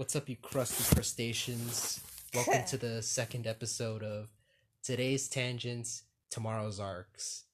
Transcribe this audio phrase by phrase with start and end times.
[0.00, 2.00] What's up, you crusty crustaceans?
[2.34, 4.28] Welcome to the second episode of
[4.82, 7.44] today's tangents, tomorrow's arcs,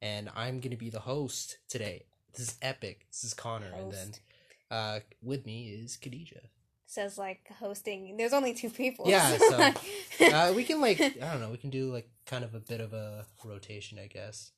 [0.00, 2.04] and I'm gonna be the host today.
[2.32, 3.08] This is epic.
[3.10, 4.12] This is Connor, and then
[4.70, 6.38] uh, with me is Khadija.
[6.86, 8.16] Says like hosting.
[8.16, 9.06] There's only two people.
[9.08, 11.50] Yeah, so, Uh, we can like I don't know.
[11.50, 14.52] We can do like kind of a bit of a rotation, I guess.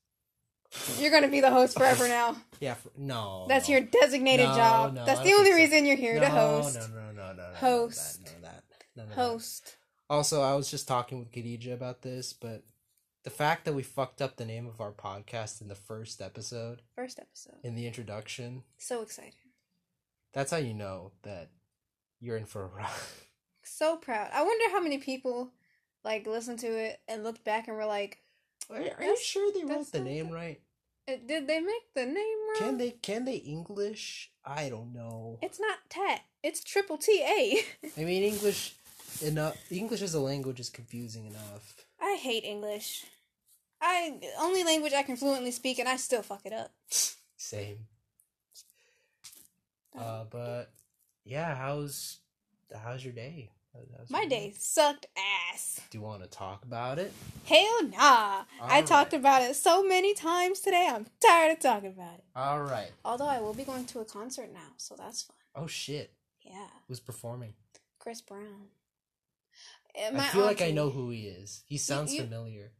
[0.99, 2.37] You're gonna be the host forever now.
[2.61, 2.75] Yeah.
[2.75, 3.47] For, no.
[3.49, 3.77] That's no.
[3.77, 4.95] your designated No, job.
[4.95, 6.77] no, That's the only reason you're here to host.
[6.79, 7.55] No, no, no, no, no.
[7.55, 8.21] Host.
[8.25, 8.65] None of that.
[8.97, 9.15] None of that.
[9.17, 9.77] Host.
[10.11, 12.65] Also, I was just talking with Khadija about this, but
[13.25, 16.83] the fact that we fucked up the name of our podcast in the first episode,
[16.95, 17.57] First episode.
[17.63, 19.35] in the introduction, So excited.
[20.33, 21.51] that's how you know that
[22.21, 22.89] you're in for a ride.
[23.65, 24.31] So proud.
[24.33, 25.53] I wonder how many people
[26.05, 28.19] like listened to it and looked back and were like,
[28.71, 30.61] Are, are you sure they wrote the name right?
[31.09, 34.31] "Uh, "Did they make the name wrong?" Can they can they English?
[34.45, 35.39] I don't know.
[35.43, 36.21] It's not tat.
[36.43, 37.65] It's triple T A.
[38.01, 38.75] I mean English
[39.23, 41.87] enough English as a language is confusing enough.
[42.01, 43.05] I hate English.
[43.81, 46.73] I only language I can fluently speak, and I still fuck it up.
[47.37, 47.87] Same.
[49.97, 50.73] Uh but
[51.25, 52.19] yeah, how's
[52.75, 53.51] how's your day?
[54.11, 55.07] My day sucked
[55.53, 55.81] ass.
[55.91, 57.13] Do you want to talk about it?
[57.45, 58.45] Hell nah.
[58.63, 60.89] I talked about it so many times today.
[60.91, 62.25] I'm tired of talking about it.
[62.35, 62.91] All right.
[63.05, 65.37] Although I will be going to a concert now, so that's fun.
[65.55, 66.13] Oh shit.
[66.43, 67.53] Yeah, Who's performing?
[67.99, 68.69] Chris Brown.
[69.95, 71.63] Uh, I my feel like I know who he is.
[71.67, 72.73] He sounds you- familiar.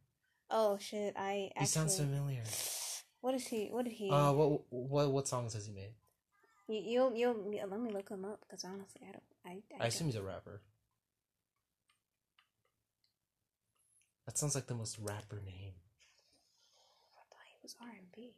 [0.49, 1.13] Oh shit!
[1.15, 1.59] I actually.
[1.59, 2.41] He sounds familiar.
[3.21, 3.67] What is he?
[3.67, 4.09] What did he?
[4.09, 5.93] Uh, what what what songs has he made?
[6.67, 9.23] you, you'll you'll let me look him up because honestly, I don't.
[9.45, 10.61] I I, I assume he's a rapper.
[14.29, 15.73] That sounds like the most rapper name.
[17.17, 18.35] I thought he was R and B.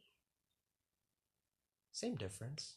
[1.92, 2.76] Same difference.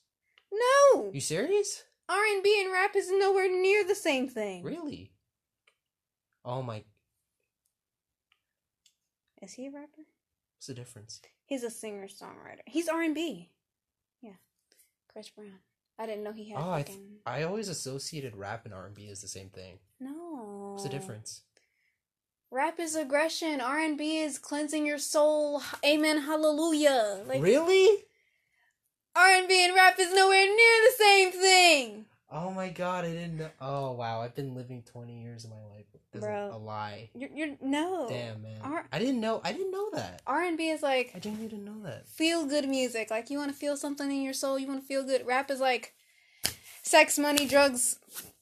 [0.52, 1.86] No, You serious?
[2.10, 4.64] R and B and rap is nowhere near the same thing.
[4.64, 5.14] Really?
[6.44, 6.84] Oh my!
[9.42, 10.04] Is he a rapper?
[10.58, 11.22] What's the difference?
[11.46, 12.64] He's a singer songwriter.
[12.66, 13.50] He's R and B.
[14.22, 14.40] Yeah,
[15.08, 15.60] Chris Brown.
[15.98, 16.60] I didn't know he had.
[16.62, 19.80] Oh, I th- I always associated rap and R and B as the same thing.
[20.02, 20.72] No.
[20.74, 21.44] What's the difference?
[22.52, 23.60] Rap is aggression.
[23.60, 25.62] R and B is cleansing your soul.
[25.86, 26.22] Amen.
[26.22, 27.22] Hallelujah.
[27.26, 28.06] Like really?
[29.16, 32.06] R and B and rap is nowhere near the same thing.
[32.30, 33.06] Oh my god!
[33.06, 33.50] I didn't know.
[33.62, 34.22] Oh wow!
[34.22, 35.86] I've been living twenty years of my life.
[35.94, 36.52] This is Bro.
[36.54, 37.10] a lie.
[37.14, 38.08] You're, you're no.
[38.10, 38.60] Damn man!
[38.62, 39.42] R- I didn't know.
[39.44, 40.22] I didn't know that.
[40.26, 42.08] R and B is like I didn't even know that.
[42.08, 43.12] feel good music.
[43.12, 44.58] Like you want to feel something in your soul.
[44.58, 45.26] You want to feel good.
[45.26, 45.94] Rap is like
[46.82, 48.00] sex, money, drugs,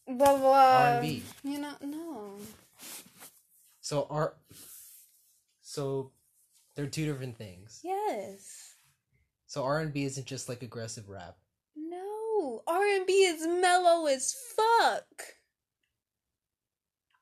[0.08, 0.40] blah blah.
[0.40, 0.94] blah.
[0.96, 1.22] R&B.
[1.44, 2.32] You know, no.
[3.84, 4.34] So R.
[5.62, 6.12] So,
[6.76, 7.82] they're two different things.
[7.84, 8.76] Yes.
[9.46, 11.38] So R and B isn't just like aggressive rap.
[11.76, 12.64] No.
[12.66, 15.06] R and B is mellow as fuck.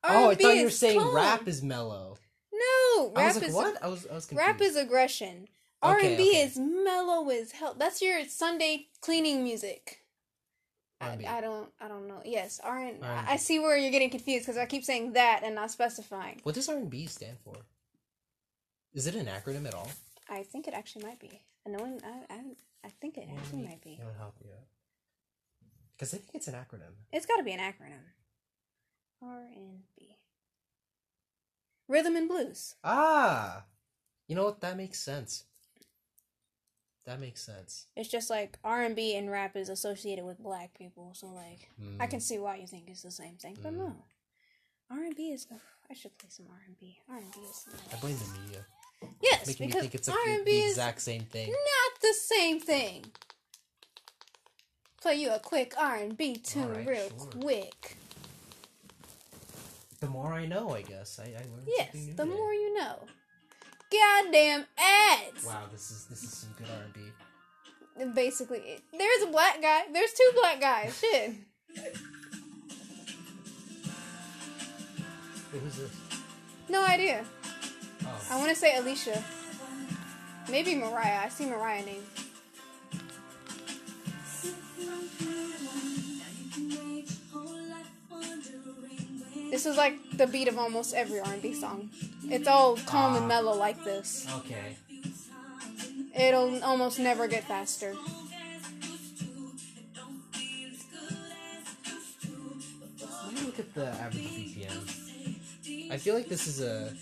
[0.04, 1.14] oh, I R&B thought you were saying calm.
[1.14, 2.16] rap is mellow.
[2.52, 3.82] No, I rap was like, is what?
[3.82, 4.48] I was I was confused.
[4.48, 5.48] rap is aggression.
[5.82, 7.74] R and B is mellow as hell.
[7.76, 10.01] That's your Sunday cleaning music.
[11.02, 11.38] I.
[11.38, 12.22] I don't I don't know.
[12.24, 15.54] Yes, R and I see where you're getting confused because I keep saying that and
[15.54, 16.40] not specifying.
[16.42, 17.54] What does R and B stand for?
[18.94, 19.90] Is it an acronym at all?
[20.28, 21.42] I think it actually might be.
[21.66, 22.40] No one, I, I,
[22.84, 23.98] I think it actually might be.
[24.00, 24.50] It'll help you.
[25.96, 26.92] Because I think it's an acronym.
[27.12, 28.02] It's got to be an acronym.
[29.22, 30.16] R and B.
[31.88, 32.74] Rhythm and blues.
[32.82, 33.64] Ah,
[34.26, 34.60] you know what?
[34.60, 35.44] That makes sense.
[37.04, 37.86] That makes sense.
[37.96, 41.68] It's just like R and B and rap is associated with black people, so like
[42.00, 42.10] I Mm.
[42.10, 43.78] can see why you think it's the same thing, but Mm.
[43.78, 44.04] no.
[44.90, 45.46] R and B is.
[45.50, 45.58] ugh,
[45.90, 47.00] I should play some R and B.
[47.08, 47.66] R and B is.
[47.92, 48.64] I blame the media,
[49.20, 51.50] Yes, making me because think it's like R the, the exact same thing.
[51.50, 53.06] not the same thing.
[55.00, 57.40] Play you a quick R and B tune Alright, real sure.
[57.40, 57.96] quick.
[60.00, 62.24] The more I know, I guess I, I learned Yes, the today.
[62.24, 63.06] more you know.
[63.92, 65.44] Goddamn ads.
[65.46, 67.00] Wow, this is this is some good R and B.
[68.14, 69.82] Basically, there's a black guy.
[69.92, 70.98] There's two black guys.
[70.98, 71.34] Shit.
[75.50, 75.90] Who's this?
[76.68, 77.24] No idea.
[78.04, 78.20] Oh.
[78.30, 79.22] I Oh, want to say Alicia.
[80.50, 81.20] Maybe Mariah.
[81.24, 82.02] I see Mariah name.
[89.52, 91.90] This is like the beat of almost every R&B song.
[92.24, 93.18] It's all calm Ah.
[93.18, 94.26] and mellow like this.
[94.38, 94.76] okay.
[96.18, 97.94] It'll almost never get faster.
[103.24, 105.92] Let me look at the average BPM.
[105.92, 106.92] I feel like this is a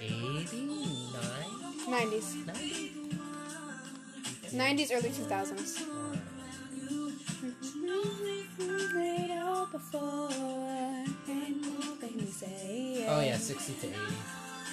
[0.00, 1.16] 89,
[1.88, 2.34] 90s.
[4.52, 4.84] 90?
[4.84, 5.80] 90s, early 2000s.
[8.58, 11.62] We've made out before, and
[12.32, 13.06] say.
[13.08, 13.98] Oh yeah, sixty to eighty.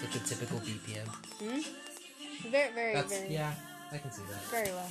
[0.01, 1.07] Like a typical BPM.
[1.39, 2.49] Hmm.
[2.49, 3.33] Very, very, That's, very.
[3.33, 3.53] Yeah,
[3.91, 4.41] I can see that.
[4.43, 4.89] Very well.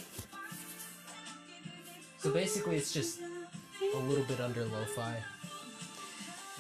[2.19, 3.21] So basically, it's just
[3.95, 5.17] a little bit under lo-fi.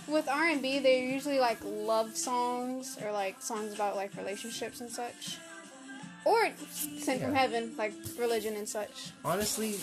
[0.07, 4.81] With R and B, they're usually like love songs or like songs about like relationships
[4.81, 5.37] and such,
[6.25, 7.27] or sent yeah.
[7.27, 9.11] from heaven, like religion and such.
[9.25, 9.77] Honestly,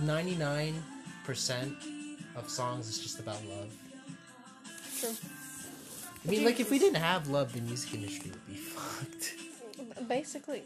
[0.00, 0.82] ninety nine
[1.26, 1.74] percent
[2.36, 3.74] of songs is just about love.
[5.00, 5.10] True.
[6.24, 9.34] I mean, like if we didn't have love, the music industry would be fucked.
[10.08, 10.62] Basically,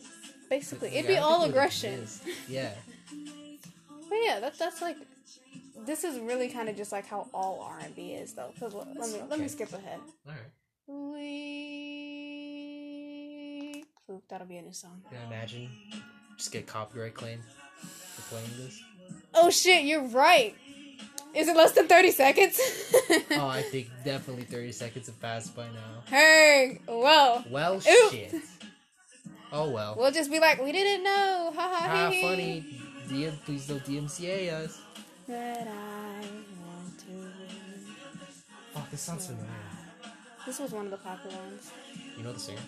[0.48, 2.06] basically, it'd be all aggression.
[2.48, 2.74] Yeah.
[4.08, 4.96] But yeah, that's that's like
[5.86, 8.52] this is really kind of just like how all R and B is though.
[8.58, 9.98] 'Cause let me let me skip ahead.
[10.26, 10.50] All right.
[10.86, 10.94] We
[14.10, 15.02] Ooh, that'll be a new song.
[15.08, 15.68] Can I imagine?
[16.36, 17.40] Just get copyright claim
[18.14, 18.82] for playing this.
[19.34, 20.54] Oh shit, you're right.
[21.34, 22.58] Is it less than thirty seconds?
[23.32, 26.02] oh, I think definitely thirty seconds have passed by now.
[26.06, 28.10] hey, well, Well, Ooh.
[28.10, 28.34] shit.
[29.52, 29.94] Oh well.
[29.98, 31.52] we'll just be like, we didn't know.
[31.54, 31.86] Ha ha.
[31.88, 32.22] Ah, hee, hee.
[32.22, 32.64] funny.
[33.08, 34.80] DM, please don't DMCA us.
[35.26, 36.20] That I
[36.62, 37.30] want to.
[38.76, 39.48] Oh, this sounds familiar.
[40.46, 41.70] This was one of the popular ones.
[42.16, 42.60] You know the singer?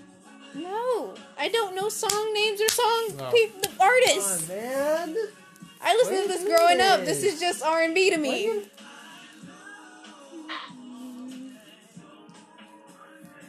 [0.54, 3.30] No, I don't know song names or song Oh.
[3.32, 4.48] peop- artists.
[4.48, 5.16] man.
[5.82, 7.00] I listened to this growing up.
[7.00, 7.34] This this?
[7.34, 8.48] is just R and B to me.
[8.48, 8.68] What?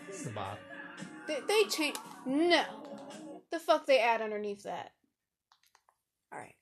[0.08, 0.60] This is the bop.
[1.28, 1.96] They, they change.
[2.26, 2.64] No,
[3.52, 4.92] the fuck they add underneath that.
[6.32, 6.56] All right.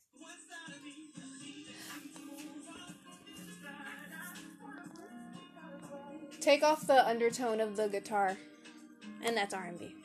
[6.40, 8.36] Take off the undertone of the guitar,
[9.24, 9.96] and that's R and B.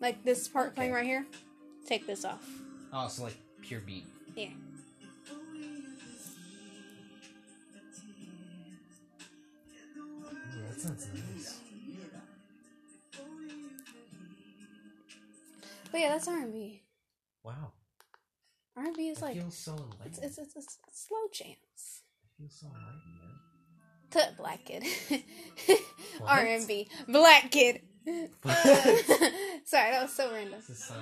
[0.00, 1.26] Like this part playing right here.
[1.86, 2.48] Take this off.
[2.92, 4.06] Oh, so like pure beat.
[4.34, 4.48] Yeah.
[10.84, 11.58] Nice.
[15.90, 16.82] But yeah, that's R and B.
[17.44, 17.72] Wow.
[18.76, 20.00] R and B is I like feel so enlightened.
[20.06, 22.02] it's, it's it's it's slow jams.
[22.24, 23.38] I feel so enlightened, man.
[24.10, 25.78] T- black kid.
[26.26, 26.88] R and B.
[27.08, 27.82] Black kid.
[28.04, 28.56] What?
[29.64, 30.60] Sorry, that was so random.
[30.60, 30.94] A.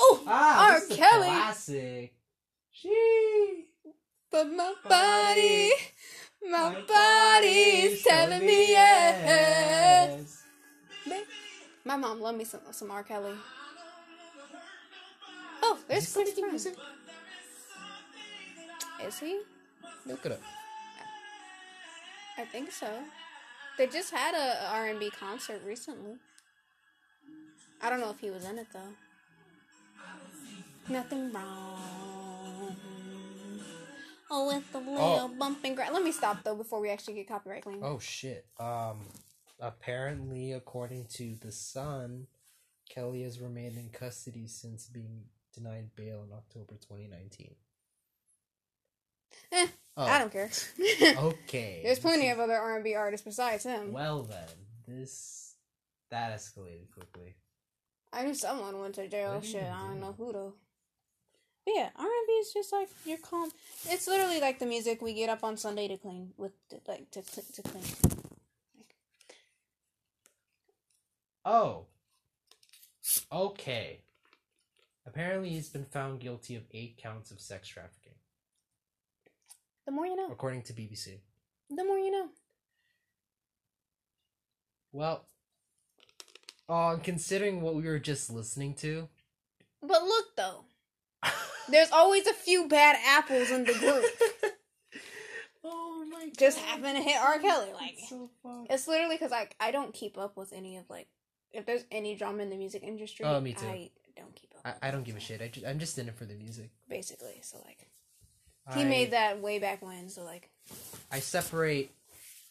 [0.00, 0.76] Oh, Ah, R.
[0.76, 1.26] a Kelly.
[1.26, 2.14] classic.
[2.70, 3.64] She.
[4.30, 5.70] But my body,
[6.46, 10.44] my body's telling me yes.
[11.84, 13.02] My mom loved me some some R.
[13.02, 13.32] Kelly.
[15.62, 16.76] Oh, there's Is he Chris Brown.
[19.06, 19.40] Is he?
[20.06, 20.40] Look it up.
[22.36, 22.88] I think so.
[23.76, 26.16] They just had a R and B concert recently.
[27.80, 28.94] I don't know if he was in it though.
[30.88, 32.07] Nothing wrong.
[34.30, 35.28] Oh, with the little Oh.
[35.28, 35.94] bump and grind.
[35.94, 37.82] Let me stop though before we actually get copyright claim.
[37.82, 38.46] Oh shit.
[38.58, 39.06] Um
[39.60, 42.26] apparently according to The Sun,
[42.88, 47.54] Kelly has remained in custody since being denied bail in October 2019.
[49.52, 49.66] Eh,
[49.96, 50.50] Oh, I don't care.
[51.16, 51.80] Okay.
[51.82, 53.92] There's plenty of other R and B artists besides him.
[53.92, 54.46] Well then,
[54.86, 55.54] this
[56.10, 57.34] that escalated quickly.
[58.12, 59.40] I knew someone went to jail.
[59.42, 60.54] Shit, I don't know who though.
[61.68, 63.50] But yeah, R and B is just like your calm.
[63.90, 66.52] It's literally like the music we get up on Sunday to clean with,
[66.86, 67.84] like to to, to clean.
[71.44, 71.84] Oh.
[73.30, 74.00] Okay.
[75.06, 78.14] Apparently he's been found guilty of 8 counts of sex trafficking,
[79.84, 80.30] The more you know.
[80.30, 81.18] according to BBC.
[81.68, 82.28] The more you know.
[84.92, 85.26] Well,
[86.66, 89.08] uh, considering what we were just listening to,
[89.82, 90.64] But look though,
[91.70, 94.04] there's always a few bad apples in the group.
[95.64, 96.38] oh my god.
[96.38, 97.38] Just happen to hit R.
[97.38, 97.68] Kelly.
[97.74, 98.30] Like It's so
[98.70, 101.08] it's literally because like I don't keep up with any of like
[101.52, 103.24] if there's any drama in the music industry.
[103.24, 103.66] Oh, me too.
[103.66, 104.78] I don't keep up.
[104.82, 105.40] I, I don't give a shit.
[105.42, 106.70] I ju- I'm just in it for the music.
[106.88, 107.40] basically.
[107.42, 107.88] So like
[108.74, 110.08] he I- made that way back when.
[110.08, 110.50] So like
[111.10, 111.90] I separate.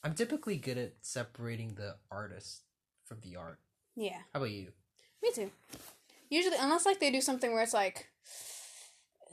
[0.04, 2.62] I'm typically good at separating the artist
[3.06, 3.60] from the art.
[3.96, 4.68] yeah, How about you?
[5.24, 5.50] me too.
[6.30, 8.08] Usually, unless like they do something where it's like,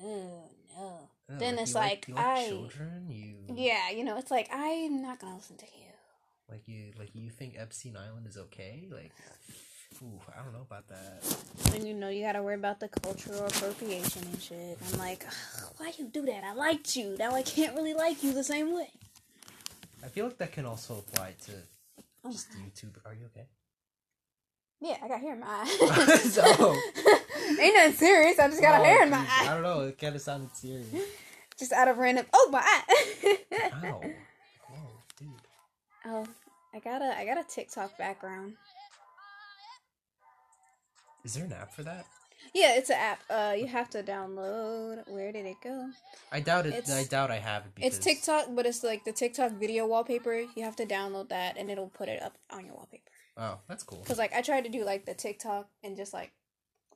[0.02, 1.08] oh no.
[1.30, 3.06] Oh, Then you it's like, you I- children.
[3.08, 5.92] You Yeah, you know, it's like I'm not gonna listen to you.
[6.50, 8.88] like you like you think Epstein Island is okay?
[8.90, 9.12] Like,
[10.02, 11.22] ooh, I don't know about that.
[11.74, 14.78] And you know, you gotta worry about the cultural appropriation and shit.
[14.92, 16.44] I'm like, "Ugh, why you do that?
[16.44, 17.16] I liked you.
[17.18, 18.90] Now I can't really like you the same way.
[20.04, 21.52] I feel like that can also apply to
[22.24, 22.94] Oh just YouTube.
[23.06, 23.46] Are you okay?
[24.80, 26.18] Yeah, I got here in my eye.
[26.28, 26.76] So-
[27.48, 28.38] Ain't nothing serious.
[28.38, 29.80] I just got a Oh, hair in my geez, I don't know.
[29.80, 30.86] It kind of sounded serious.
[31.58, 32.26] Just out of random.
[32.32, 33.38] Oh, my eye.
[33.84, 34.00] Ow.
[34.68, 35.28] Whoa, dude.
[36.06, 36.26] oh,
[36.74, 38.54] I got a I got a TikTok background.
[41.24, 42.06] Is there an app for that?
[42.52, 43.20] Yeah, it's an app.
[43.30, 45.08] Uh, you have to download.
[45.08, 45.88] Where did it go?
[46.30, 46.74] I doubt it.
[46.74, 47.74] It's- I doubt I have it.
[47.74, 50.34] Because It's TikTok, but it's like the TikTok video wallpaper.
[50.54, 53.10] You have to download that, and it'll put it up on your wallpaper.
[53.36, 54.04] Oh, that's cool.
[54.06, 56.32] Cause like I tried to do like the TikTok and just like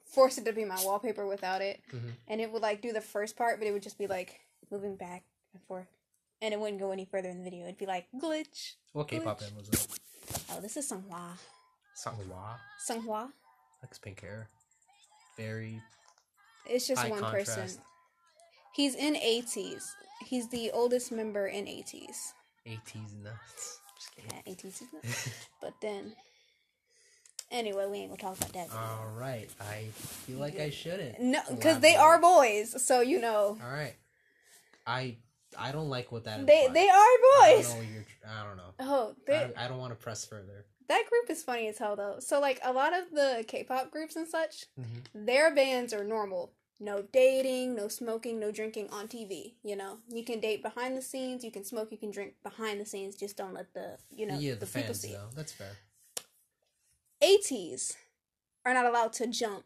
[0.09, 2.15] force it to be my wallpaper without it, Mhm.
[2.29, 4.97] and it would like do the first part, but it would just be like moving
[4.97, 5.89] back and forth,
[6.41, 7.65] and it wouldn't go any further in the video.
[7.65, 8.75] It'd be like glitch.
[8.93, 9.87] What K-pop band was it?
[10.51, 11.39] Oh, this is Sunghwa.
[11.97, 12.59] Songhwa.
[12.89, 13.33] Sunghwa.
[13.83, 14.49] Likes pink hair.
[15.37, 15.83] Very
[16.67, 17.55] It's just one contrast.
[17.57, 17.83] person.
[18.75, 19.95] He's in ATEEZ.
[20.27, 22.35] He's the oldest member in ATEEZ.
[22.67, 23.81] ATs nuts.
[23.97, 24.31] Just kidding.
[24.47, 25.05] Yeah, is not.
[25.61, 26.15] But then,
[27.51, 28.69] anyway, we ain't gonna talk about that.
[28.77, 29.49] All right.
[29.61, 31.21] I feel like I shouldn't.
[31.21, 33.95] No, because they are boys, so you know All right.
[34.87, 35.17] I
[35.59, 36.47] I don't like what that.
[36.47, 36.75] they implies.
[36.75, 37.19] they are I
[37.51, 37.75] don't boys.
[37.75, 38.05] know you're.
[38.29, 38.75] I don't know.
[38.81, 40.67] Oh, they, I, I don't want to press further.
[40.89, 42.17] that group is funny as hell though.
[42.21, 45.05] So like a lot of the K-pop groups and such, Mhm.
[45.15, 46.53] their bands are normal.
[46.81, 49.55] No dating, no smoking, no drinking on TV.
[49.65, 52.81] You know, you can date behind the scenes, you can smoke, you can drink behind
[52.81, 53.17] the scenes.
[53.17, 55.13] Just don't let the you know yeah, the, the, people fans see.
[55.13, 55.29] though.
[55.35, 55.73] That's fair.
[57.23, 57.97] ATEEZ
[58.65, 59.65] are not allowed to jump.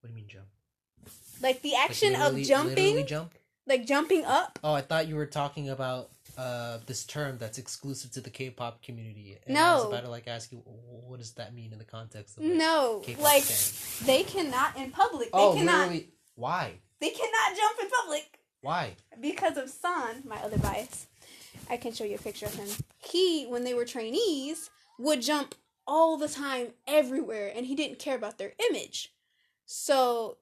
[0.00, 0.46] What do you mean jump?
[1.42, 3.34] Like the Like, action of jumping, jump.
[3.66, 4.58] like jumping up.
[4.62, 8.82] Oh, I thought you were talking about uh this term that's exclusive to the K-pop
[8.82, 9.36] community.
[9.46, 9.88] I was No.
[9.88, 13.00] about to like ask you what does that mean in the context of like, No,
[13.04, 13.44] K-pop like
[14.04, 15.26] they cannot in public.
[15.32, 15.88] They Oh, cannot.
[15.88, 16.10] literally.
[16.36, 16.80] Why?
[17.00, 18.96] They cannot jump in public Why?
[19.20, 21.06] because of San, my other bias.
[21.70, 22.68] I can show you a picture of him.
[22.98, 25.54] He, when they were trainees, would jump
[25.86, 29.12] all the time everywhere, and he didn't care about their image.
[29.66, 30.38] So,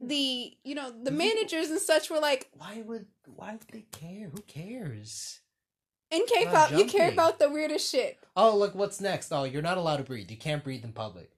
[0.00, 4.28] the you know the managers and such were like, Why would why would they care?
[4.30, 5.40] Who cares?
[6.10, 8.18] in K-pop, you care about the weirdest shit.
[8.36, 9.32] Oh, look what's next.
[9.32, 10.30] Oh, you're not allowed to breathe.
[10.30, 11.30] You can't breathe in public.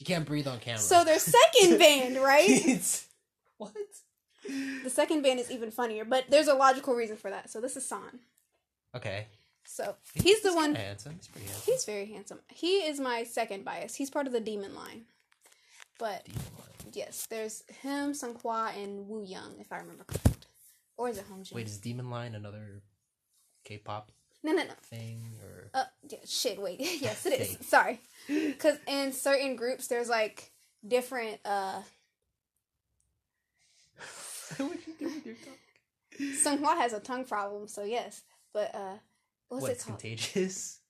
[0.00, 0.80] You can't breathe on camera.
[0.80, 2.48] So their second band, right?
[2.50, 3.06] It's-
[3.58, 3.72] what?
[4.82, 7.48] The second band is even funnier, but there's a logical reason for that.
[7.50, 8.18] So this is San.
[8.96, 9.26] Okay.
[9.72, 10.74] So he's the one.
[10.74, 11.14] handsome.
[11.14, 11.72] He's pretty handsome.
[11.72, 12.38] He's very handsome.
[12.48, 13.94] He is my second bias.
[13.94, 15.02] He's part of the demon line.
[15.96, 16.26] But
[16.92, 20.46] yes, there's him, Sunghwa, and Wooyoung, if I remember correct.
[20.96, 21.54] Or is it Hongjoong?
[21.54, 22.82] Wait, is Demon Line another
[23.64, 24.10] K-pop
[24.42, 24.74] no, no, no.
[24.82, 25.70] thing or?
[25.72, 26.60] Uh, yeah, shit.
[26.60, 26.80] Wait.
[27.00, 27.56] yes, it is.
[27.66, 28.00] Sorry.
[28.26, 30.50] Because in certain groups, there's like
[30.86, 31.38] different.
[31.44, 31.80] uh
[34.56, 36.58] what you do with your tongue?
[36.58, 38.22] Sunghwa has a tongue problem, so yes.
[38.52, 38.96] But uh,
[39.50, 39.98] what's What, it called?
[40.00, 40.78] contagious?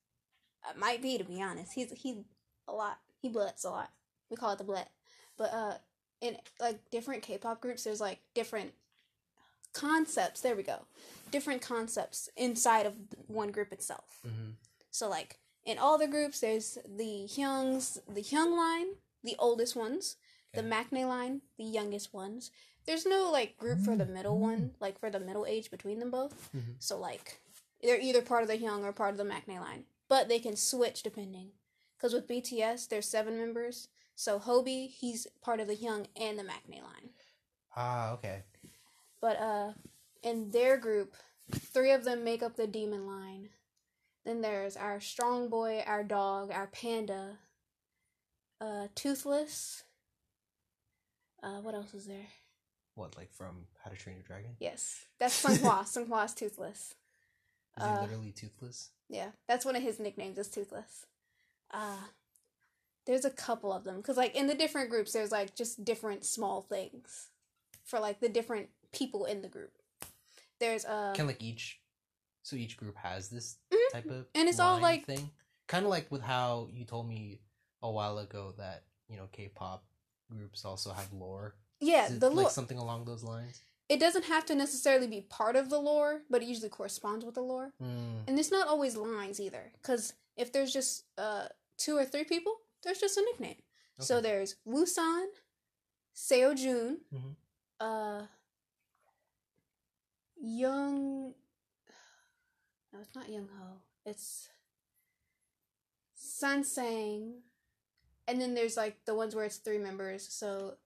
[0.63, 1.73] Uh, might be to be honest.
[1.73, 2.23] He's he
[2.69, 2.99] a lot.
[3.23, 3.89] He bloods a lot.
[4.29, 4.85] We call it the blood.
[5.39, 5.75] But uh
[6.21, 8.75] in like different K-pop groups there's like different
[9.73, 10.43] concepts.
[10.43, 10.81] There we go.
[11.31, 12.95] Different concepts inside of
[13.27, 14.19] one group itself.
[14.27, 14.51] Mm-hmm.
[14.91, 18.89] So like in all the groups there's the Hyungs, the Hyung line,
[19.25, 20.17] the oldest ones,
[20.53, 20.69] the Okay.
[20.69, 22.51] Maknae line, the youngest ones.
[22.87, 26.11] There's no like group for the middle one, like for the middle age between them
[26.11, 26.51] both.
[26.55, 26.75] Mhm.
[26.81, 27.41] So like
[27.83, 30.57] they're either part of the Hyung or part of the Maknae line, but they can
[30.57, 31.51] switch depending.
[31.97, 33.89] Because with BTS, there's seven members.
[34.15, 37.11] So Hobi, he's part of the Hyung and the Maknae line.
[37.77, 38.43] Ah, okay.
[39.21, 39.73] But uh,
[40.23, 41.15] in their group,
[41.55, 43.51] three of them make up the Demon line.
[44.25, 47.39] Then there's our Strong Boy, our Dog, our Panda,
[48.61, 49.85] uh, Toothless.
[51.43, 52.29] Uh, what else is there?
[52.95, 54.51] What, like from How to Train Your Dragon?
[54.59, 55.85] Yes, that's Sunghwa.
[55.85, 56.95] Sunghwa's Toothless.
[57.77, 58.91] Is Uh, he literally toothless?
[59.09, 61.07] Yeah, that's one of his nicknames is Toothless.
[61.71, 61.97] Uh
[63.07, 66.25] there's a couple of them because like in the different groups, there's like just different
[66.25, 67.29] small things
[67.85, 69.73] for like the different people in the group.
[70.59, 71.81] There's uh Can like each,
[72.43, 73.93] so each group has this Mhm.
[73.93, 75.31] type of And it's all, like- thing,
[75.67, 77.41] kind of like with how you told me
[77.83, 79.85] a while ago that you know K-pop
[80.31, 81.55] groups also have lore.
[81.81, 82.51] yeah the like lore.
[82.51, 83.61] something along those lines.
[83.91, 87.35] It doesn't have to necessarily be part of the lore, but it usually corresponds with
[87.35, 87.73] the lore.
[87.83, 88.23] Mm.
[88.29, 92.55] And it's not always lines either, because if there's just uh two or three people,
[92.85, 93.61] there's just a nickname.
[93.99, 94.29] So Okay.
[94.29, 95.27] there's Woosan,
[96.15, 97.37] Seo Jun, Mhm.
[97.81, 98.27] uh,
[100.43, 101.35] Young.
[102.93, 103.83] No, it's not Young Ho.
[104.07, 104.49] It's
[106.15, 107.43] Sun Sang,
[108.29, 110.33] and then there's like the ones where it's three members.
[110.33, 110.79] So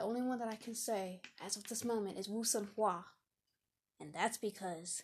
[0.00, 3.04] the only one that I can say as of this moment is Wu Sun Hua.
[4.00, 5.02] and that's because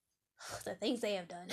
[0.64, 1.48] the things they have done.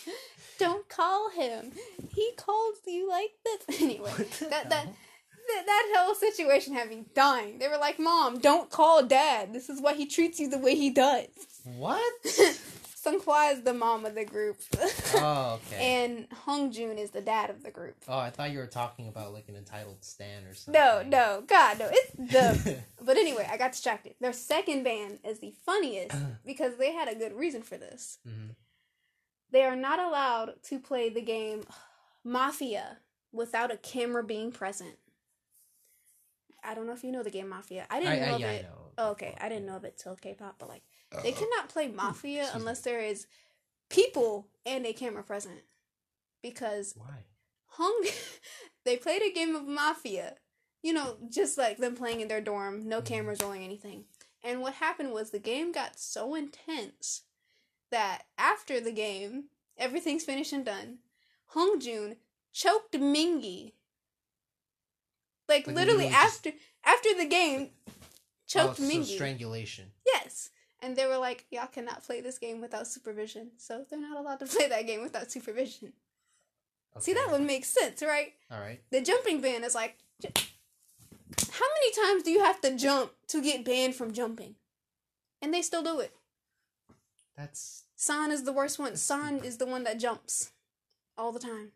[0.58, 1.72] Don't call him.
[2.14, 4.12] He calls you like this anyway.
[4.40, 7.58] That that that, that whole situation had me dying.
[7.58, 9.54] They were like, "Mom, don't call Dad.
[9.54, 11.28] This is why he treats you the way he does."
[11.64, 12.12] What?
[13.04, 14.60] Sunghwa is the mom of the group.
[15.12, 16.04] Oh, okay.
[16.04, 17.96] and Hongjoong is the dad of the group.
[18.06, 20.80] oh, I thought you were talking about like an entitled stan or something.
[20.80, 21.88] No, no, God, no.
[21.90, 22.78] It's the.
[23.04, 24.14] but anyway, I got distracted.
[24.20, 26.16] Their second band is the funniest
[26.46, 28.18] because they had a good reason for this.
[28.26, 28.54] Mhm.
[29.50, 31.64] They are not allowed to play the game
[32.24, 32.98] Mafia
[33.32, 34.94] without a camera being present.
[36.62, 37.86] I don't know if you know the game Mafia.
[37.90, 38.62] I I, didn't I, know of yeah, I it.
[38.62, 38.78] know.
[38.98, 40.82] Oh, okay, I didn't know of it till K-pop, but like
[41.22, 42.60] they Uh, cannot play Mafia excuse me.
[42.60, 43.26] unless there is
[43.88, 45.62] people and a camera present.
[46.42, 47.24] Because Why?
[47.74, 48.04] Hung
[48.84, 50.36] they played a game of Mafia.
[50.82, 53.06] You know, just like them playing in their dorm, no Mhm.
[53.06, 54.06] cameras rolling anything.
[54.42, 57.22] And what happened was the game got so intense
[57.90, 61.00] that after the game, everything's finished and done.
[61.54, 62.16] Hongjoong
[62.52, 63.74] choked Mingi.
[65.48, 66.52] Like, Like, literally, literally just- after
[66.84, 67.72] after the game,
[68.46, 69.92] choked oh, so strangulation.
[70.06, 70.50] Yes.
[70.82, 73.50] And they were like, y'all cannot play this game without supervision.
[73.58, 75.92] So they're not allowed to play that game without supervision.
[76.98, 77.32] See, that Okay.
[77.32, 78.32] one makes sense, right?
[78.50, 78.80] All right.
[78.90, 80.32] The jumping ban is like, j-
[81.52, 84.56] how many times do you have to jump to get banned from jumping?
[85.42, 86.14] And they still do it.
[87.36, 88.96] That's San is the worst one.
[88.96, 90.50] San is the one that jumps
[91.16, 91.72] all the time.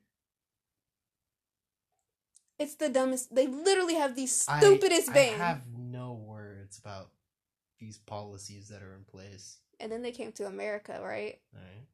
[2.58, 3.34] It's the dumbest.
[3.34, 5.40] They literally have the stupidest I, bans.
[5.40, 7.10] I have no words about
[7.84, 9.58] these policies that are in place.
[9.78, 11.38] And then they came to America, right?
[11.52, 11.86] Right.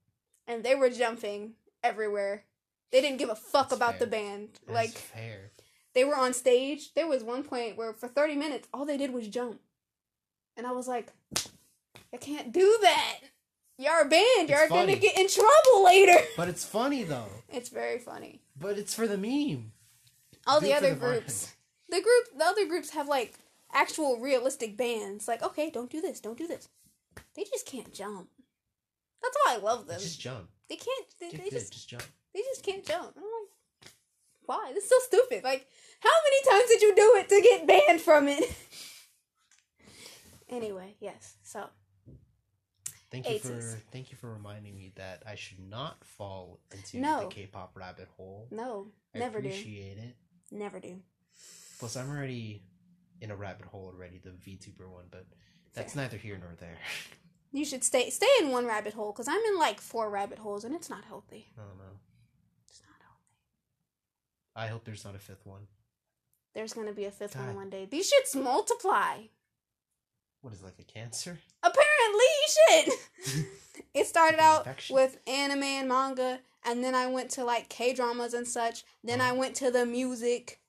[0.46, 2.44] And they were jumping everywhere.
[2.92, 4.50] They didn't give a fuck That's about the band.
[4.66, 5.50] That's like fair.
[5.94, 6.94] they were on stage.
[6.94, 9.60] There was one point where for 30 minutes all they did was jump.
[10.56, 11.12] And I was like,
[12.12, 13.18] I can't do that.
[13.78, 14.48] You're a band.
[14.48, 16.18] You're gonna get in trouble later.
[16.36, 17.30] But it's funny though.
[17.48, 18.42] It's very funny.
[18.60, 19.72] But it's for the meme.
[20.46, 21.54] All Do the other the groups.
[21.88, 23.34] The group the other groups have like
[23.72, 25.28] actual realistic bands.
[25.28, 26.68] Like, okay, don't do this, don't do this.
[27.34, 28.28] They just can't jump.
[29.22, 30.00] That's why I love them.
[30.00, 30.48] Just jump.
[30.68, 32.02] They can't they, they just Just jump.
[32.32, 33.12] they just can't jump.
[33.16, 33.92] I'm like,
[34.46, 34.70] why?
[34.74, 35.44] This is so stupid.
[35.44, 35.66] Like,
[36.00, 38.44] how many times did you do it to get banned from it?
[40.48, 41.34] anyway, yes.
[41.42, 41.66] So
[43.10, 43.74] Thank you Aces.
[43.74, 47.20] for thank you for reminding me that I should not fall into No.
[47.22, 48.46] the K-pop rabbit hole.
[48.52, 50.14] no, I never do, appreciate it.
[50.52, 51.00] never do.
[51.80, 52.62] Plus, I'm already
[53.20, 55.26] in a rabbit hole already, the VTuber one, but
[55.74, 56.78] that's neither here nor there.
[57.52, 60.62] You should stay stay in one rabbit hole because I'm in like four rabbit holes
[60.62, 61.48] and it's not healthy.
[61.58, 61.98] I don't know.
[62.68, 63.24] It's not healthy.
[64.54, 65.62] I hope there's not a fifth one.
[66.54, 67.56] There's gonna be a fifth one God.
[67.56, 67.86] one day.
[67.90, 69.22] These shits multiply.
[70.42, 71.40] What is it, like a cancer?
[71.64, 72.94] Apparently,
[73.26, 73.46] shit.
[73.94, 74.94] it started out infection?
[74.94, 78.84] with anime and manga, and then I went to like K dramas and such.
[79.02, 79.40] Then I Uh-huh.
[79.40, 80.59] went to the music,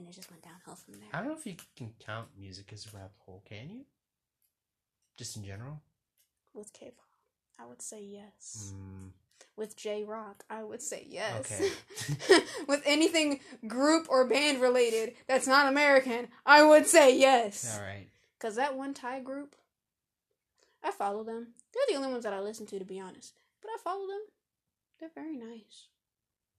[0.00, 1.08] and it just went downhill from there.
[1.12, 3.42] I don't know if you can count music as a rabbit hole.
[3.48, 3.84] Can you?
[5.18, 5.80] Just in general.
[6.54, 7.04] With K-pop,
[7.62, 8.72] I would say yes.
[8.74, 9.10] Mm,
[9.56, 11.60] With J Rock, I would say yes.
[12.28, 12.40] Okay.
[12.68, 17.78] With anything group or band related that's not American, I would say yes.
[17.78, 18.06] all right.
[18.40, 19.54] Cause that one Thai group,
[20.82, 21.48] I follow them.
[21.74, 23.34] They're the only ones that I listen to, to be honest.
[23.60, 24.22] But I follow them.
[24.98, 25.88] They're very nice.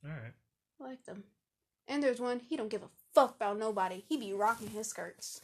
[0.06, 0.34] All right.
[0.80, 1.24] I like them.
[1.88, 4.04] And there's one he don't give a fuck about nobody.
[4.08, 5.42] He be rocking his skirts.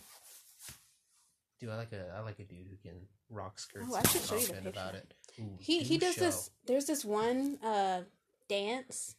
[1.60, 2.98] Dude, I like a I like a dude who can
[3.30, 3.88] rock skirts.
[3.90, 5.08] Oh, I should show you the confident about picture.
[5.38, 5.42] it.
[5.42, 6.22] Ooh, He he does show.
[6.26, 6.52] this.
[6.66, 8.04] There's this one uh
[8.48, 9.16] dance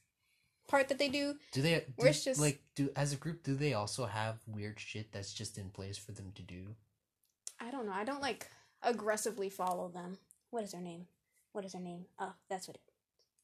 [0.68, 1.34] part that they do.
[1.52, 1.84] Do they?
[1.98, 3.42] Do, it's just- like do as a group?
[3.42, 6.76] Do they also have weird shit that's just in place for them to do?
[7.60, 7.92] I don't know.
[7.92, 8.46] I don't like
[8.82, 10.18] aggressively follow them.
[10.50, 11.06] What is their name?
[11.52, 12.04] What is their name?
[12.20, 12.76] Oh, that's what.
[12.76, 12.82] It,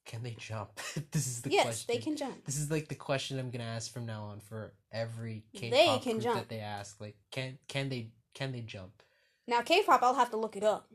[0.07, 0.75] Can they jump?
[1.13, 1.95] this is the yes, question.
[1.95, 2.45] they can jump.
[2.45, 6.13] This is like the question I'm gonna ask from now on for every K-pop can
[6.13, 6.37] group jump.
[6.37, 7.01] that they ask.
[7.01, 9.03] Like, can can they can they jump?
[9.47, 10.89] Now K-pop, I'll have to look it up,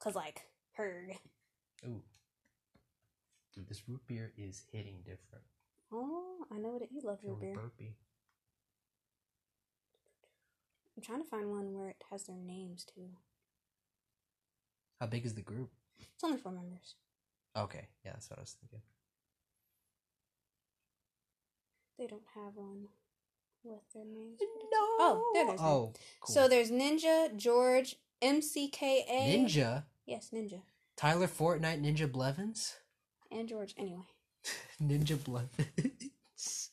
[0.00, 1.12] cause like heard.
[1.86, 2.02] Ooh,
[3.54, 5.44] dude, this root beer is hitting different.
[5.92, 6.88] Oh, I know what it.
[6.90, 7.54] You love Feeling beer.
[7.54, 7.94] burpy.
[10.96, 13.10] I'm trying to find one where it has their names too.
[14.98, 15.70] How big is the group?
[15.98, 16.94] It's only four members.
[17.56, 18.80] Okay, yeah, that's what I was thinking.
[21.98, 22.88] They don't have one
[23.64, 24.38] with their names.
[24.40, 24.46] No.
[24.98, 26.34] Oh, there there's Oh, cool.
[26.34, 29.06] So there's Ninja, George, MCKA.
[29.08, 30.60] Ninja, Yes, Ninja.
[30.96, 32.76] Tyler Fortnite, Ninja Blevins,
[33.30, 34.04] And George, anyway.
[34.82, 36.70] Ninja Blevins.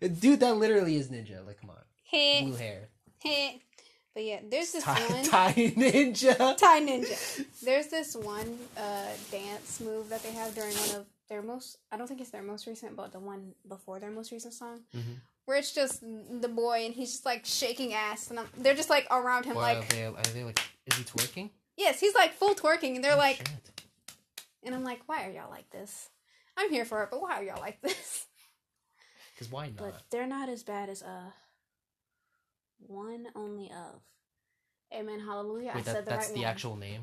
[0.20, 1.44] Dude, that literally is Ninja.
[1.46, 2.88] Like, come on, Hey, blue hair.
[3.22, 3.58] heh.
[4.14, 5.24] But yeah, there's this Thai, one.
[5.24, 6.56] Thai Ninja.
[6.58, 7.46] Thai Ninja.
[7.62, 11.96] There's this one uh, dance move that they have during one of their most, I
[11.96, 14.80] don't think it's their most recent, but the one before their most recent song.
[14.94, 15.16] Mhm.
[15.46, 18.90] Where it's just the boy and he's just like shaking ass and I'm, they're just
[18.90, 20.60] like around him like, are they, are they like?
[20.86, 21.50] Is he twerking?
[21.76, 23.50] Yes, he's like full twerking, and they're Oh, like, shit.
[24.62, 26.10] and I'm like, why are y'all like this?
[26.56, 28.26] I'm here for it, but why are y'all like this?
[29.34, 29.76] Because why not?
[29.78, 31.30] But they're not as bad as uh
[32.86, 34.00] one only of.
[34.94, 35.20] Amen.
[35.20, 35.70] Hallelujah.
[35.72, 36.48] I Wait, said the that's right the one.
[36.50, 37.02] actual name?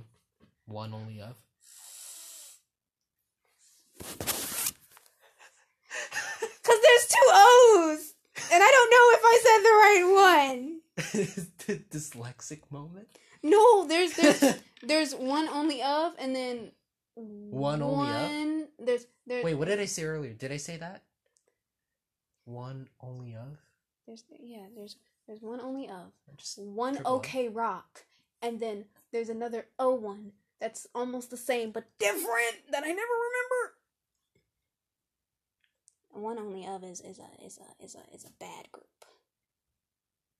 [0.66, 1.36] One only of?
[6.64, 8.14] Cause there's two O's,
[8.52, 10.06] and I don't know if I said the right
[10.54, 10.80] one.
[11.68, 13.08] the dyslexic moment?
[13.42, 14.44] No, there's there's
[14.84, 16.72] there's one only of, and then
[17.16, 18.68] One only of?
[18.86, 20.34] There's there's Wait, what did I say earlier?
[20.34, 21.04] Did I say that?
[22.46, 23.58] One only of?
[24.08, 24.96] there's yeah there's
[25.30, 26.12] there's one only of.
[26.38, 26.98] Just one?
[27.06, 28.06] OK Rock,
[28.42, 32.98] and then there's another O one that's almost the same but different that I never
[32.98, 33.76] remember.
[36.28, 38.88] One only of is is a is a is a is a bad group.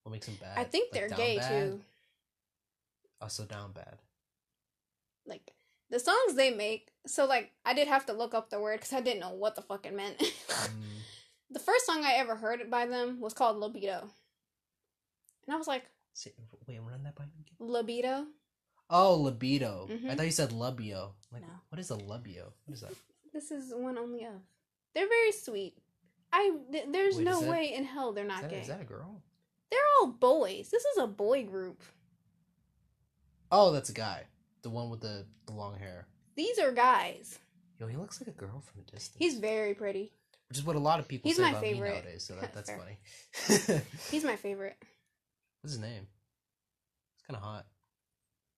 [0.04, 0.58] What makes them bad?
[0.58, 1.50] I think Like, they're gay bad?
[1.72, 1.82] too.
[3.22, 4.00] Also down bad.
[5.28, 5.52] Like
[5.92, 6.88] the songs they make.
[7.06, 9.56] So like I did have to look up the word because I didn't know what
[9.56, 10.20] the fuck it meant.
[10.50, 11.02] Mm,
[11.52, 14.10] the first song I ever heard by them was called Libido,
[15.50, 15.84] and I was like
[16.14, 16.32] say,
[16.68, 17.56] wait, run that by me again.
[17.60, 18.28] Libido.
[18.90, 19.88] Oh, libido.
[19.90, 20.16] I Mhm.
[20.18, 21.14] thought you said lubio.
[21.32, 21.48] Like, No.
[21.70, 22.54] what is a lubio?
[22.66, 22.94] What is that?
[23.34, 24.42] This is one only of.
[24.94, 25.78] They're very sweet.
[26.32, 28.62] I th- there's Wait, no that- way in hell they're Is not that, gay.
[28.62, 29.24] is that a girl?
[29.72, 30.70] They're all boys.
[30.70, 31.82] This is a boy group.
[33.52, 34.26] Oh, that's a guy.
[34.62, 36.08] The one with the, the long hair.
[36.36, 37.40] These are guys.
[37.80, 39.16] Yo, he looks like a girl from a distance.
[39.18, 40.12] He's very pretty.
[40.50, 41.90] Which is what a lot of people He's say my about favorite.
[41.90, 43.82] me nowadays, so that, that's funny.
[44.12, 44.76] He's my favorite.
[45.62, 46.08] What's his name?
[47.16, 47.66] It's kind of hot.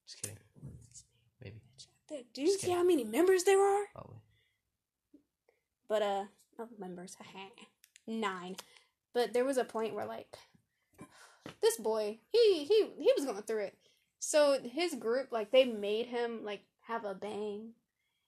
[0.06, 0.38] Just kidding.
[1.44, 1.62] Maybe.
[2.34, 3.86] Do you see how many members there are?
[3.94, 4.18] Probably.
[5.88, 6.24] But uh,
[6.60, 7.16] not members.
[8.08, 8.56] Nine.
[9.14, 10.38] But there was a point where like
[11.62, 13.78] this boy, he he he was going through it.
[14.20, 17.72] So his group, like they made him like have a bang,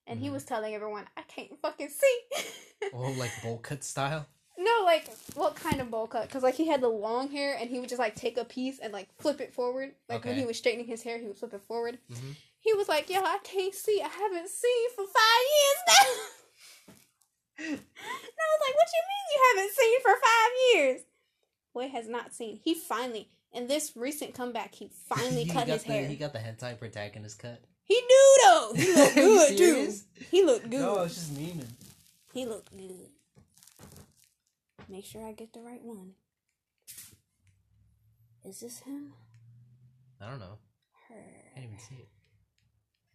[0.08, 0.34] and he Mhm.
[0.34, 2.22] was telling everyone, "I can't fucking see."
[2.94, 4.28] Oh, like bowl cut style?
[4.58, 6.28] No, like what kind of bowl cut?
[6.28, 8.80] Because like he had the long hair, and he would just like take a piece
[8.80, 9.94] and like flip it forward.
[10.08, 11.98] Like when he was straightening his hair, he would flip it forward.
[12.12, 12.32] Mm-hmm.
[12.60, 14.00] He was like, "Yo, I can't see.
[14.04, 19.42] I haven't seen for five years now." and I was like, "What you mean you
[19.56, 21.02] haven't seen for five years?"
[21.74, 22.60] Boy has not seen.
[22.64, 26.08] He finally, in this recent comeback, he finally cut his the, hair.
[26.08, 27.60] He got the hentai protagonist cut.
[27.86, 28.74] He do though.
[28.76, 29.94] He looked Are good too.
[30.30, 30.80] He looked good.
[30.80, 31.66] No, I was just memeing.
[32.34, 33.10] He looked good.
[34.94, 36.12] Make sure I get the right one.
[38.46, 39.14] Is this him?
[40.22, 40.60] I don't know.
[41.10, 41.16] Her.
[41.16, 42.10] I can't even see it.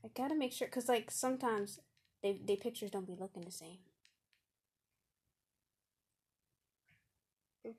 [0.04, 1.78] I gotta make sure, cause like sometimes
[2.20, 3.78] they they pictures don't be looking the same.
[7.64, 7.76] Oop.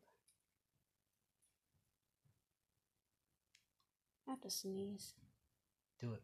[4.26, 5.16] I have to sneeze.
[6.00, 6.24] Do it.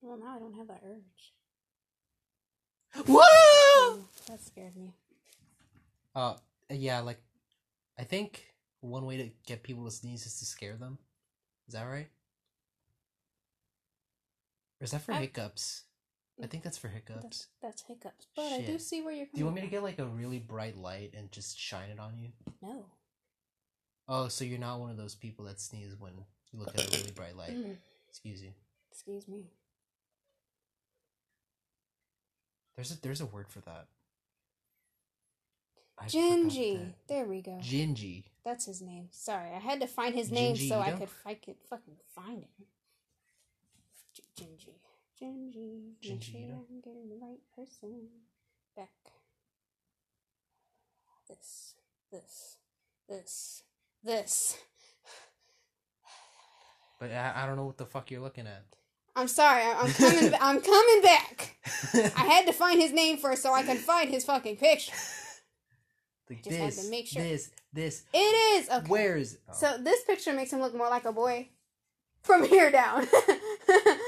[0.00, 1.34] Well, now I don't have that urge.
[3.06, 3.98] Whoa!
[3.98, 4.94] Ooh, that scared me.
[6.14, 6.36] Uh,
[6.70, 7.20] yeah, like,
[7.98, 8.44] I think
[8.80, 10.98] one way to get people to sneeze is to scare them.
[11.68, 12.08] Is that right?
[14.80, 15.82] Or is that for I- hiccups?
[16.42, 17.22] I think that's for hiccups.
[17.22, 18.26] That's, that's hiccups.
[18.36, 20.04] But I do see where you're coming Do you want me to get like a
[20.04, 22.28] really bright light and just shine it on you?
[22.60, 22.84] No.
[24.06, 26.12] Oh, so you're not one of those people that sneeze when
[26.52, 27.56] you look at a really bright light.
[27.56, 27.76] Mm,
[28.10, 28.50] Excuse you.
[28.90, 29.46] Excuse me.
[32.76, 33.86] There's a there's a word for that.
[35.98, 36.06] I.
[37.08, 37.58] There we go.
[37.62, 38.24] Gingy.
[38.44, 39.08] That's his name.
[39.10, 42.66] Sorry, I had to find his name so I could I could fucking find him.
[44.38, 44.74] Gingy.
[45.20, 45.94] Gingy.
[46.04, 48.08] Make Gingy sure I'm getting the right person.
[48.76, 48.88] Back.
[51.28, 51.74] This.
[52.12, 52.56] This.
[53.08, 53.62] This.
[54.04, 54.58] This.
[57.00, 58.64] But I, I don't know what the fuck you're looking at.
[59.16, 59.62] I'm sorry.
[59.62, 60.34] I- I'm coming.
[60.40, 61.56] I'm coming back.
[62.16, 64.92] I had to find his name first so I could find his fucking picture.
[66.28, 67.22] Like just had to this, make sure.
[67.22, 68.02] this, this.
[68.12, 68.86] It is okay.
[68.88, 69.38] Where is?
[69.48, 69.52] Oh.
[69.54, 71.48] So this picture makes him look more like a boy
[72.22, 73.06] from here down.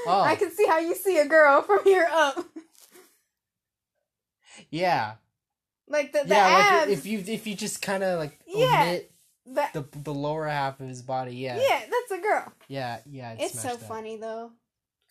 [0.07, 0.21] Oh.
[0.21, 2.43] I can see how you see a girl from here up.
[4.71, 5.15] yeah,
[5.87, 6.47] Like the, the yeah.
[6.81, 6.87] abs.
[6.89, 8.83] Like if you if you just kind of like Yeah.
[8.83, 9.11] omit
[9.45, 11.81] the, the the lower half of his body, yeah, yeah.
[11.89, 12.51] that's a girl.
[12.67, 13.35] yeah, yeah.
[13.39, 13.87] It's so that.
[13.87, 14.51] funny though.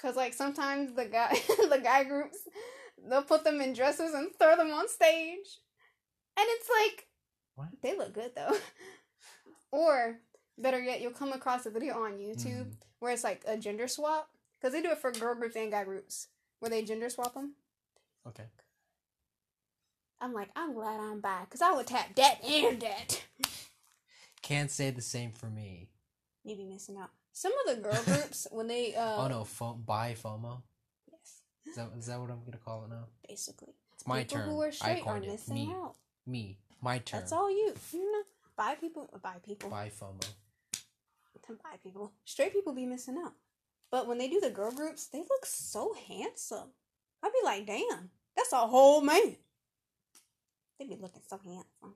[0.00, 1.30] Cause like sometimes the guy
[1.68, 2.38] the guy groups
[3.08, 5.58] they'll put them in dresses and throw them on stage.
[6.38, 7.06] And it's like
[7.56, 7.68] What?
[7.82, 8.56] they look good though.
[9.72, 10.18] or
[10.56, 12.76] better yet, you'll come across a video on YouTube Mhm.
[13.00, 14.30] where it's like a gender swap.
[14.60, 16.28] Because they do it for girl groups and guy groups.
[16.60, 17.54] Where they gender swap them.
[18.26, 18.46] Okay.
[20.20, 21.42] I'm like, I'm glad I'm bi.
[21.44, 23.22] Because I would tap that and that.
[24.42, 25.88] Can't say the same for me.
[26.44, 27.10] You be missing out.
[27.32, 30.62] Some of the girl groups when they uh oh no, fo- FOMO.
[31.12, 33.04] yes, Is that is that what I'm gonna call it now?
[33.28, 33.74] basically.
[33.92, 34.48] It's my people turn.
[34.48, 35.30] who are I straight are coined it.
[35.32, 35.94] missing Me, out.
[36.28, 37.20] Me, my turn.
[37.20, 37.74] That's all you.
[37.92, 38.22] You know,
[38.56, 40.24] bi people, bi people, Buy FOMO.
[41.48, 42.12] bi people.
[42.24, 43.32] Straight people be missing out.
[43.90, 46.70] But when they do the girl groups, they look so handsome.
[47.22, 49.36] I'd be like, damn, that's a whole man.
[50.78, 51.94] They'd be looking so handsome.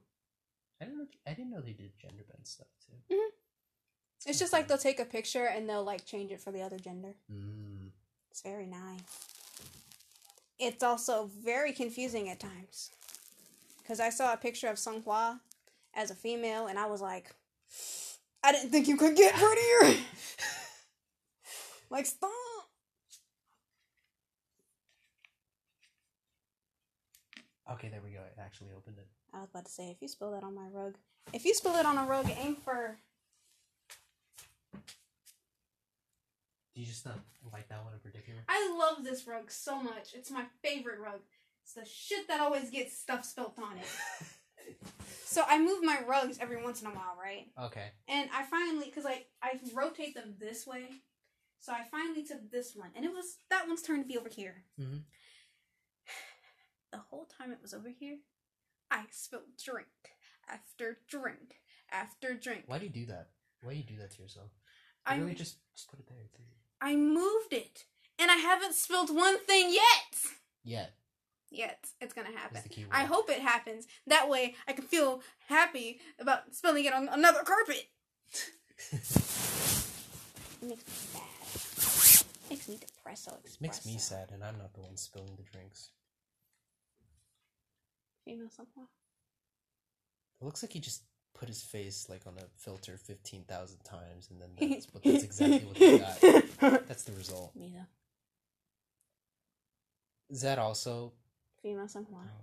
[0.81, 1.07] I didn't know.
[1.27, 3.15] I didn't know they did gender bend stuff too.
[3.15, 3.29] Mhm.
[4.27, 6.79] It's just like they'll take a picture and they'll like change it for the other
[6.79, 7.15] gender.
[7.31, 7.91] Mm.
[8.31, 9.01] It's very nice.
[10.59, 12.91] It's also very confusing at times.
[13.93, 15.39] Because I saw a picture of Sunghwa
[15.93, 17.31] as a female and I was like,
[18.43, 20.01] I didn't think you could get prettier.
[21.91, 22.31] like, stop.
[27.73, 28.21] Okay, there we go.
[28.21, 29.07] It actually opened it.
[29.35, 30.95] I was about to say, if you spill that on my rug,
[31.35, 32.97] if you spill it on a rug, aim for.
[36.75, 37.19] Do you just not
[37.53, 38.41] like that one in particular?
[38.49, 40.15] I love this rug so much.
[40.15, 41.21] It's my favorite rug.
[41.63, 43.87] It's the shit that always gets stuff spilt on it.
[45.25, 47.47] So I move my rugs every once in a while, right?
[47.59, 47.91] Okay.
[48.07, 50.85] And I finally, because like I rotate them this way,
[51.59, 54.29] so I finally took this one, and it was that one's turn to be over
[54.29, 54.65] here.
[54.79, 55.05] Mhm.
[56.91, 58.19] The whole time it was over here,
[58.91, 59.89] I spilled drink
[60.47, 62.65] after drink after drink.
[62.67, 63.31] Why do you do that?
[63.63, 64.51] Why do you do that to yourself?
[65.07, 66.19] I really just just put it there.
[66.81, 67.87] I moved it,
[68.19, 70.15] and I haven't spilled one thing yet.
[70.63, 70.99] yet.
[71.53, 71.67] Yeah.
[71.67, 72.55] Yet it's gonna happen.
[72.55, 72.91] That's the key word.
[72.93, 73.87] I hope it happens.
[74.07, 77.89] That way, I can feel happy about spilling it on another carpet.
[78.91, 78.93] It
[80.63, 81.23] makes me sad.
[82.51, 83.61] Makes me depresso.
[83.61, 85.91] Makes me sad, and I'm not the one spilling the drinks.
[88.25, 88.89] Female somehow.
[90.41, 91.03] It looks like he just
[91.35, 95.25] put his face like on a filter fifteen thousand times, and then that's, but that's
[95.25, 96.21] exactly what he got.
[96.89, 97.55] That's the result.
[97.57, 97.87] Me though.
[100.31, 101.13] Is that also?
[101.63, 102.17] Female somehow.
[102.25, 102.41] Oh,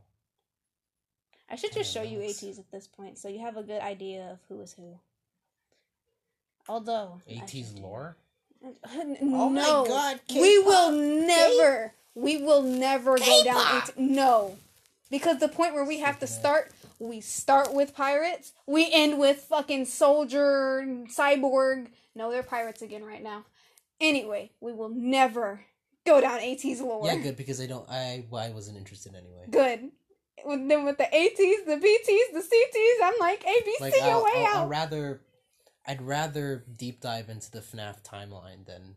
[1.51, 4.29] I should just show you ATEEZ at this point, so you have a good idea
[4.31, 4.99] of who is who.
[6.67, 8.15] Although AT's should do- lore.
[8.63, 10.65] Oh no, my God, we K-pop.
[10.65, 13.77] will never, we will never go down.
[13.77, 14.57] AT- no,
[15.09, 19.37] because the point where we have to start, we start with pirates, we end with
[19.41, 21.87] fucking soldier, cyborg.
[22.15, 23.45] No, they're pirates again right now.
[24.01, 25.61] Anyway, we will never
[26.09, 27.05] go down AT's lore.
[27.05, 27.87] Yeah, good because I don't.
[27.89, 29.45] I I wasn't interested anyway.
[29.49, 29.91] Good.
[30.45, 34.23] With then with the ATs, the BTs, the CTs, I'm like ABC Like your I'll,
[34.23, 34.55] way I'll, out.
[34.55, 35.21] I'll rather,
[35.85, 38.95] I'd rather deep dive into the FNAF timeline than,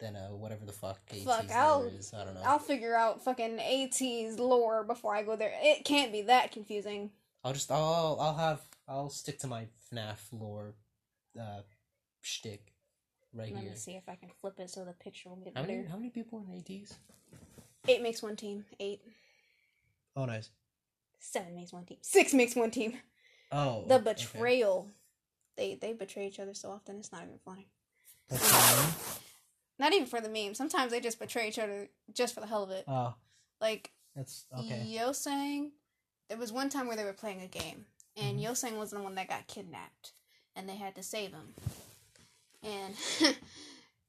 [0.00, 2.12] than uh whatever the fuck AT's Fuck, I'll- is.
[2.12, 2.42] I don't know.
[2.44, 5.52] I'll figure out fucking AT's lore before I go there.
[5.62, 7.10] It can't be that confusing.
[7.44, 10.74] I'll just I'll I'll have I'll stick to my FNAF lore,
[11.40, 11.60] uh,
[12.20, 12.72] shtick,
[13.34, 13.70] right Let here.
[13.70, 15.88] me see if I can flip it so the picture will get How many better.
[15.90, 16.94] how many people in ATEEZ?
[17.88, 18.64] Eight makes one team.
[18.80, 19.00] Eight.
[20.16, 20.50] Oh, nice.
[21.18, 21.98] Seven makes one team.
[22.00, 22.98] Six makes one team.
[23.52, 24.14] Oh, The okay.
[24.14, 24.88] betrayal.
[25.56, 27.68] They they betray each other so often it's not even funny.
[28.28, 29.20] That's fine.
[29.78, 30.54] Not even for the meme.
[30.54, 32.84] Sometimes they just betray each other just for the hell of it.
[32.88, 33.14] Oh,
[33.60, 34.86] Like that's okay.
[34.88, 35.70] Yeosang,
[36.28, 38.44] there was one time where they were playing a game, and Mhm.
[38.44, 40.12] Yeosang was the one that got kidnapped,
[40.54, 41.54] and they had to save him.
[42.64, 42.94] And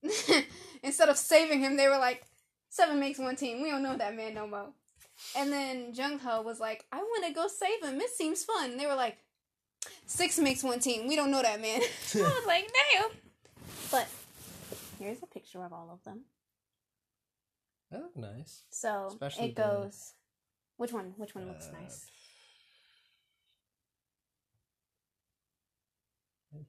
[0.84, 2.24] instead of saving him, they were like,
[2.70, 3.62] seven makes one team.
[3.62, 4.70] We don't know that man no more.
[5.38, 8.00] And then Jongho was like, I want to go save him.
[8.02, 8.72] It seems fun.
[8.72, 9.18] And they were like,
[10.06, 11.08] six makes one team.
[11.08, 11.82] We don't know that man.
[12.15, 13.10] I was like, damn.
[13.91, 14.08] But
[15.00, 16.22] here's a picture of all of them.
[17.91, 18.63] They look nice.
[18.72, 20.13] So Especially it the- goes.
[20.78, 21.13] Which one?
[21.18, 22.06] Which one looks Uh, nice?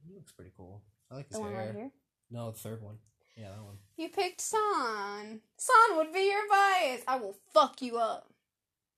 [0.07, 0.83] He looks pretty cool.
[1.11, 1.67] I like his The one hair.
[1.67, 1.91] right here.
[2.31, 2.99] No, the third one.
[3.37, 3.79] Yeah, that one.
[3.97, 5.41] You picked San.
[5.57, 7.03] San would be your bias.
[7.07, 8.31] I will fuck you up.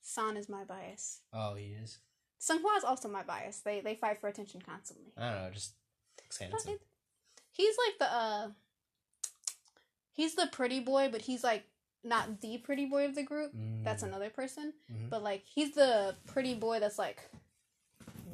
[0.00, 1.20] San is my bias.
[1.32, 1.98] Oh, he is.
[2.40, 3.60] Sunghwa is also my bias.
[3.60, 5.12] They they fight for attention constantly.
[5.16, 5.50] I don't know.
[5.50, 5.72] Just
[6.40, 6.80] it-
[7.50, 8.48] He's like the uh
[10.12, 11.64] He's the pretty boy, but he's like
[12.04, 13.52] not the pretty boy of the group.
[13.84, 14.72] That's Mm, another person.
[14.90, 15.10] mhm.
[15.10, 17.20] But like he's the pretty boy that's like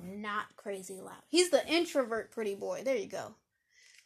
[0.03, 1.23] not crazy loud.
[1.29, 2.83] He's the introvert pretty boy.
[2.85, 3.35] There you go.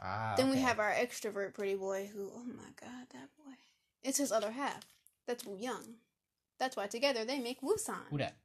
[0.01, 3.55] Ah, Then we have our extrovert pretty boy who, oh my god, that boy.
[4.03, 4.83] It's his other half.
[5.27, 5.95] That's Wooyoung.
[6.59, 8.07] That's why together they make Woosan.
[8.11, 8.37] Who dat?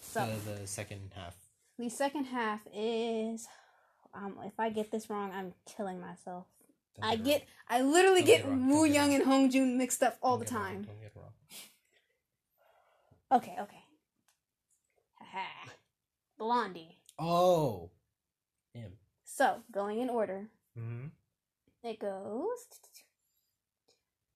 [0.00, 1.34] So the, the second half.
[1.78, 3.48] the second half is,
[4.14, 6.46] um, if I get this wrong, I'm killing myself.
[7.00, 10.54] Don't I get, I literally Don't get Wooyoung and Hongjoong mixed up all the Don't
[10.54, 10.82] wrong, time.
[10.82, 11.32] Don't get wrong.
[13.32, 13.84] Okay, okay.
[15.14, 15.70] Haha.
[16.38, 16.98] Blondie.
[17.18, 17.90] Oh,
[18.72, 18.92] him.
[19.24, 21.06] So going in order, Mm-hmm.
[21.88, 22.58] it goes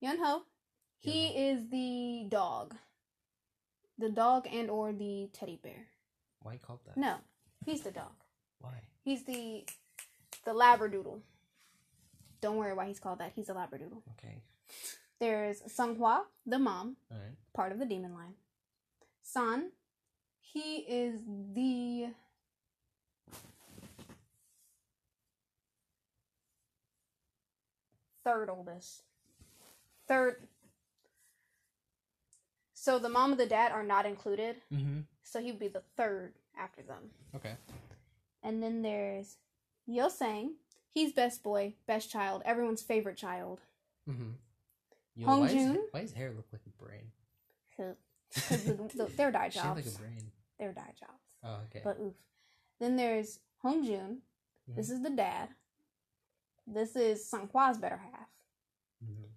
[0.03, 0.43] Yunho.
[0.99, 2.75] He is the dog.
[3.99, 5.87] The dog and or the teddy bear.
[6.43, 6.97] Why you called that?
[6.97, 7.17] No,
[7.65, 8.13] he's the dog.
[8.61, 8.81] Why?
[9.05, 9.65] He's the
[10.45, 11.21] the labradoodle.
[12.41, 13.33] Don't worry why he's called that.
[13.35, 14.03] He's a labradoodle.
[14.19, 14.43] Okay.
[15.19, 17.37] There's Sunghwa, the mom, All right.
[17.53, 18.35] part of the demon line.
[19.21, 19.73] San,
[20.41, 21.21] he is
[21.53, 22.09] the
[28.25, 29.03] third oldest.
[30.09, 30.47] Third.
[32.75, 34.57] So the mom and the dad are not included.
[34.73, 35.01] Mm-hmm.
[35.23, 37.11] So he would be the third after them.
[37.37, 37.55] Okay.
[38.43, 39.37] And then there's
[39.89, 40.53] Yeosang.
[40.93, 43.61] He's best boy, best child, everyone's favorite child.
[44.09, 44.31] Mm-hmm.
[45.15, 45.79] Yo, Hong why, Joon?
[45.93, 47.13] why does hair look like a brain?
[48.35, 49.87] Because the, the, they're dye jobs.
[49.87, 50.31] like a brain.
[50.59, 51.23] They're dye jobs.
[51.45, 51.81] Oh, okay.
[51.85, 52.15] But oof.
[52.81, 54.17] Then there's Hongjoong.
[54.75, 54.93] This Mhm.
[54.95, 55.49] is the dad.
[56.73, 58.29] This is Sunghwa's better half.
[59.05, 59.29] Mhm.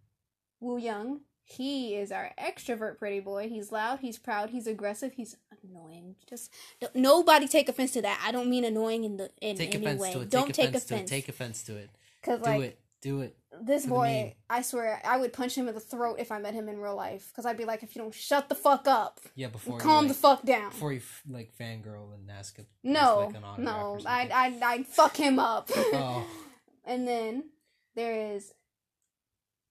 [0.61, 1.19] Wooyoung.
[1.45, 3.49] He is our extrovert pretty boy.
[3.49, 6.15] He's loud, he's proud, he's aggressive, he's annoying.
[6.27, 6.51] Just
[6.95, 8.21] nobody take offense to that.
[8.25, 10.13] I don't mean annoying in the in Take any way.
[10.13, 10.29] to it.
[10.29, 10.97] don't take offense, to it.
[10.97, 11.09] offense.
[11.09, 11.89] Take offense to it.
[12.23, 12.79] Cause Do like it.
[13.01, 13.35] Do it.
[13.61, 14.33] this boy.
[14.49, 16.95] I swear, I would punch him in the throat if I met him in real
[16.95, 17.33] life.
[17.35, 20.07] Cause I'd be like, if you don't shut the fuck up, Yeah, before calm you,
[20.09, 20.69] the fuck down.
[20.69, 22.67] before you f- like fangirl and ask him.
[22.83, 24.31] no, like, an no, I'd.
[24.31, 25.69] I'd, I'd fuck him up.
[25.75, 26.25] Oh.
[26.85, 27.49] And then
[27.95, 28.53] there is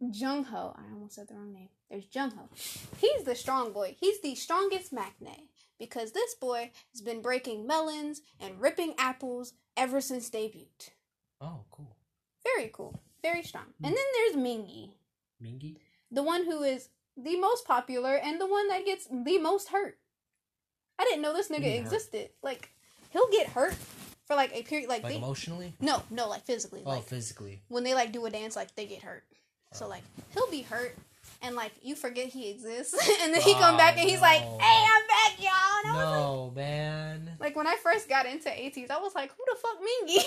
[0.02, 0.76] Jongho.
[0.76, 1.68] I almost said the wrong name.
[1.90, 2.48] There's Jongho.
[2.98, 3.96] He's the strong boy.
[4.00, 5.48] He's the strongest maknae
[5.78, 10.66] because this boy has been breaking melons and ripping apples ever since debut.
[11.40, 11.96] Oh, cool.
[12.44, 13.00] Very cool.
[13.22, 13.64] Very strong.
[13.84, 14.94] And then there's Mingi,
[15.42, 15.76] Mingi.
[16.10, 19.98] the one who is the most popular and the one that gets the most hurt.
[20.98, 22.30] I didn't know this nigga existed.
[22.42, 22.70] Like,
[23.10, 23.76] he'll get hurt
[24.26, 24.88] for like a period.
[24.88, 25.74] Like, Like they, emotionally.
[25.80, 26.82] no, no, like physically.
[26.86, 27.62] Oh, like, physically.
[27.68, 29.24] when they like do a dance, like they get hurt.
[29.72, 29.88] So Oh.
[29.88, 30.02] like
[30.34, 30.96] he'll be hurt,
[31.42, 34.40] and like you forget he exists, and then he come Oh, back and he's like,
[34.40, 37.36] "Hey, I'm back, y'all." Was like, No, man.
[37.40, 40.22] like when I first got into ATEEZ, I was like, "Who the fuck Mingi?"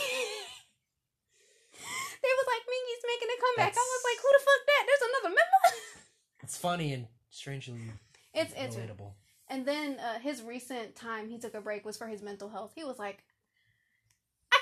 [2.21, 5.09] they was like, "Mingi's making a comeback." I was like, "Who the fuck that?" There's
[5.11, 5.61] another member.
[6.43, 7.79] It's funny and strangely
[8.31, 9.13] it's it's relatable.
[9.47, 12.73] and then uh, his recent time he took a break was for his mental health.
[12.75, 13.24] He was like, "I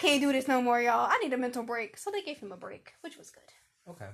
[0.03, 1.07] can't do this no more, y'all.
[1.09, 3.91] I need a mental break." So they gave him a break, which was good.
[3.91, 4.09] Okay.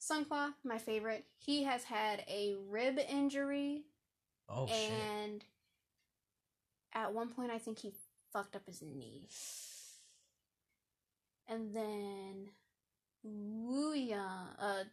[0.00, 1.24] Sunghwa, my favorite.
[1.38, 3.84] He has had a rib injury
[4.48, 4.90] Oh shit.
[4.90, 5.44] and
[6.92, 7.94] at one point I think he
[8.32, 9.28] fucked up his knee.
[11.48, 12.50] And then
[13.26, 14.84] Wooyoung, uh,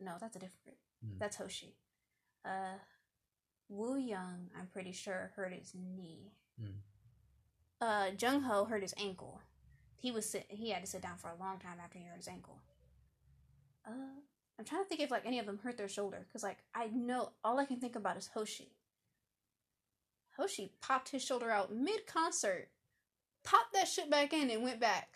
[0.00, 0.78] no, that's a different.
[1.04, 1.18] Hmm.
[1.18, 1.76] That's Hoshi.
[2.44, 2.78] Uh,
[3.72, 6.32] Wooyoung, I'm pretty sure hurt his knee.
[6.60, 6.78] Hmm.
[7.80, 9.40] Uh, Jongho hurt his ankle.
[9.96, 12.16] He was sit- he had to sit down for a long time after he hurt
[12.18, 12.58] his ankle.
[13.86, 14.20] Uh,
[14.58, 16.86] I'm trying to think if like any of them hurt their shoulder because like I
[16.88, 18.72] know all I can think about is Hoshi.
[20.36, 22.68] Hoshi popped his shoulder out mid concert,
[23.44, 25.08] popped that shit back in and went back.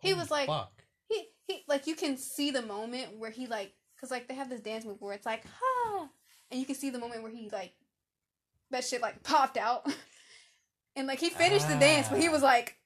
[0.00, 0.72] He Holy was like- fuck.
[1.08, 4.50] He he like you can see the moment where he like because like they have
[4.50, 6.08] this dance move where it's like ha
[6.50, 7.72] and you can see the moment where he like
[8.70, 9.86] that shit like popped out
[10.96, 12.76] and like he finished the dance but he was like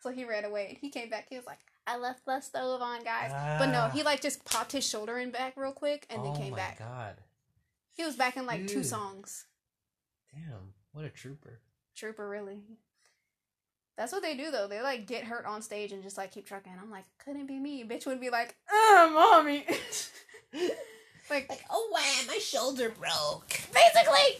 [0.00, 2.82] so he ran away and he came back he was like I left the stove
[2.82, 3.90] on guys but no Ah.
[3.90, 6.56] he like just popped his shoulder in back real quick and then oh came my
[6.58, 7.16] back god.
[7.94, 9.46] he was back in like two songs
[10.34, 10.74] Damn.
[10.92, 11.60] What a trooper.
[11.96, 12.58] trooper really
[13.96, 16.46] that's what they do though they like get hurt on stage and just like keep
[16.46, 19.64] trucking i'm like couldn't be me bitch would be like uh mommy
[21.30, 23.48] like Like, oh wow, my shoulder broke.
[23.74, 24.38] basically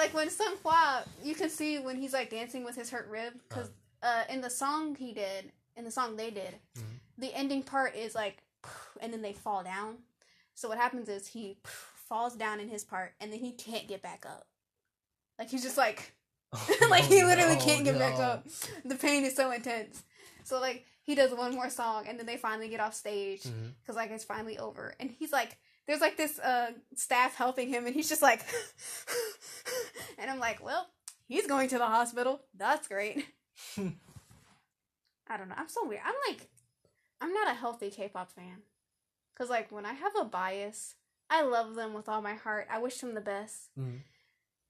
[0.00, 3.68] like when Sunghwa, you can see when he's like dancing with his hurt rib because
[4.02, 6.98] uh, in the song he did, in the song they did, Mhm.
[7.18, 8.42] the ending part is like,
[9.00, 9.98] and then they fall down.
[10.54, 14.02] So what happens is he falls down in his part, and then he can't get
[14.02, 14.46] back up.
[15.38, 16.12] Like he's just like,
[16.90, 18.46] like he Oh, literally no, can't get back up.
[18.84, 20.02] The pain is so intense.
[20.44, 23.42] So like he does one more song, and then they finally get off stage
[23.82, 27.86] because like it's finally over and he's like there's like this uh staff helping him
[27.86, 28.42] and he's just like
[30.18, 30.86] and i'm like well
[31.26, 32.40] he's going to the hospital.
[32.56, 33.24] That's great.
[33.78, 35.54] I don't know.
[35.56, 36.02] I'm so weird.
[36.04, 36.48] I'm like
[37.20, 38.62] i'm not a healthy k-pop fan.
[39.34, 40.94] Because like when i have a bias
[41.28, 42.66] i love them with all my heart.
[42.70, 43.70] I wish them the best.
[43.78, 44.00] Mhm.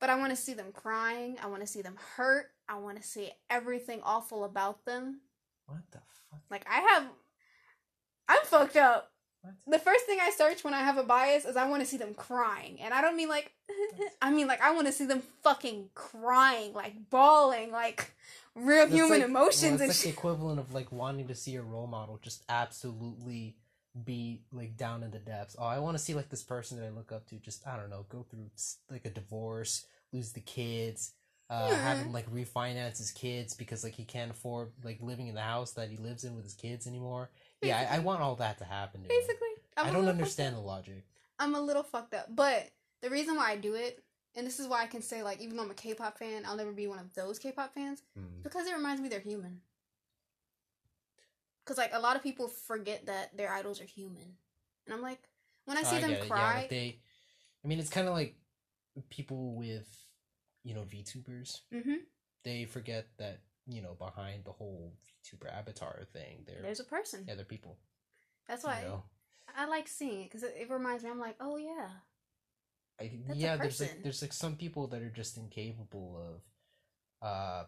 [0.00, 1.36] but i want to see them crying.
[1.42, 2.46] I want to see them hurt.
[2.68, 5.20] I want to see everything awful about them.
[5.66, 5.98] What the
[6.30, 6.40] fuck?
[6.50, 7.06] like i have
[8.28, 9.11] i'm fucked up
[9.43, 9.55] What?
[9.66, 11.97] the first thing I search when I have a bias is I want to see
[11.97, 12.78] them crying.
[12.80, 13.53] And I don't mean like,
[14.22, 18.12] I mean like I want to see them fucking crying, like bawling, like
[18.55, 20.05] real That's human like- emotions well, and it's like shit.
[20.14, 23.57] the equivalent of like wanting to see a role model just absolutely
[24.05, 25.57] be like down in the depths.
[25.59, 27.76] Oh, I want to see like this person that I look up to just I
[27.76, 28.51] don't know go through
[28.91, 31.12] like a divorce, lose the kids,
[31.49, 35.34] uh, have him like refinance his kids because like he can't afford like living in
[35.34, 37.30] the house that he lives in with his kids anymore.
[37.62, 39.02] Yeah, I, I want all that to happen.
[39.02, 39.08] Dude.
[39.08, 41.04] Basically, I'm I a don't understand the logic.
[41.38, 42.70] I'm a little fucked up, but
[43.02, 44.02] the reason why I do it,
[44.34, 46.56] and this is why I can say like, even though I'm a K-pop fan, I'll
[46.56, 48.42] never be one of those K-pop fans Hmm.
[48.42, 49.61] because it reminds me they're human.
[51.64, 54.36] Because like a lot of people forget that their idols are human,
[54.86, 55.20] and I'm like,
[55.66, 56.98] when I see them it, cry, like they,
[57.64, 58.34] I mean, it's kind of like
[59.08, 59.86] people with,
[60.64, 61.61] you know, VTubers.
[61.72, 61.96] hmm
[62.44, 63.40] They forget that
[63.70, 67.24] you know behind the whole VTuber avatar thing, they're there's a person.
[67.26, 67.78] yeah, they're people.
[68.48, 69.02] That's you why know?
[69.56, 71.10] I like seeing it because it, it reminds me.
[71.10, 71.88] I'm like, oh yeah,
[73.00, 76.40] I, yeah, there's like there's like some people that are just incapable
[77.22, 77.64] of, uh,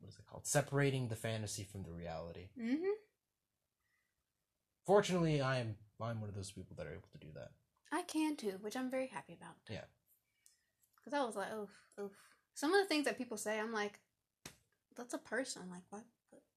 [0.00, 0.46] what is it called?
[0.46, 2.48] Separating the fantasy from the reality.
[2.60, 2.84] mm-hmm.
[4.86, 7.50] Fortunately, I'm I'm one of those people that are able to do that.
[7.92, 9.54] I can too, which I'm very happy about.
[9.70, 9.84] Yeah.
[10.96, 12.12] Because I was like, oof, oof.
[12.54, 14.00] Some of the things that people say, I'm like,
[14.96, 15.62] that's a person.
[15.70, 16.04] Like, what?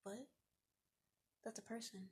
[0.03, 0.25] What?
[1.43, 2.09] That's a person.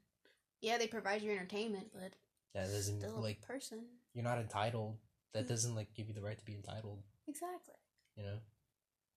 [0.62, 2.14] Yeah, they provide you entertainment, but
[2.54, 3.86] That doesn't still like a person.
[4.14, 4.98] you're not entitled.
[5.34, 5.50] That Mm.
[5.50, 7.04] doesn't like give you the right to be entitled.
[7.28, 7.76] Exactly.
[8.16, 8.40] You know.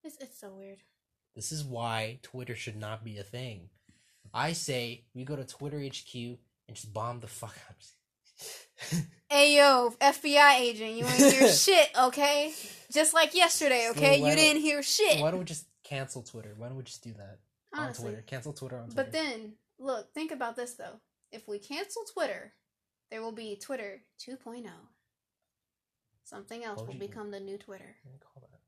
[0.03, 0.79] It's it's so weird.
[1.35, 3.69] This is why Twitter should not be a thing.
[4.33, 6.13] I say we go to Twitter HQ
[6.67, 7.85] and just bomb the fuck out.
[9.31, 12.51] Hey yo, FBI agent, you ain't hear shit, okay?
[12.91, 14.19] Just like yesterday, okay?
[14.19, 15.19] why you didn't hear shit.
[15.21, 16.53] Why don't we just cancel Twitter?
[16.57, 17.39] Why don't we just do that
[17.73, 18.05] Honestly.
[18.05, 18.23] on Twitter?
[18.27, 19.03] Cancel Twitter on Twitter.
[19.03, 20.99] But then, look, think about this though.
[21.31, 22.53] If we cancel Twitter,
[23.11, 24.65] there will be Twitter 2.0.
[26.23, 27.95] Something else will become the new Twitter.
[28.03, 28.59] What do you call that?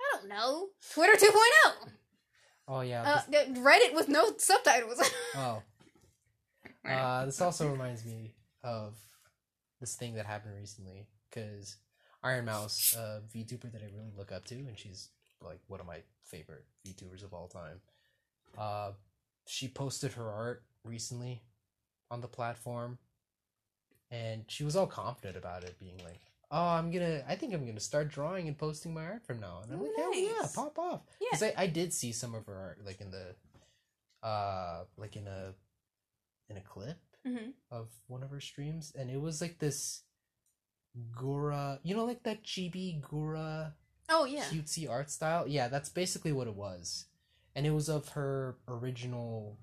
[0.00, 0.68] I don't know.
[0.94, 1.90] Twitter 2.0.
[2.68, 3.02] Oh yeah.
[3.02, 5.02] Uh, Reddit with no subtitles.
[5.36, 5.62] oh.
[6.88, 8.96] Uh, this also reminds me of
[9.80, 11.76] this thing that happened recently because
[12.24, 15.10] Ironmouse, a VTuber that I really look up to, and she's
[15.46, 17.80] like one of my favorite VTubers of all time.
[18.58, 18.92] Uh,
[19.46, 21.42] she posted her art recently
[22.10, 22.98] on the platform,
[24.10, 26.20] and she was all confident about it, being like,
[26.50, 29.60] "Oh, I'm gonna, I think I'm gonna start drawing and posting my art from now."
[29.62, 30.54] And I'm like, "Hell yeah, nice.
[30.54, 31.28] pop off!" yeah.
[31.30, 33.34] Because I, I did see some of her art, like in the,
[34.26, 35.54] uh, like in a,
[36.48, 40.02] in a clip hmm of one of her streams, and it was like this
[41.12, 43.72] Gura, you know, like that chibi Gura
[44.08, 44.44] Oh, yeah.
[44.44, 45.46] cutesy art style.
[45.48, 47.06] Yeah, that's basically what it was,
[47.54, 49.58] and it was of her original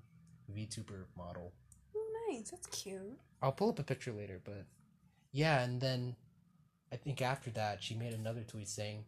[0.54, 1.52] VTuber model.
[1.96, 2.50] Oh, nice.
[2.50, 3.18] That's cute.
[3.42, 4.64] I'll pull up a picture later, but
[5.32, 6.16] yeah, and then
[6.92, 9.04] I think after that she made another tweet saying,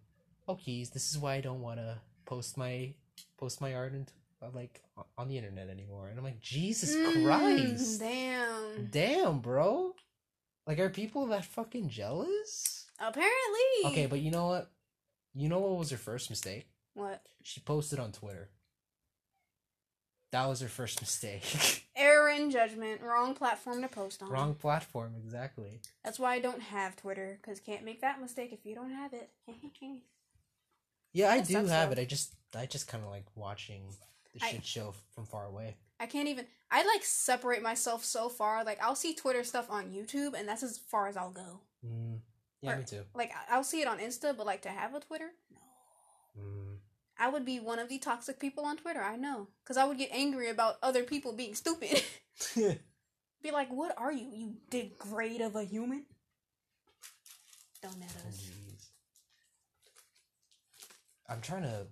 [0.49, 2.95] "Oh, keys, this is why I don't want to post my
[3.39, 4.13] post my art into
[4.43, 4.83] uh, like
[5.17, 8.87] on the internet anymore." And I'm like, Jesus Mm, Christ, Damn.
[8.91, 9.95] damn, bro,
[10.67, 12.87] like are people that fucking jealous?
[12.99, 13.85] Apparently.
[13.87, 14.71] Okay, but you know what?
[15.37, 16.67] You know what was her first mistake?
[16.95, 17.21] What?
[17.43, 18.49] She posted on Twitter.
[20.33, 21.85] That was her first mistake.
[21.97, 23.01] Error in judgment.
[23.03, 24.31] Wrong platform to post on.
[24.31, 25.81] Wrong platform, exactly.
[26.05, 29.13] That's why I don't have Twitter, because can't make that mistake if you don't have
[29.13, 29.31] it.
[31.13, 31.93] Yeah, I That do have though.
[31.93, 31.99] it.
[31.99, 33.85] I just I just kind of like watching
[34.35, 35.77] the I- shit show from far away.
[35.99, 36.45] I can't even.
[36.71, 38.65] I like separate myself so far.
[38.65, 41.61] Like I'll see Twitter stuff on YouTube, and that's as far as I'll go.
[41.87, 42.19] Mm,
[42.61, 43.03] yeah, Or- me too.
[43.15, 46.43] Like I'll see it on Insta, but like to have a Twitter, no.
[46.43, 46.77] Mm.
[47.19, 49.01] I would be one of the toxic people on Twitter.
[49.01, 52.03] I know, because I would get angry about other people being stupid.
[52.55, 54.29] be like, "What are you?
[54.35, 56.05] You degrade of a human?"
[57.83, 58.43] Don't at us.
[58.43, 58.87] Jeez.
[61.29, 61.87] I'm trying to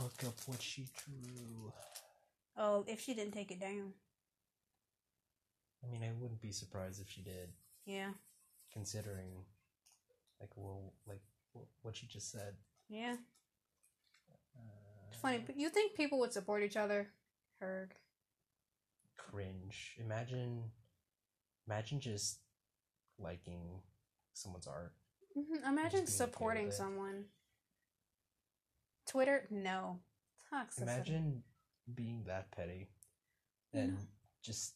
[0.00, 1.72] look up what she drew.
[2.56, 3.92] Oh, if she didn't take it down,
[5.82, 7.50] I mean, I wouldn't be surprised if she did,
[7.86, 8.10] yeah,
[8.72, 9.44] considering
[10.40, 11.20] like well, like
[11.82, 12.54] what she just said.
[12.88, 13.16] yeah.
[14.56, 17.08] Uh, Funny, but you think people would support each other?
[17.60, 17.94] Heard.
[19.18, 19.96] cringe.
[20.00, 20.64] Imagine,
[21.68, 22.38] imagine just
[23.18, 23.80] liking
[24.32, 24.94] someone's art.
[25.34, 27.24] hmm Imagine supporting someone.
[29.06, 29.98] Twitter, no.
[30.52, 30.82] Toxicity.
[30.82, 31.42] Imagine
[31.94, 32.88] being that petty
[33.74, 33.98] and
[34.42, 34.74] just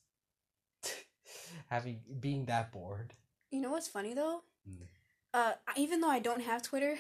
[1.68, 3.14] having being that bored.
[3.54, 4.40] You know what's funny though?
[4.68, 4.86] Mm.
[5.32, 6.96] Uh, even though I don't have Twitter,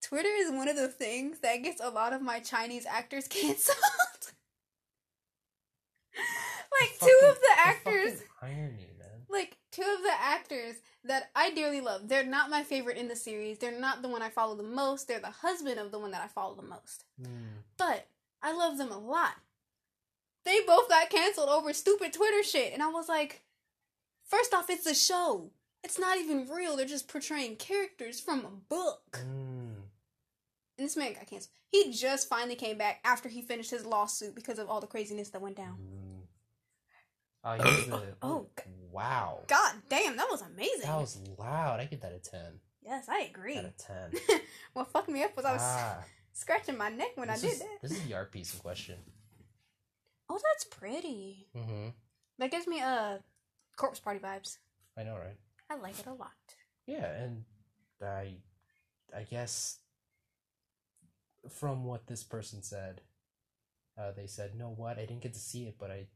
[0.00, 3.76] Twitter is one of the things that gets a lot of my Chinese actors canceled.
[6.80, 9.24] like two of the actors, fucking irony, man.
[9.28, 12.06] like two of the actors that I dearly love.
[12.06, 13.58] They're not my favorite in the series.
[13.58, 15.08] They're not the one I follow the most.
[15.08, 17.06] They're the husband of the one that I follow the most.
[17.20, 17.64] Mm.
[17.76, 18.06] But
[18.40, 19.34] I love them a lot.
[20.44, 23.42] They both got canceled over stupid Twitter shit, and I was like,
[24.28, 25.50] first off, it's a show.
[25.86, 26.76] It's not even real.
[26.76, 29.20] They're just portraying characters from a book.
[29.20, 29.76] Mm.
[30.76, 31.52] And this man got canceled.
[31.70, 35.28] He just finally came back after he finished his lawsuit because of all the craziness
[35.28, 35.76] that went down.
[35.78, 36.26] Mm.
[37.44, 38.48] Oh, he was Oh,
[38.90, 39.44] wow.
[39.46, 40.88] God damn, that was amazing.
[40.88, 41.78] That was loud.
[41.78, 42.40] I give that a 10.
[42.82, 43.56] yes, I agree.
[43.56, 44.40] Out of 10.
[44.72, 45.98] what fucked me up was I was ah,
[46.32, 47.78] scratching my neck when this I did is, that.
[47.80, 48.96] This is the art piece in question.
[50.28, 51.46] Oh, that's pretty.
[51.56, 51.90] Mm-hmm.
[52.40, 53.18] That gives me uh
[53.76, 54.58] corpse party vibes.
[54.98, 55.36] I know, right?
[55.70, 56.30] I like it a lot.
[56.86, 57.44] Yeah, and
[58.02, 58.36] I,
[59.16, 59.78] I guess
[61.48, 63.00] from what this person said,
[63.98, 64.98] uh, they said, "No, what?
[64.98, 66.06] I didn't get to see it, but I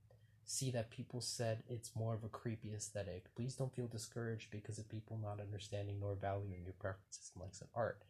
[0.45, 3.35] see that people said it's more of a creepy aesthetic.
[3.35, 7.61] Please don't feel discouraged because of people not understanding nor valuing your preferences and likes
[7.61, 8.03] in art.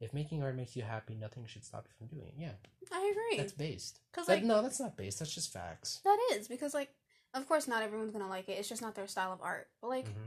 [0.00, 2.34] If making art makes you happy, nothing should stop you from doing it.
[2.36, 2.52] Yeah,
[2.92, 3.38] I agree.
[3.38, 4.00] that's based.
[4.10, 5.18] Because That- like no, that's not based.
[5.20, 6.00] That's just facts.
[6.04, 6.92] that is because like
[7.34, 8.58] of course not everyone's gonna like it.
[8.58, 9.68] It's just not their style of art.
[9.80, 10.26] But like hmm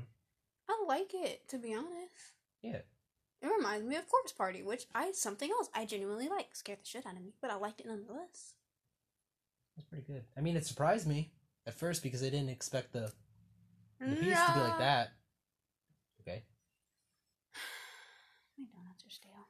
[0.69, 2.33] I like it to be honest.
[2.61, 2.81] Yeah.
[3.41, 6.55] It reminds me of Corpse Party, which I something else I genuinely like.
[6.55, 8.53] Scared the shit out of me, but I liked it nonetheless.
[9.75, 10.23] That's pretty good.
[10.37, 11.31] I mean, it surprised me
[11.67, 13.11] at first because I didn't expect the
[13.99, 15.11] the piece to be like that.
[16.21, 16.43] Okay.
[18.57, 19.47] My donuts are stale.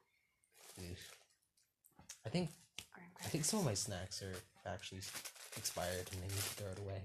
[2.26, 2.50] I think
[3.26, 4.34] I think some of my snacks are
[4.66, 5.00] actually
[5.56, 7.02] expired and I need to throw it away.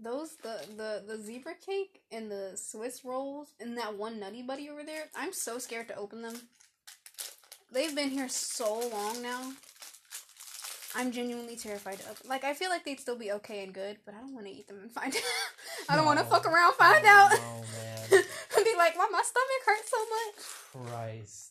[0.00, 4.70] Those the the the zebra cake and the Swiss rolls and that one nutty buddy
[4.70, 5.04] over there.
[5.16, 6.36] I'm so scared to open them.
[7.72, 9.52] They've been here so long now.
[10.94, 12.28] I'm genuinely terrified to open.
[12.28, 14.52] Like I feel like they'd still be okay and good, but I don't want to
[14.52, 15.22] eat them and find out.
[15.88, 17.60] I don't want to fuck around, find out, Oh
[18.10, 18.24] man,
[18.56, 20.90] and be like, why my stomach hurts so much.
[20.90, 21.50] Christ!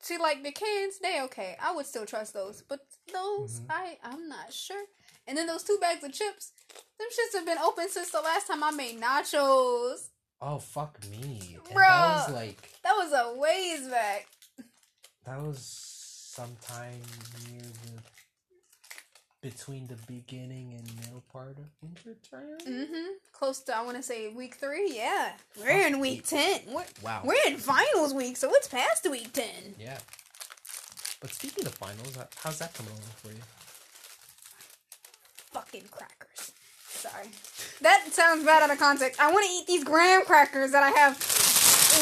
[0.00, 1.56] See, like the cans, they okay.
[1.60, 2.80] I would still trust those, but
[3.12, 3.66] those, Mhm.
[3.70, 4.84] I I'm not sure.
[5.28, 6.52] And then those two bags of chips,
[6.98, 10.08] them shits have been open since the last time I made nachos.
[10.40, 11.56] Oh fuck me!
[11.68, 14.26] And that was like That was a ways back.
[15.24, 17.00] that was sometime
[17.50, 18.02] near the
[19.42, 22.58] between the beginning and middle part of winter term.
[22.66, 23.12] Mm-hmm.
[23.32, 24.92] Close to I want to say week three.
[24.94, 26.60] Yeah, we're in week ten.
[26.68, 27.22] We're Wow.
[27.24, 29.74] we're in finals week, so it's past week ten.
[29.78, 29.98] Yeah.
[31.20, 33.40] But speaking of finals, how's that coming along for you?
[35.56, 36.52] Fucking crackers.
[36.86, 37.28] Sorry,
[37.80, 39.18] that sounds bad out of context.
[39.20, 41.16] I want to eat these graham crackers that I have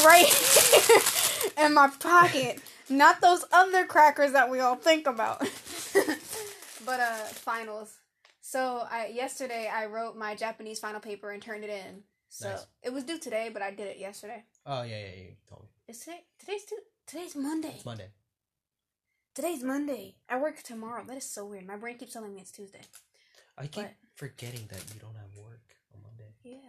[0.05, 5.39] right in my pocket, not those other crackers that we all think about.
[6.85, 7.93] but uh, finals.
[8.41, 12.03] So I yesterday I wrote my Japanese final paper and turned it in.
[12.27, 12.65] So Nice.
[12.83, 14.43] it was due today, but I did it yesterday.
[14.65, 15.23] Oh yeah, yeah, yeah.
[15.23, 15.69] You told me.
[15.87, 16.75] Is today today's tu-
[17.07, 17.73] today's Monday.
[17.75, 18.09] It's Monday.
[19.33, 20.15] Today's Monday.
[20.29, 21.03] I work tomorrow.
[21.07, 21.65] That is so weird.
[21.65, 22.81] My brain keeps telling me it's Tuesday.
[23.57, 25.61] I keep But- forgetting that you don't have work
[25.93, 26.33] on Monday.
[26.43, 26.59] Yeah.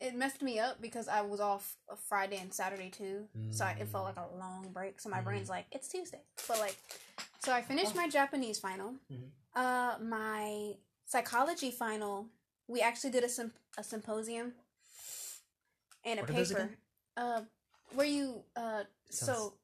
[0.00, 3.28] It messed me up because I was off a Friday and Saturday too.
[3.50, 5.00] So I, it felt like a long break.
[5.00, 5.24] So my Mhm.
[5.24, 6.22] brain's like, it's Tuesday.
[6.48, 6.76] But like,
[7.38, 8.96] so I finished my Japanese final.
[9.10, 9.30] Mhm.
[9.54, 12.28] Uh, my psychology final,
[12.66, 14.54] we actually did a, symp- a symposium
[16.04, 16.70] and a What paper.
[17.16, 17.42] Uh,
[17.94, 19.54] where you, uh, so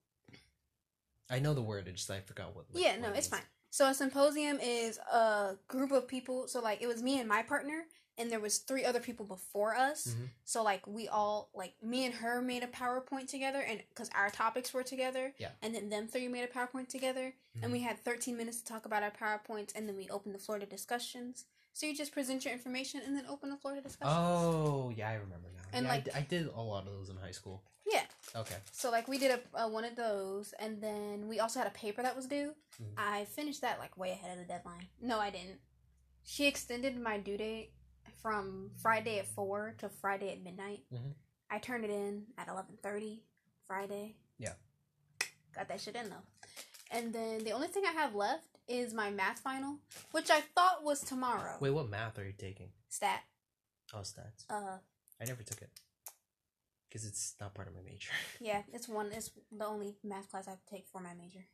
[1.30, 1.88] I know the word.
[1.88, 2.66] I just I forgot what.
[2.72, 3.42] like, yeah, no, it it's fine.
[3.70, 6.48] So a symposium is a group of people.
[6.48, 7.84] So like it was me and my partner,
[8.16, 10.08] and there was three other people before us.
[10.08, 10.30] Mhm.
[10.44, 14.30] So like we all like me and her made a PowerPoint together, and because our
[14.30, 15.34] topics were together.
[15.38, 15.50] Yeah.
[15.62, 18.86] And then them three made a PowerPoint together, and we had thirteen minutes to talk
[18.86, 21.44] about our PowerPoints, and then we opened the floor to discussions.
[21.74, 24.12] So you just present your information and then open the floor to discussion.
[24.16, 25.62] Oh yeah, I remember now.
[25.72, 27.62] And, yeah, I like- d- I, did a lot of those in high school.
[27.86, 28.02] Yeah.
[28.36, 28.56] Okay.
[28.72, 31.72] So like we did a, a one of those, and then we also had a
[31.72, 32.54] paper that was due.
[32.80, 32.92] Mhm.
[32.96, 34.86] I finished that like way ahead of the deadline.
[35.00, 35.58] No, I didn't.
[36.24, 37.72] She extended my due date
[38.22, 40.84] from Friday at four to Friday at midnight.
[40.92, 41.14] Mhm.
[41.50, 43.22] I turned it in at eleven thirty
[43.66, 44.16] Friday.
[44.38, 44.54] Yeah.
[45.54, 46.22] Got that shit in though.
[46.90, 49.78] And then the only thing I have left is my math final,
[50.12, 51.56] which I thought was tomorrow.
[51.60, 52.70] Wait, what math are you taking?
[52.88, 53.22] Stat.
[53.94, 54.44] Oh, stats.
[54.50, 54.78] Uh,
[55.20, 55.70] I never took it
[56.88, 58.10] because it's not part of my major.
[58.40, 59.10] yeah, it's one.
[59.12, 61.44] It's the only math class I have to take for my major.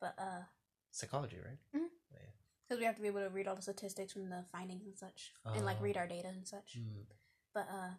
[0.00, 0.42] But uh,
[0.90, 1.58] Psychology, right?
[1.72, 2.18] Yeah.
[2.68, 4.96] because we have to be able to read all the statistics from the findings and
[4.96, 5.82] such, and like Oh.
[5.84, 6.78] read our data and such.
[6.78, 7.04] Mm.
[7.52, 7.90] But uh,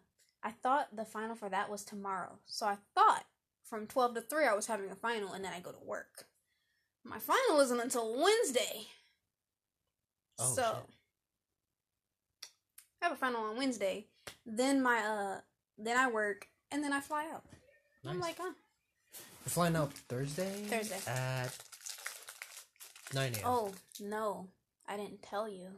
[0.42, 3.24] I thought the final for that was tomorrow, so I thought
[3.64, 6.26] from twelve to three I was having a final, and then I go to work.
[7.04, 8.86] My final isn't until Wednesday,
[10.38, 10.90] Oh, so shit.
[13.02, 14.06] I have a final on Wednesday.
[14.44, 15.40] Then my uh,
[15.78, 17.42] then I work, and then I fly out.
[18.06, 18.52] I'm like, oh,
[19.44, 20.52] We're flying out Thursday.
[20.66, 20.98] Thursday.
[21.10, 21.56] At
[23.14, 23.40] 9 a.m.
[23.44, 24.46] Oh no,
[24.86, 25.68] I didn't tell you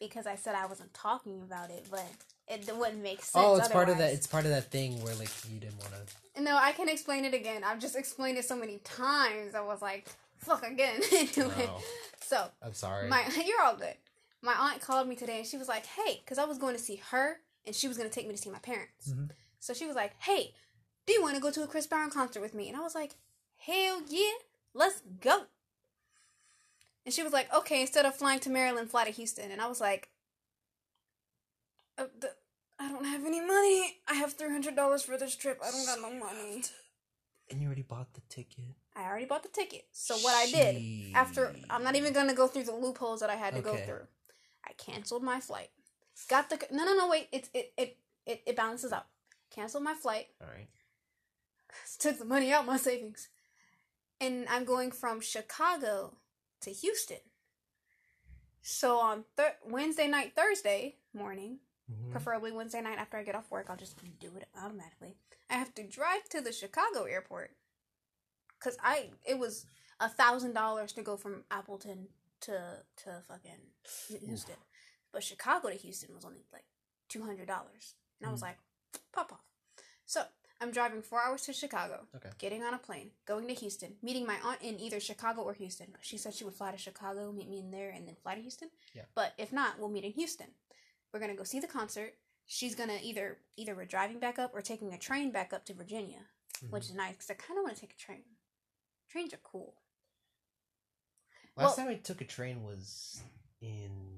[0.00, 2.04] because I said I wasn't talking about it, but
[2.48, 3.32] it wouldn't make sense.
[3.46, 4.12] Oh, it's part of that.
[4.12, 5.92] It's part of that thing where like you didn't want
[6.34, 6.42] to.
[6.42, 7.62] No, I can explain it again.
[7.64, 9.54] I've just explained it so many times.
[9.54, 10.08] I was like,
[10.38, 11.00] fuck again.
[11.12, 11.80] anyway, Oh,
[12.20, 13.08] so I'm sorry.
[13.08, 13.94] my you're all good.
[14.42, 16.82] My aunt called me today and she was like, "Hey," because I was going to
[16.82, 19.08] see her and she was going to take me to see my parents.
[19.10, 19.30] Mhm.
[19.60, 20.54] So she was like, "Hey,
[21.06, 22.94] do you want to go to a Chris Brown concert with me?" And I was
[22.94, 23.16] like,
[23.56, 24.38] "Hell yeah,
[24.74, 25.46] let's go."
[27.04, 29.68] And she was like, "Okay, instead of flying to Maryland, fly to Houston." And I
[29.68, 30.10] was like,
[31.96, 32.06] uh,
[32.78, 34.00] "I don't have any money.
[34.06, 35.60] I have three hundred dollars for this trip.
[35.64, 36.62] I don't got no money."
[37.50, 38.74] and you already bought the ticket.
[38.94, 39.86] I already bought the ticket.
[39.92, 43.36] So what I did after I'm not even gonna go through the loopholes that I
[43.36, 44.06] had to go through.
[44.64, 45.70] I canceled my flight.
[46.28, 47.96] Got the no no no wait it it it
[48.26, 49.06] it, it balances out.
[49.50, 50.26] Canceled my flight.
[50.40, 50.68] All right.
[51.98, 53.28] Took the money out my savings,
[54.20, 56.14] and I'm going from Chicago
[56.62, 57.18] to Houston.
[58.62, 62.10] So on thir- Wednesday night, Thursday morning, Mhm.
[62.12, 65.16] preferably Wednesday night after I get off work, I'll just do it automatically.
[65.48, 67.56] I have to drive to the Chicago airport
[68.58, 69.64] because I it was
[70.00, 72.08] a thousand dollars to go from Appleton
[72.40, 73.72] to to fucking
[74.20, 74.56] Houston,
[75.12, 76.66] but Chicago to Houston was only like
[77.08, 78.48] two hundred dollars, and I was Mm.
[78.48, 78.58] like,
[79.12, 79.44] pop off.
[80.06, 80.22] So
[80.60, 82.30] I'm driving four hours to Chicago, Okay.
[82.38, 85.94] getting on a plane, going to Houston, meeting my aunt in either Chicago or Houston.
[86.00, 88.40] She said she would fly to Chicago, meet me in there, and then fly to
[88.40, 88.70] Houston.
[88.94, 89.04] Yeah.
[89.14, 90.48] But if not, we'll meet in Houston.
[91.12, 92.14] We're gonna go see the concert.
[92.46, 95.74] She's gonna either either we're driving back up or taking a train back up to
[95.74, 96.26] Virginia,
[96.56, 96.72] mm-hmm.
[96.72, 98.24] which is nice because I kind of want to take a train.
[99.10, 99.74] Trains are cool.
[101.56, 103.22] Last well- time I took a train was
[103.60, 104.17] in.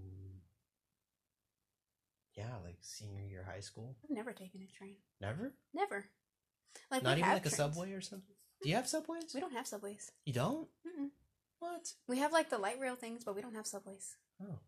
[2.40, 3.96] Yeah, like senior year high school.
[4.04, 4.96] I've never taken a train.
[5.20, 5.52] Never.
[5.74, 6.06] Never.
[6.90, 8.34] Like Not even like a subway or something.
[8.62, 9.32] Do you have subways?
[9.34, 10.10] We don't have subways.
[10.24, 10.68] You don't?
[10.86, 11.08] Mm-mm.
[11.58, 11.92] What?
[12.08, 14.16] We have like the light rail things, but we don't have subways.
[14.42, 14.58] Oh,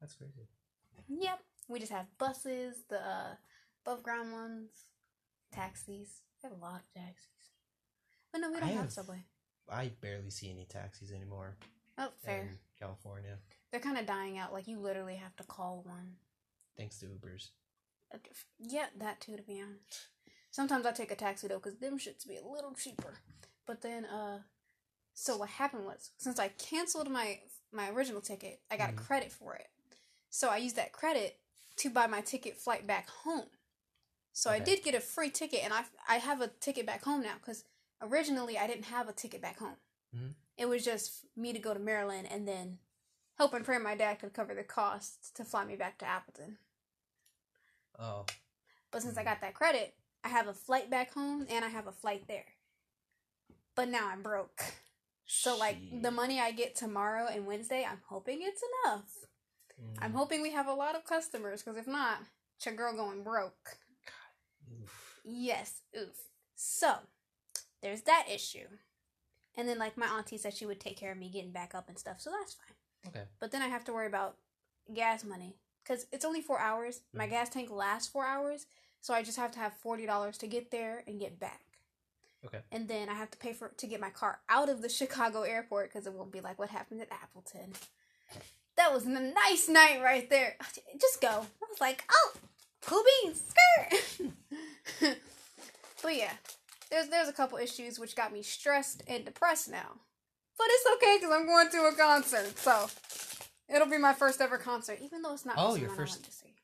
[0.00, 0.48] that's crazy.
[1.08, 1.38] Yep.
[1.68, 3.34] We just have buses, the uh,
[3.84, 4.70] above ground ones,
[5.52, 6.22] taxis.
[6.42, 7.50] We have a lot of taxis.
[8.32, 9.24] But no, we don't have, have- subway.
[9.68, 11.56] I barely see any taxis anymore
[11.98, 12.42] Oh, fair.
[12.42, 13.36] in California,
[13.76, 14.54] They're kind of dying out.
[14.54, 16.14] Like you literally have to call one.
[16.78, 17.50] thanks to Ubers.
[18.14, 18.16] Uh,
[18.58, 20.06] Yeah, that too, to be honest.
[20.50, 23.18] Sometimes I take a taxi though, because them shits be a little cheaper.
[23.66, 24.38] But then, uh,
[25.12, 28.98] so what happened was, since I canceled my my original ticket, I got Mhm.
[28.98, 29.68] a credit for it.
[30.30, 31.38] So I used that credit
[31.76, 33.50] to buy my ticket flight back home.
[34.32, 37.20] So I did get a free ticket, and I I have a ticket back home
[37.22, 37.64] now because
[38.00, 39.76] originally I didn't have a ticket back home.
[40.14, 40.34] Mhm.
[40.56, 42.78] It was just me to go to Maryland and then
[43.38, 46.58] hope and pray my dad could cover the costs to fly me back to Appleton.
[47.98, 48.26] Oh,
[48.90, 51.86] But since I got that credit, I have a flight back home and I have
[51.86, 52.46] a flight there.
[53.76, 54.62] But now I'm broke.
[55.26, 59.26] So like the money I get tomorrow and Wednesday, I'm hoping it's enough.
[59.98, 62.20] I'm Mm, hoping we have a lot of customers because if not,
[62.56, 63.78] it's your girl going broke.
[64.82, 65.22] oof.
[65.24, 66.28] Yes, oof.
[66.54, 66.94] So
[67.82, 68.68] there's that issue.
[69.56, 71.88] And then like my auntie said she would take care of me getting back up
[71.88, 72.76] and stuff, so that's fine.
[73.08, 73.24] Okay.
[73.40, 74.36] But then I have to worry about
[74.92, 77.00] gas money because it's only four hours.
[77.12, 77.30] My Mhm.
[77.30, 78.66] gas tank lasts four hours,
[79.00, 81.60] so I just have to have forty dollars to get there and get back.
[82.44, 82.60] Okay.
[82.70, 85.42] And then I have to pay for to get my car out of the Chicago
[85.42, 87.72] airport because it won't be like what happened at Appleton.
[88.76, 90.56] That was a nice night right there.
[91.00, 91.28] Just go.
[91.28, 92.32] I was like, oh,
[92.82, 94.30] cool beans, skirt.
[96.02, 96.32] but yeah,
[96.90, 99.96] there's there's a couple issues which got me stressed and depressed now.
[100.58, 102.88] But it's okay because I'm going to a concert, so
[103.74, 105.56] it'll be my first ever concert, even though it's not.
[105.58, 106.54] Oh, your one I first- to see.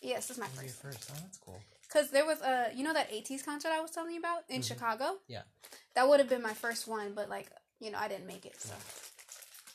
[0.00, 0.62] Yes, this is my first.
[0.82, 1.10] your first.
[1.12, 1.60] Oh, that's cool.
[1.82, 4.60] Because there was a, you know, that '80s concert I was telling you about in
[4.60, 4.66] Mhm.
[4.66, 5.18] Chicago.
[5.28, 5.42] Yeah.
[5.94, 7.48] That would have been my first one, but like,
[7.78, 8.74] you know, I didn't make it, so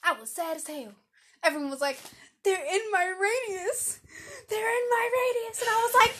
[0.03, 0.95] I was sad as hell.
[1.43, 1.99] Everyone was like,
[2.43, 3.99] "They're in my radius.
[4.49, 6.15] They're in my radius," and I was like,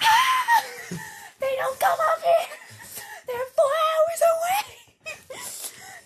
[0.02, 0.62] "Ah!
[1.40, 2.58] "They don't come up here.
[3.26, 4.76] They're four hours away."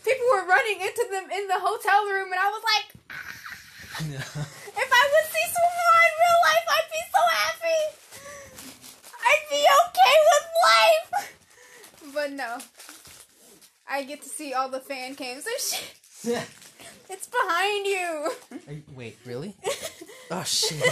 [0.05, 2.86] People were running into them in the hotel room, and I was like,
[4.12, 7.80] if I would see Swan in real life, I'd be so happy.
[9.24, 11.09] I'd be okay with life.
[12.14, 12.59] But no.
[13.88, 16.48] I get to see all the fan cams and shit.
[17.11, 18.32] It's behind you.
[18.68, 19.55] You- wait, really?
[20.31, 20.83] Oh shit!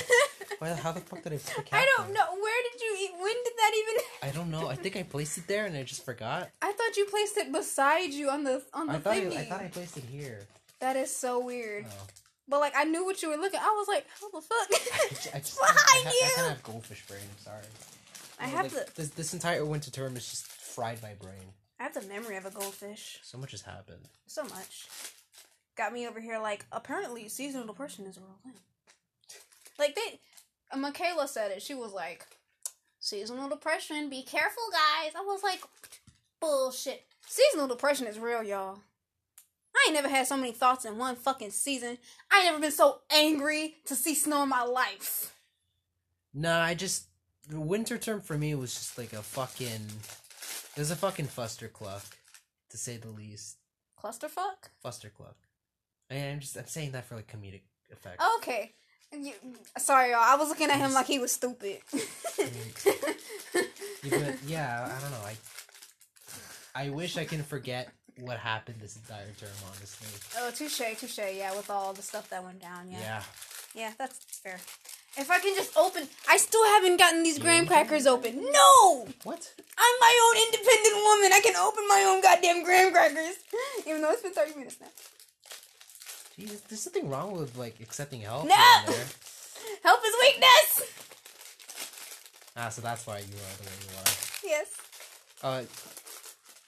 [0.59, 2.14] Why, how the fuck did I put the cap I don't there?
[2.14, 2.35] know.
[2.41, 3.11] Where did you eat?
[3.18, 4.03] When did that even.
[4.22, 4.68] I don't know.
[4.68, 6.51] I think I placed it there and I just forgot.
[6.61, 9.37] I thought you placed it beside you on the on the I thought I, thingy.
[9.39, 10.41] I thought I placed it here.
[10.80, 11.87] That is so weird.
[11.89, 12.07] Oh.
[12.49, 13.61] But like, I knew what you were looking.
[13.61, 14.68] I was like, how the I fuck?
[15.11, 16.26] just, I, just, behind I, I, you.
[16.26, 17.20] I kind of have goldfish brain.
[17.22, 17.64] I'm sorry.
[18.41, 19.11] I have the this.
[19.11, 21.43] This entire winter term is just fried my brain.
[21.80, 23.18] I have the memory of a goldfish.
[23.22, 24.09] So much has happened.
[24.26, 24.87] So much.
[25.76, 28.53] Got me over here like apparently seasonal depression is a real thing.
[29.79, 30.20] Like they
[30.79, 31.62] Michaela said it.
[31.62, 32.27] She was like,
[33.01, 35.12] Seasonal depression, be careful guys.
[35.16, 35.61] I was like
[36.41, 37.05] bullshit.
[37.27, 38.79] Seasonal depression is real, y'all.
[39.75, 41.99] I ain't never had so many thoughts in one fucking season.
[42.31, 45.35] I ain't never been so angry to see snow in my life.
[46.33, 47.07] No, I just
[47.49, 49.87] the winter term for me was just like a fucking.
[50.77, 52.09] It was a fucking fustercluck,
[52.70, 53.57] to say the least.
[54.01, 54.70] Clusterfuck?
[54.85, 55.35] Fustercluck.
[56.09, 58.23] And I'm just I'm saying that for like comedic effect.
[58.39, 58.75] Okay.
[59.12, 59.32] You,
[59.78, 60.20] sorry, y'all.
[60.22, 61.78] I was looking at him like he was stupid.
[64.04, 65.24] Yeah, but yeah, I don't know.
[65.24, 65.36] I
[66.74, 67.88] I wish I can forget
[68.18, 69.50] what happened this entire term.
[69.68, 70.08] Honestly.
[70.38, 71.18] oh, touche, touche.
[71.36, 72.90] Yeah, with all the stuff that went down.
[72.90, 72.98] Yeah.
[73.00, 73.22] Yeah.
[73.74, 74.58] Yeah, that's fair.
[75.16, 78.36] If I can just open, I still haven't gotten these graham crackers open.
[78.36, 79.52] No, What?
[79.78, 81.32] I'm my own independent woman.
[81.32, 83.36] I can open my own goddamn graham crackers,
[83.86, 84.88] even though it's been thirty minutes now.
[86.37, 88.47] Jesus, there's something wrong with like accepting help.
[88.47, 88.55] No!
[88.55, 89.05] here and there.
[89.83, 90.93] Help is weakness.
[92.57, 94.12] Ah, so that's why you are the way you are.
[94.45, 94.68] Yes.
[95.43, 95.62] Uh,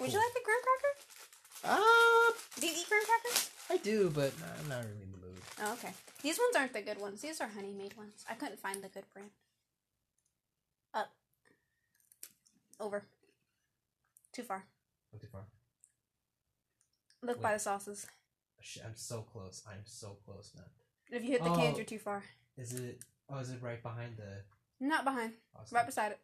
[0.01, 1.81] Would you like a graham cracker?
[1.81, 3.51] uh, Do you eat graham crackers?
[3.71, 5.39] I do, but I'm not really in the mood.
[5.62, 5.93] Oh, okay.
[6.23, 7.21] These ones aren't the good ones.
[7.21, 8.25] These are honey made ones.
[8.29, 9.31] I couldn't find the good brand.
[10.95, 11.11] Up.
[12.81, 13.05] Over.
[14.33, 14.65] Too far.
[15.12, 15.43] Not too far.
[17.23, 18.07] Look by the sauces.
[18.85, 19.62] I'm so close.
[19.69, 20.65] I'm so close, man.
[21.11, 21.75] If you hit the Oh.
[21.77, 22.23] you're too far.
[22.57, 23.01] Is it?
[23.29, 24.43] Oh, is it right behind the?
[24.81, 25.33] Not behind.
[25.55, 25.77] Awesome.
[25.77, 26.21] Right beside it.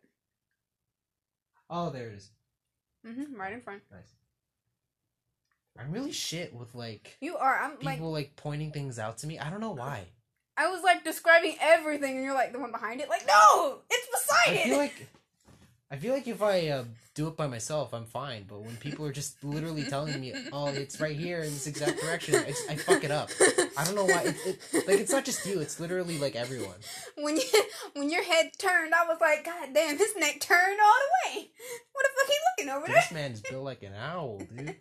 [1.69, 2.31] Oh, there it is.
[3.07, 3.35] Mm-hmm.
[3.35, 3.83] Right in front.
[3.91, 4.15] Nice.
[5.79, 7.59] I'm really shit with like You are.
[7.63, 7.97] I'm like.
[7.97, 9.39] people like pointing things out to me.
[9.39, 10.07] I don't know why.
[10.57, 13.09] I was like describing everything, and you're like the one behind it.
[13.09, 14.65] Like, no, it's beside I it.
[14.65, 15.09] feel like
[15.93, 16.85] I feel like if I uh,
[17.15, 18.45] do it by myself, I'm fine.
[18.47, 22.01] But when people are just literally telling me, "Oh, it's right here in this exact
[22.01, 23.31] direction," I, just, I fuck it up.
[23.77, 24.23] I don't know why.
[24.27, 24.37] It,
[24.73, 25.59] it, like it's not just you.
[25.59, 26.77] It's literally like everyone.
[27.17, 27.43] when you
[27.95, 31.51] when your head turned, I was like, God damn, his neck turned all the way.
[31.93, 32.35] What the fuck he
[32.65, 32.95] looking over there?
[32.95, 34.77] this man's built like an owl, dude.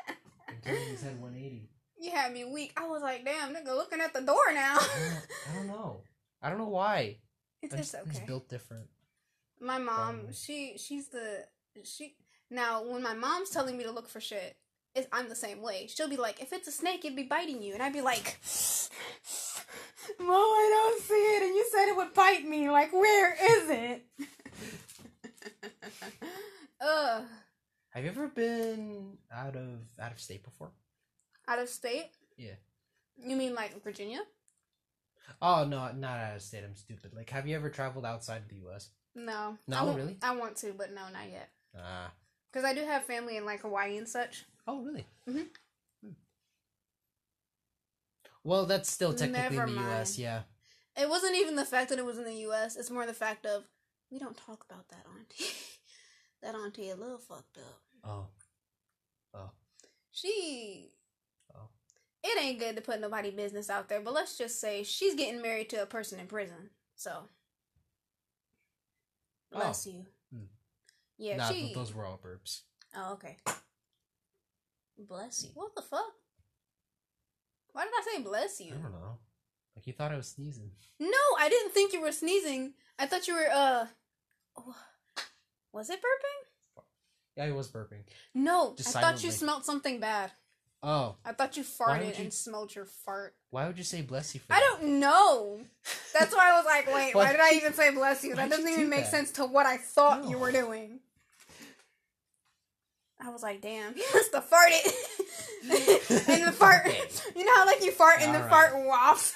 [0.64, 1.68] Turning his head 180.
[1.98, 2.72] You had me weak.
[2.78, 4.78] I was like, damn, nigga, looking at the door now.
[4.78, 6.00] I don't, I don't know.
[6.40, 7.18] I don't know why.
[7.60, 8.26] it's I'm just just, I'm just okay.
[8.26, 8.86] built different.
[9.64, 11.46] My mom, she she's the
[11.84, 12.16] she.
[12.50, 14.56] Now, when my mom's telling me to look for shit,
[14.94, 15.86] it's, I'm the same way.
[15.88, 18.38] She'll be like, if it's a snake, it'd be biting you, and I'd be like,
[20.20, 22.68] Mom, I don't see it, and you said it would bite me.
[22.68, 24.06] Like, where is it?
[26.80, 27.24] Ugh.
[27.90, 30.72] Have you ever been out of out of state before?
[31.48, 32.10] Out of state?
[32.36, 32.56] Yeah.
[33.16, 34.20] You mean like Virginia?
[35.40, 36.64] Oh no, not out of state.
[36.64, 37.12] I'm stupid.
[37.14, 38.90] Like, have you ever traveled outside of the U.S.?
[39.14, 39.58] No.
[39.66, 40.18] No, I won't- really?
[40.22, 41.50] I want to, but no, not yet.
[41.76, 42.12] Ah.
[42.50, 44.44] Because I do have family in like Hawaii and such.
[44.66, 45.06] Oh, really?
[45.28, 45.48] Mhm.
[46.02, 46.10] Hmm.
[48.42, 50.18] Well, that's still technically Never in the U.S.
[50.18, 50.42] Yeah.
[50.96, 52.76] It wasn't even the fact that it was in the U.S.
[52.76, 53.64] It's more the fact of
[54.10, 55.52] we don't talk about that auntie.
[56.42, 57.82] that auntie a little fucked up.
[58.04, 58.26] Oh.
[59.34, 59.50] Oh.
[60.12, 60.92] She.
[61.54, 61.68] Oh.
[62.22, 65.42] It ain't good to put nobody business out there, but let's just say she's getting
[65.42, 66.70] married to a person in prison.
[66.94, 67.28] So.
[69.54, 70.04] Bless you.
[70.32, 70.44] Hmm.
[71.18, 71.72] Yeah, nah, she.
[71.74, 72.62] those were all burps.
[72.96, 73.36] Oh, okay.
[74.98, 75.50] Bless you.
[75.54, 76.12] What the fuck?
[77.72, 78.72] Why did I say bless you?
[78.72, 79.18] I don't know.
[79.74, 80.70] Like you thought I was sneezing.
[81.00, 82.74] No, I didn't think you were sneezing.
[82.98, 83.86] I thought you were uh
[84.56, 84.76] oh,
[85.72, 86.82] Was it burping?
[87.36, 88.04] Yeah, I was burping.
[88.32, 90.30] No, Just I thought you smelled something bad.
[90.86, 93.34] Oh, I thought you farted you- and smelled your fart.
[93.48, 94.78] why would you say bless you for I that?
[94.80, 95.60] don't know.
[96.12, 98.34] That's why I was like, wait, why Why'd did I even say bless you?
[98.36, 99.10] That doesn't you even do make that?
[99.10, 101.00] sense to what I thought you were doing.
[103.18, 104.92] I was like, damn, he must have farted.
[106.28, 106.86] and the fart,
[107.34, 109.32] you know how like you fart and the All fart wafts?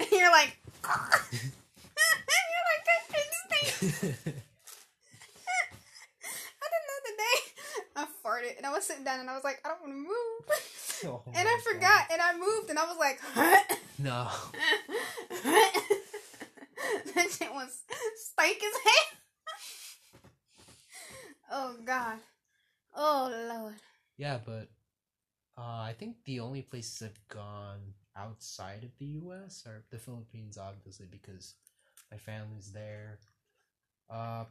[0.00, 1.50] and you're like, and
[2.48, 4.32] you're like, that shit stinks.
[6.60, 7.36] I did the other day.
[7.96, 9.98] I farted and I was sitting down and I was like, I don't want to
[9.98, 10.58] move.
[11.04, 13.20] Oh and I forgot and I moved and I was like,
[14.00, 14.26] No.
[17.14, 17.82] that shit was
[18.16, 19.06] stank as hell.
[21.52, 22.18] oh god.
[22.96, 23.74] Oh lord.
[24.16, 24.68] Yeah, but
[25.56, 29.62] uh, I think the only places I've gone outside of the U.S.
[29.66, 31.54] are the Philippines, obviously, because
[32.10, 33.20] my family's there.
[34.10, 34.46] Uh,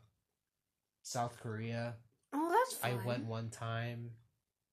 [1.02, 1.96] South Korea.
[2.34, 3.00] Oh, that's fine.
[3.00, 4.12] I went one time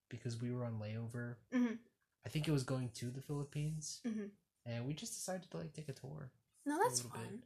[0.09, 1.37] because we were on layover.
[1.53, 1.79] Mhm.
[2.25, 4.31] I think it was going to the Philippines, Mhm.
[4.65, 6.31] and we just decided to like take a tour.
[6.67, 7.39] No, that's fun.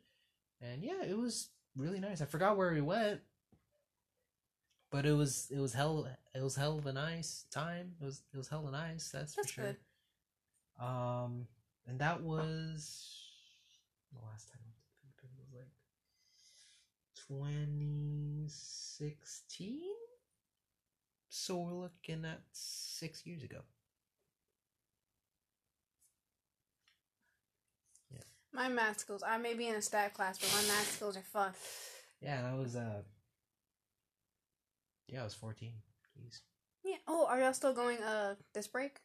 [0.60, 0.66] bit.
[0.68, 2.20] And yeah, it was really nice.
[2.20, 3.20] I forgot where we went.
[4.90, 7.94] but it was it was hell it was hell of a nice time.
[8.00, 9.10] It was it was hell of nice.
[9.10, 9.64] That's, That's for sure.
[9.66, 10.82] good.
[10.82, 11.46] Um,
[11.86, 13.20] and that was
[14.12, 19.94] the last time I went to Philippines was like twenty sixteen.
[21.28, 23.60] So we're looking at six years ago.
[28.10, 28.20] Yeah.
[28.52, 29.22] My math skills.
[29.26, 31.58] I may be in a stat class, but my math skills are fucked.
[32.20, 33.02] Yeah, that was uh.
[35.06, 35.72] Yeah, I was fourteen.
[36.18, 36.40] Jeez.
[36.84, 36.96] Yeah.
[37.06, 38.96] Oh, are y'all still going uh this break?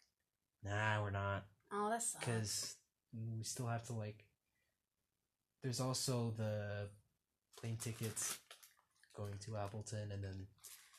[0.63, 1.45] Nah, we're not.
[1.71, 2.25] Oh, that sucks.
[2.25, 2.75] because
[3.13, 4.23] we still have to like
[5.61, 6.87] there's also the
[7.59, 8.37] plane tickets
[9.15, 10.47] going to appleton and then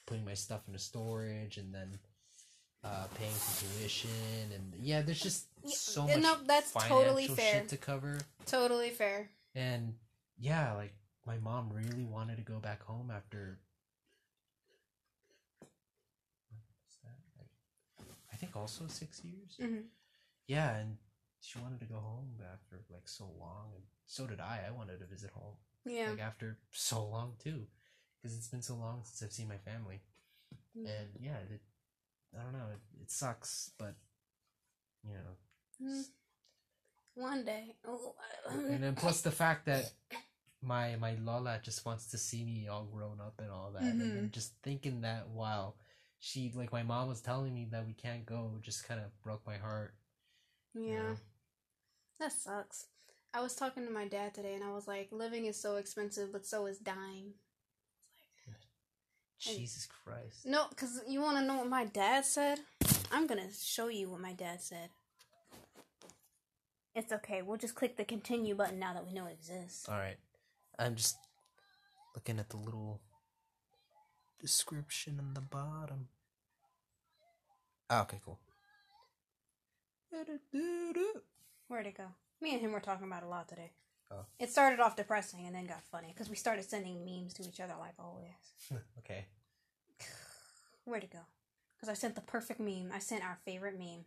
[0.07, 1.99] putting my stuff into storage and then
[2.85, 4.11] uh paying for tuition
[4.55, 7.53] and yeah there's just so yeah, much no, that's financial totally fair.
[7.61, 9.31] shit to cover Totally fair.
[9.55, 9.95] and
[10.39, 10.93] yeah like
[11.27, 13.59] my mom really wanted to go back home after
[16.83, 19.81] what's that like i think also six years hmm
[20.47, 20.99] yeah, and
[21.41, 24.61] she wanted to go home after like so long, and so did I.
[24.69, 25.55] I wanted to visit home
[25.87, 26.11] Yeah.
[26.11, 27.67] like after so long too,
[28.25, 30.01] because it's been so long since I've seen my family.
[30.79, 30.87] Mm.
[30.87, 31.61] And yeah, it,
[32.39, 32.67] I don't know.
[32.73, 33.95] It, it sucks, but
[35.05, 35.37] you know,
[35.83, 36.05] Mm.
[37.15, 37.77] One day.
[37.87, 38.15] Oh,
[38.49, 39.93] and then plus the fact that
[40.63, 44.01] my my Lola just wants to see me all grown up and all that, and
[44.01, 44.33] then Mhm.
[44.33, 45.77] just thinking that while
[46.21, 49.47] she like my mom was telling me that we can't go, just kind of broke
[49.47, 49.95] my heart.
[50.75, 50.83] yeah.
[50.83, 51.15] Yeah.
[52.19, 52.87] That sucks.
[53.33, 56.33] I was talking to my dad today, and I was like, "Living is so expensive,
[56.33, 57.35] but so is dying."
[59.39, 60.47] Jesus Christ.
[60.47, 62.61] No, because you want to know what my dad said?
[63.13, 64.91] I'm going to show you what my dad said.
[66.95, 67.43] It's okay.
[67.43, 69.89] We'll just click the continue button now that we know it exists.
[69.89, 70.17] All right.
[70.79, 71.17] I'm just
[72.15, 73.01] looking at the little
[74.41, 76.09] description on the bottom.
[77.91, 78.39] Ah, okay, cool.
[80.11, 80.29] Where'd
[81.87, 82.05] it go?
[82.41, 83.73] Me and him were talking about a lot today.
[84.11, 84.27] Oh.
[84.39, 87.61] It started off depressing and then got funny because we started sending memes to each
[87.61, 88.27] other like always.
[88.99, 89.27] okay.
[90.85, 91.21] Where'd it go?
[91.77, 92.91] Because I sent the perfect meme.
[92.95, 94.05] I sent our favorite meme.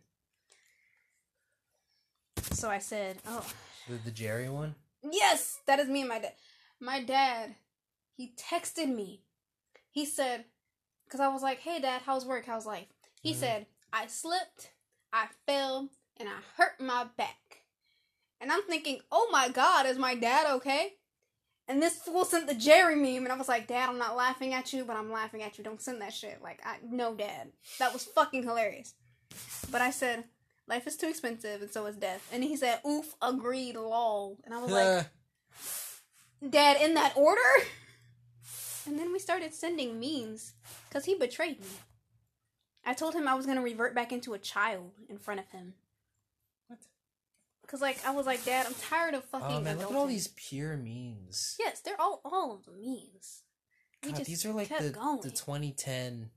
[2.52, 3.46] So I said, oh,
[3.88, 4.74] The, the Jerry one?
[5.08, 6.32] Yes, that is me and my dad.
[6.80, 7.54] My dad,
[8.16, 9.22] he texted me.
[9.90, 10.44] He said,
[11.04, 12.46] because I was like, hey, dad, how's work?
[12.46, 12.86] How's life?
[13.22, 13.36] He Mhm.
[13.36, 14.72] said, I slipped,
[15.12, 15.88] I fell,
[16.18, 17.47] and I hurt my back.
[18.40, 20.94] And I'm thinking, oh my God, is my dad okay?
[21.68, 24.54] And this fool sent the Jerry meme, and I was like, Dad, I'm not laughing
[24.54, 25.64] at you, but I'm laughing at you.
[25.64, 26.40] Don't send that shit.
[26.42, 27.52] Like, I no, Dad.
[27.78, 28.94] That was fucking hilarious.
[29.70, 30.24] But I said,
[30.66, 32.26] life is too expensive, and so is death.
[32.32, 34.38] And he said, oof, agreed, lol.
[34.46, 35.06] And I was like,
[36.50, 37.40] Dad, in that order?
[38.86, 40.54] And then we started sending memes
[40.88, 41.66] because he betrayed me.
[42.86, 45.50] I told him I was going to revert back into a child in front of
[45.50, 45.74] him.
[47.68, 50.06] Because, like, I was like, Dad, I'm tired of fucking oh man, look at all
[50.06, 51.54] these pure memes.
[51.58, 53.42] Yes, they're all all of the memes.
[54.02, 55.20] We God, just these are like the, going.
[55.20, 56.30] the 2010,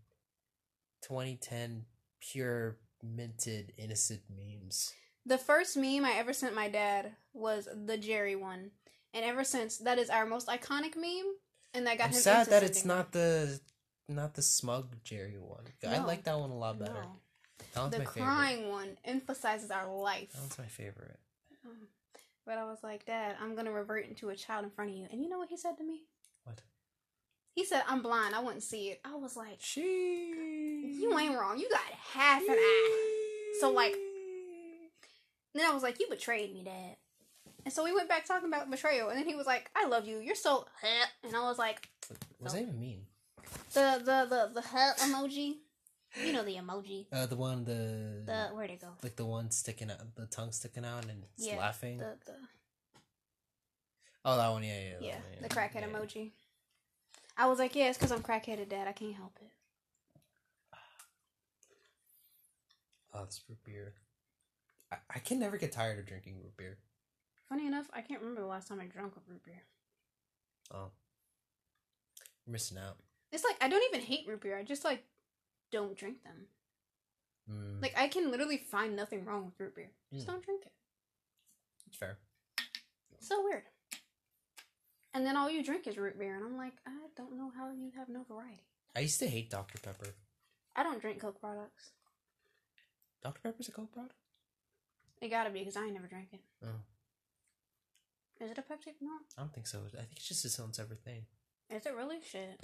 [1.02, 1.86] 2010
[2.20, 4.94] pure minted innocent memes.
[5.26, 8.72] The first meme I ever sent my dad was the Jerry one.
[9.14, 11.34] And ever since, that is our most iconic meme.
[11.74, 13.62] And that got I'm him sad that it's not the
[14.10, 15.64] not the smug Jerry one.
[15.88, 16.94] I like that one a lot better.
[16.94, 17.20] No.
[17.74, 18.24] The my favorite.
[18.26, 20.32] crying one emphasizes our life.
[20.34, 21.20] That one's my favorite.
[21.66, 21.88] Um,
[22.46, 25.08] but I was like, Dad, I'm gonna revert into a child in front of you.
[25.12, 26.02] And you know what he said to me?
[26.44, 26.62] What?
[27.56, 29.02] He said, I'm blind, I wouldn't see it.
[29.06, 29.82] I was like, She.
[31.02, 31.58] You ain't wrong.
[31.60, 31.82] You got
[32.14, 33.58] half an eye.
[33.60, 33.96] So, like-
[35.54, 36.96] Then I was like, You betrayed me, Dad.
[37.64, 40.08] And so we went back talking about betrayal, and then he was like, I love
[40.08, 40.18] you.
[40.18, 40.66] You're so
[41.24, 41.90] and I was like,
[42.40, 43.06] What does that even mean?
[43.74, 45.58] the the the the emoji.
[46.16, 47.06] You know the emoji.
[47.12, 48.90] Uh, the one the The where'd it go?
[49.04, 51.98] like the one sticking out, the tongue sticking out, and it's Yeah, laughing.
[51.98, 52.34] The the
[54.24, 55.88] Oh, that one, yeah, yeah, yeah, one, the crackhead yeah.
[55.88, 56.32] emoji.
[57.36, 58.88] I was like, yeah, it's because I'm crackheaded, Dad.
[58.88, 59.50] I can't help it.
[63.14, 63.94] Oh, it's root beer.
[64.92, 66.78] I, I can never get tired of drinking root beer.
[67.50, 69.64] Funny enough, I can't remember the last time I drank a root beer.
[70.74, 70.92] Oh,
[72.46, 72.98] you're missing out.
[73.32, 74.58] It's like I don't even hate root beer.
[74.58, 75.04] I just like
[75.72, 76.48] don't drink them.
[77.50, 79.92] Mm, Like I can literally find nothing wrong with root beer.
[80.14, 80.32] Just Mm.
[80.32, 80.72] don't drink it.
[81.88, 82.18] it's fair.
[83.20, 83.64] So weird.
[85.14, 87.70] And then all you drink is root beer, and I'm like, I don't know how
[87.72, 88.64] you have no variety.
[88.96, 90.16] I used to hate Dr Pepper.
[90.76, 91.92] I don't drink Coke products.
[93.22, 94.16] Dr Pepper's a Coke product.
[95.22, 96.40] It gotta be because I ain't never drank it.
[96.64, 96.82] Oh,
[98.40, 98.94] Is it a Pepsi?
[99.02, 99.12] No.
[99.38, 99.80] I don't think so.
[99.94, 101.26] I think it's just its own separate thing.
[101.70, 102.20] Is it really?
[102.24, 102.60] Shit.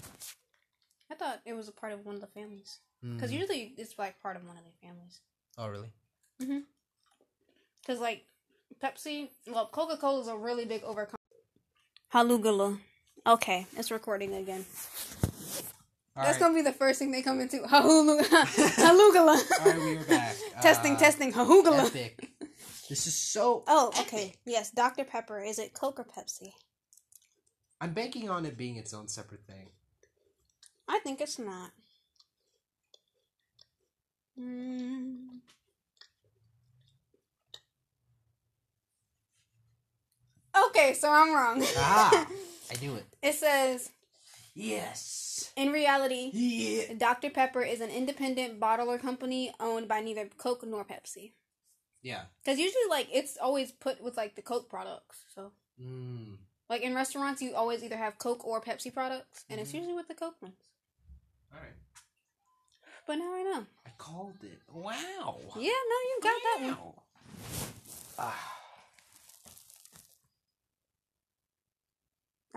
[1.11, 2.79] I thought it was a part of one of the families.
[3.01, 3.39] Because Mm.
[3.39, 5.21] usually it's like part of one of the families.
[5.57, 5.91] Oh, really?
[7.81, 8.25] Because like
[8.83, 11.15] Pepsi, well, Coca Cola is a really big overcome.
[12.13, 12.79] Halugala.
[13.25, 14.65] Okay, it's recording again.
[16.15, 16.39] All That's right.
[16.39, 17.57] gonna be the first thing they come into.
[17.59, 18.23] Halugala.
[18.25, 19.37] Halugala.
[19.59, 20.35] All right, we are back.
[20.61, 21.33] testing, Uh, testing.
[21.33, 21.85] Halugala.
[21.87, 22.31] Epic.
[22.89, 23.63] This is so.
[23.67, 24.33] Oh, okay.
[24.45, 25.03] Yes, Dr.
[25.03, 25.39] Pepper.
[25.43, 26.51] Is it Coke or Pepsi?
[27.81, 29.69] I'm banking on it being its own separate thing.
[30.87, 31.71] I think it's not.
[40.77, 41.63] Okay, so I'm wrong.
[41.77, 42.27] Ah,
[42.71, 43.05] I knew it.
[43.23, 43.89] it says,
[44.53, 45.51] Yes.
[45.55, 46.93] in reality, Yeah.
[46.97, 47.31] Dr.
[47.31, 51.31] Pepper is an independent bottler company owned by neither Coke nor Pepsi.
[52.03, 52.23] Yeah.
[52.43, 55.17] Because usually, like, it's always put with, like, the Coke products.
[55.33, 55.51] So,
[55.81, 56.37] Mm.
[56.69, 59.75] like, in restaurants, you always either have Coke or Pepsi products, and it's Mhm.
[59.79, 60.59] usually with the Coke ones.
[61.53, 61.73] All right.
[63.07, 63.65] But now I know.
[63.85, 64.61] I called it.
[64.71, 65.39] Wow.
[65.55, 66.93] Yeah, no, you got that one.
[68.19, 68.53] Ah.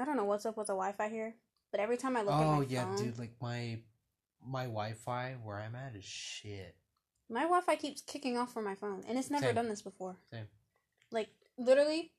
[0.01, 1.35] I don't know what's up with the Wi-Fi here,
[1.71, 3.19] but every time I look at it Oh my yeah, phone, dude.
[3.19, 3.79] Like my
[4.45, 6.75] my Wi-Fi where I'm at is shit.
[7.29, 9.55] my Wi-Fi keeps kicking off from my phone, and it's never Same.
[9.55, 10.17] done this before.
[10.31, 10.49] Same.
[11.13, 11.29] Like
[11.59, 12.13] literally,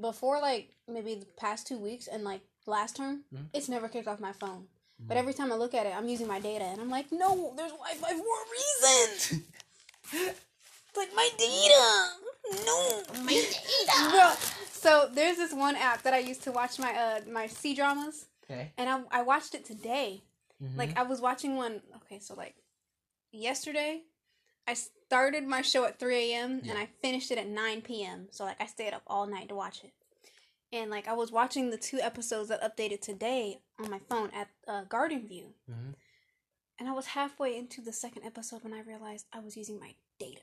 [0.00, 3.48] before like maybe the past two weeks and like last term, Mhm.
[3.52, 4.68] it's never kicked off my phone.
[5.00, 5.20] But Mhm.
[5.20, 7.72] every time I look at it, I'm using my data, and I'm like, no, there's
[7.72, 9.44] Wi-Fi for a reason.
[10.96, 12.12] Like my data,
[12.64, 14.10] no, My data.
[14.10, 14.32] Bro,
[14.84, 18.26] so there's this one app that I used to watch my uh my C dramas,
[18.44, 18.72] Okay.
[18.78, 20.22] and I I watched it today.
[20.62, 20.76] Mhm.
[20.80, 21.74] Like I was watching one.
[21.98, 22.56] Okay, so like
[23.32, 24.02] yesterday,
[24.66, 26.60] I started my show at three a.m.
[26.62, 26.70] Yeah.
[26.70, 28.28] and I finished it at nine p.m.
[28.30, 29.92] So like I stayed up all night to watch it,
[30.72, 34.48] and like I was watching the two episodes that updated today on my phone at
[34.68, 35.94] uh, Garden View, Mhm.
[36.78, 39.94] and I was halfway into the second episode when I realized I was using my
[40.18, 40.42] data.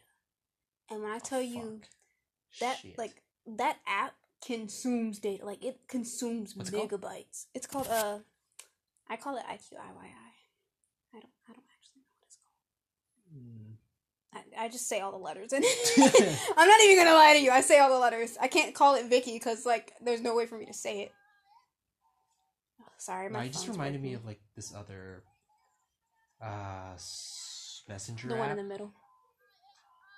[0.90, 1.82] And when I tell you
[2.60, 2.98] that Shit.
[2.98, 4.14] like that app
[4.46, 6.92] consumes data, like it consumes What's it called?
[6.92, 7.46] megabytes.
[7.54, 8.20] It's called uh,
[9.10, 10.12] I call it IQIYI.
[11.14, 13.36] I don't I don't actually know what it's called.
[13.36, 13.76] Mm.
[14.60, 16.40] I, I just say all the letters in it.
[16.58, 17.52] I'm not even gonna lie to you.
[17.52, 18.38] I say all the letters.
[18.42, 21.12] I can't call it Vicky because like there's no way for me to say it.
[22.82, 25.24] Oh, sorry, No, my it just phone's reminded me of like this other
[26.44, 28.40] uh s- messenger the app.
[28.40, 28.92] one in the middle.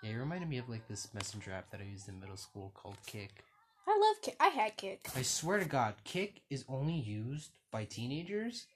[0.03, 2.71] Yeah, it reminded me of like this messenger app that I used in middle school
[2.75, 3.43] called Kik.
[3.87, 4.35] I love Kik.
[4.39, 5.07] I had Kik.
[5.15, 8.67] I swear to God, Kik is only used by teenagers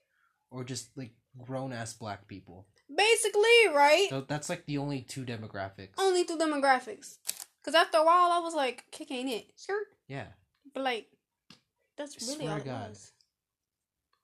[0.52, 1.12] or just like
[1.46, 2.66] grown ass black people.
[2.94, 4.08] Basically, right?
[4.10, 5.90] So that's like the only two demographics.
[5.98, 7.18] Only two demographics.
[7.64, 9.84] Cause after a while, I was like, Kik ain't it, sure.
[10.08, 10.28] Yeah.
[10.74, 11.08] But like,
[11.98, 12.90] that's I really swear all to it God.
[12.90, 13.12] was.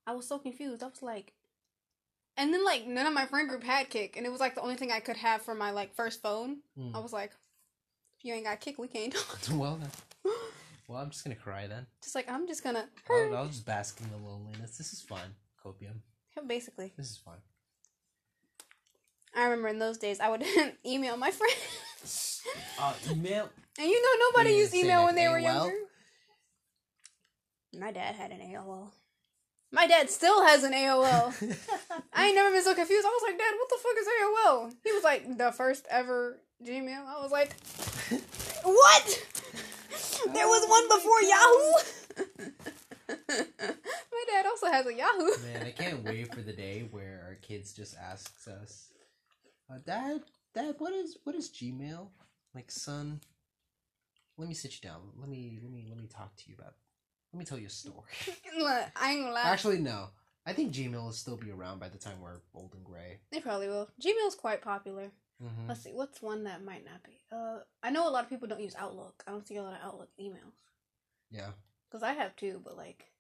[0.06, 0.84] I was so confused.
[0.84, 1.34] I was like,
[2.38, 4.62] and then like none of my friend group had Kik, and it was like the
[4.62, 6.58] only thing I could have for my like first phone.
[6.78, 6.96] Hmm.
[6.96, 7.32] I was like,
[8.18, 9.14] if you ain't got Kik, we can't.
[9.52, 9.90] well then.
[10.94, 11.88] Well, I'm just gonna cry then.
[12.04, 12.88] just like I'm just gonna.
[13.10, 14.78] I'll, I'll just bask in the loneliness.
[14.78, 15.34] This is fun.
[15.66, 16.02] Copium.
[16.46, 17.38] Basically, This is fun.
[19.36, 20.44] I remember in those days I would
[20.86, 22.44] email my friends,
[22.80, 23.50] Uh, email.
[23.80, 25.74] and you know nobody You used email when they were younger.
[27.76, 28.92] My dad had an AOL.
[29.72, 31.34] My dad still has an AOL.
[32.14, 33.04] I ain't never been so confused.
[33.04, 34.74] I was like, Dad, what the fuck is AOL?
[34.84, 37.04] He was like, the first ever Gmail.
[37.08, 37.56] I was like,
[38.64, 39.26] what?
[40.34, 42.48] There was one before Yahoo.
[44.12, 45.44] My dad also has a Yahoo.
[45.54, 48.90] Man, I can't wait for the day where our kids just asks us,
[49.70, 50.22] uh, "Dad,
[50.56, 52.08] Dad, what is what is Gmail?"
[52.56, 53.22] Like, son,
[54.38, 55.02] let me sit you down.
[55.20, 56.74] Let me let me let me talk to you about.
[57.34, 58.04] Let me tell you a story.
[58.58, 59.42] Look, I ain't gonna lie.
[59.46, 60.10] Actually, no.
[60.46, 63.20] I think Gmail will still be around by the time we're old and gray.
[63.32, 63.88] they probably will.
[64.02, 65.10] Gmail's quite popular.
[65.44, 65.68] Mm-hmm.
[65.68, 67.20] Let's see, what's one that might not be?
[67.32, 69.24] Uh, I know a lot of people don't use Outlook.
[69.28, 70.54] I don't see a lot of Outlook emails.
[71.32, 71.50] Yeah.
[71.92, 73.12] Cause I have two, but like,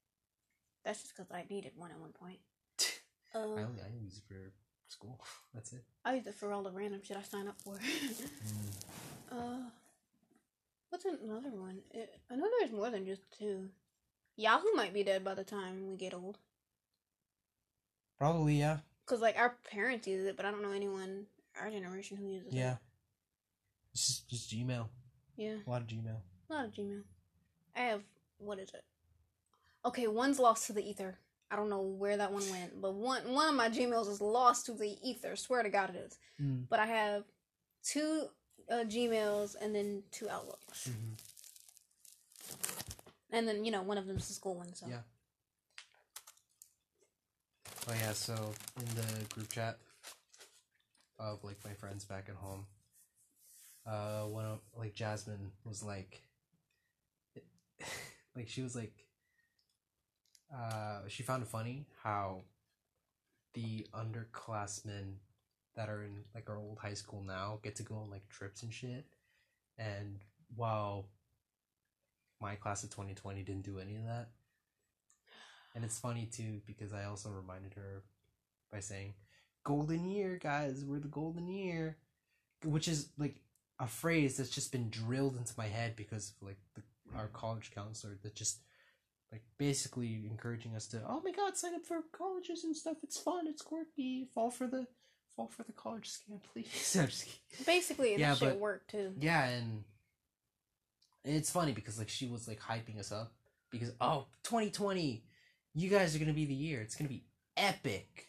[0.86, 2.40] that's just cause I needed one at one point.
[3.36, 4.52] I Uh, only I use it for
[4.88, 5.20] school.
[5.54, 5.84] That's it.
[6.06, 7.74] I use it for all the random shit I sign up for.
[7.76, 8.30] Mm.
[9.32, 9.70] uh,
[10.90, 11.80] what's another one?
[11.92, 13.70] It, I know there's more than just two.
[14.38, 16.38] Yahoo might be dead by the time we get old.
[18.18, 18.78] Probably yeah.
[19.06, 21.26] Cause like our parents use it, but I don't know anyone
[21.62, 22.74] our generation who uses Yeah.
[22.74, 22.78] it.
[23.94, 24.88] It's just, just Gmail.
[25.36, 26.18] Yeah, A lot of Gmail.
[26.50, 27.04] a lot of Gmail.
[27.76, 28.02] I have
[28.38, 28.84] what is it?
[29.86, 31.18] Okay, one's lost to the ether.
[31.52, 34.66] I don't know where that one went, but one one of my Gmails is lost
[34.68, 35.36] to the ether.
[35.36, 36.18] Swear to God, it is.
[36.42, 36.66] Mm.
[36.70, 37.24] But I have
[37.84, 38.28] two
[38.70, 41.14] uh, Gmails and then two Outlooks, hmm
[43.32, 44.74] and then you know one of them's the school one.
[44.74, 45.02] So Yeah.
[47.88, 49.78] Oh yeah, so in the group chat
[51.20, 52.66] of like my friends back at home,
[53.86, 56.22] uh, one of like Jasmine was like,
[58.36, 58.94] like she was like,
[60.54, 62.42] uh, she found it funny how
[63.54, 65.16] the underclassmen
[65.76, 68.64] that are in like our old high school now get to go on like trips
[68.64, 69.06] and shit,
[69.78, 70.20] and
[70.56, 71.08] while
[72.42, 74.30] my class of twenty twenty didn't do any of that.
[75.76, 78.04] And it's funny too because I also reminded her
[78.72, 79.14] by saying,
[79.64, 81.98] "Golden year, guys, we're the golden year,"
[82.66, 83.42] which is like
[83.80, 86.82] a phrase that's just been drilled into my head because of like the,
[87.18, 88.60] our college counselor that just
[89.32, 92.98] like basically encouraging us to, "Oh my God, sign up for colleges and stuff.
[93.04, 93.48] It's fun.
[93.48, 94.28] It's quirky.
[94.34, 94.86] Fall for the
[95.36, 97.66] fall for the college scam, please." I'm just kidding.
[97.66, 99.14] Basically, Yeah, that shit but- worked too.
[99.20, 99.84] Yeah, and
[101.26, 103.34] it's funny because like she was like hyping us up
[103.72, 105.24] because oh 2020,
[105.74, 106.82] you guys are gonna be the year.
[106.82, 107.24] It's gonna be
[107.58, 108.28] epic,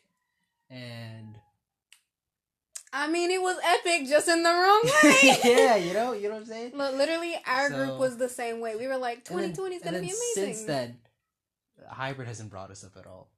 [0.74, 1.38] and
[2.92, 5.38] I mean, it was epic, just in the wrong way.
[5.44, 6.72] yeah, you know, you know what I'm saying.
[6.74, 8.76] Look, literally, our So- group was the same way.
[8.76, 10.54] We were like, And then- 2020 is gonna be amazing.
[10.54, 10.98] Since then,
[11.88, 13.30] hybrid hasn't brought us up at all.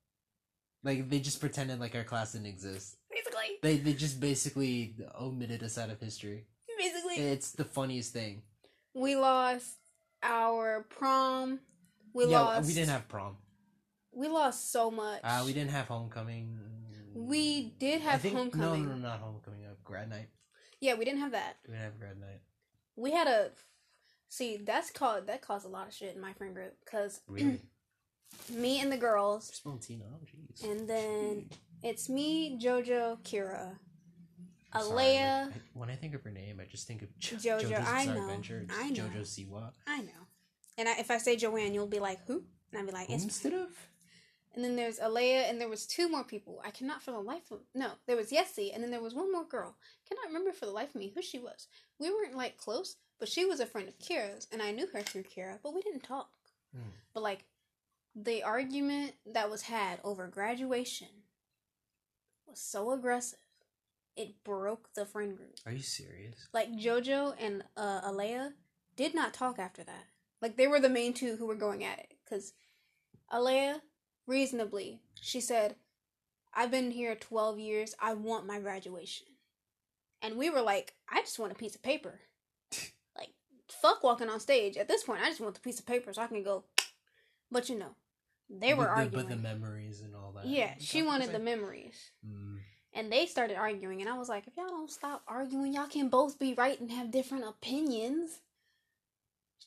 [0.83, 2.97] Like they just pretended like our class didn't exist.
[3.11, 6.47] basically, They they just basically omitted us out of history.
[6.79, 8.43] basically, It's the funniest thing.
[8.95, 9.77] we lost
[10.23, 11.61] our prom.
[12.13, 12.69] We yeah, lost.
[12.69, 13.37] we didn't have prom.
[14.13, 15.21] We lost so much.
[15.25, 16.59] Uh, we didn't have homecoming.
[17.17, 18.83] We did I have think, homecoming.
[18.85, 19.65] No, no, no, not homecoming.
[19.65, 20.29] Uh, grad night.
[20.81, 21.57] Yeah, we didn't have that.
[21.67, 22.41] We didn't have grad night.
[22.97, 23.51] We had a.
[24.29, 27.61] See, that's called that caused a lot of shit in my friend group because Really?
[28.51, 30.05] me and the girls, Spelling Tina.
[30.13, 30.69] Oh, jeez.
[30.71, 31.49] and then
[31.83, 33.77] it's me, JoJo, Kira,
[34.73, 35.51] I'm Alea.
[35.55, 38.07] I- when I think of her name, I just think of jo- Jojo, JoJo's I
[38.07, 38.67] know, Adventure.
[38.71, 39.05] I know.
[39.05, 39.71] JoJo Siwa.
[39.87, 40.11] I know.
[40.79, 42.43] And I, if I say Joanne, you'll be like, who?
[42.73, 43.23] And I'd be like, it's.
[43.25, 43.69] Instead of
[44.57, 46.63] And then there's Alea, and there was two more people.
[46.65, 47.91] I cannot for the life of no.
[48.07, 49.77] There was Yessie, and then there was one more girl.
[50.09, 51.69] Cannot remember for the life of me who she was.
[52.01, 55.03] We weren't like close, but she was a friend of Kira's, and I knew her
[55.03, 56.31] through Kira, but we didn't talk.
[56.75, 56.89] Hmm.
[57.13, 57.45] But like,
[58.15, 61.09] the argument that was had over graduation
[62.47, 63.39] was so aggressive,
[64.17, 65.59] it broke the friend group.
[65.67, 66.49] Are you serious?
[66.55, 68.55] Like JoJo and uh, Alea
[68.97, 70.07] did not talk after that.
[70.41, 72.15] Like they were the main two who were going at it.
[72.25, 72.55] Because
[73.31, 73.83] Alea,
[74.27, 75.77] reasonably, she said,
[76.55, 77.95] "I've been here twelve years.
[78.01, 79.27] I want my graduation."
[80.23, 82.21] And we were like, "I just want a piece of paper."
[83.17, 83.31] like,
[83.69, 84.77] fuck walking on stage.
[84.77, 86.65] At this point, I just want the piece of paper so I can go.
[87.51, 87.95] But you know,
[88.49, 89.27] they were but the, arguing.
[89.29, 90.47] But the memories and all that.
[90.47, 92.11] yeah, she wanted the memories.
[92.27, 92.59] Mm.
[92.93, 96.09] And they started arguing, and I was like, if y'all don't stop arguing, y'all can
[96.09, 98.41] both be right and have different opinions.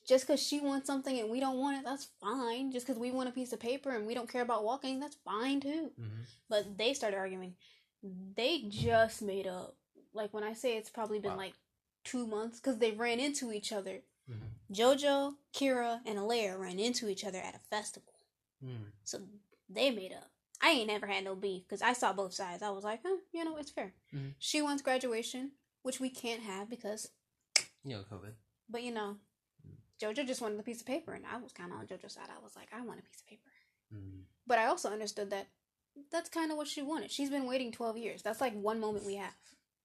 [0.10, 2.72] Just because she wants something and we don't want it, that's fine.
[2.72, 5.18] Just because we want a piece of paper and we don't care about walking, that's
[5.24, 5.92] fine too.
[6.00, 6.26] Mhm.
[6.50, 7.56] But they started arguing.
[8.02, 9.78] They just made up.
[10.14, 11.38] Like when I say it's probably been Wow.
[11.46, 11.54] like
[12.04, 14.02] two months because they ran into each other.
[14.28, 14.50] Mhm.
[14.72, 18.14] JoJo, Kira, and Alea ran into each other at a festival.
[18.64, 18.92] Mm.
[19.04, 19.28] So
[19.70, 20.32] they made up.
[20.60, 22.64] I ain't never had no beef because I saw both sides.
[22.64, 23.94] I was like, huh, you know, it's fair.
[24.12, 24.34] Mhm.
[24.40, 25.52] She wants graduation,
[25.84, 27.12] which we can't have because,
[27.84, 28.34] You know, COVID.
[28.68, 29.20] but you know,
[30.02, 32.30] JoJo just wanted a piece of paper, and I was kind of on JoJo's side.
[32.30, 33.50] I was like, I want a piece of paper.
[33.94, 34.22] Mm.
[34.48, 35.48] But I also understood that
[36.12, 37.12] that's kind of what she wanted.
[37.12, 38.22] She's been waiting 12 years.
[38.22, 39.34] That's like one moment we have.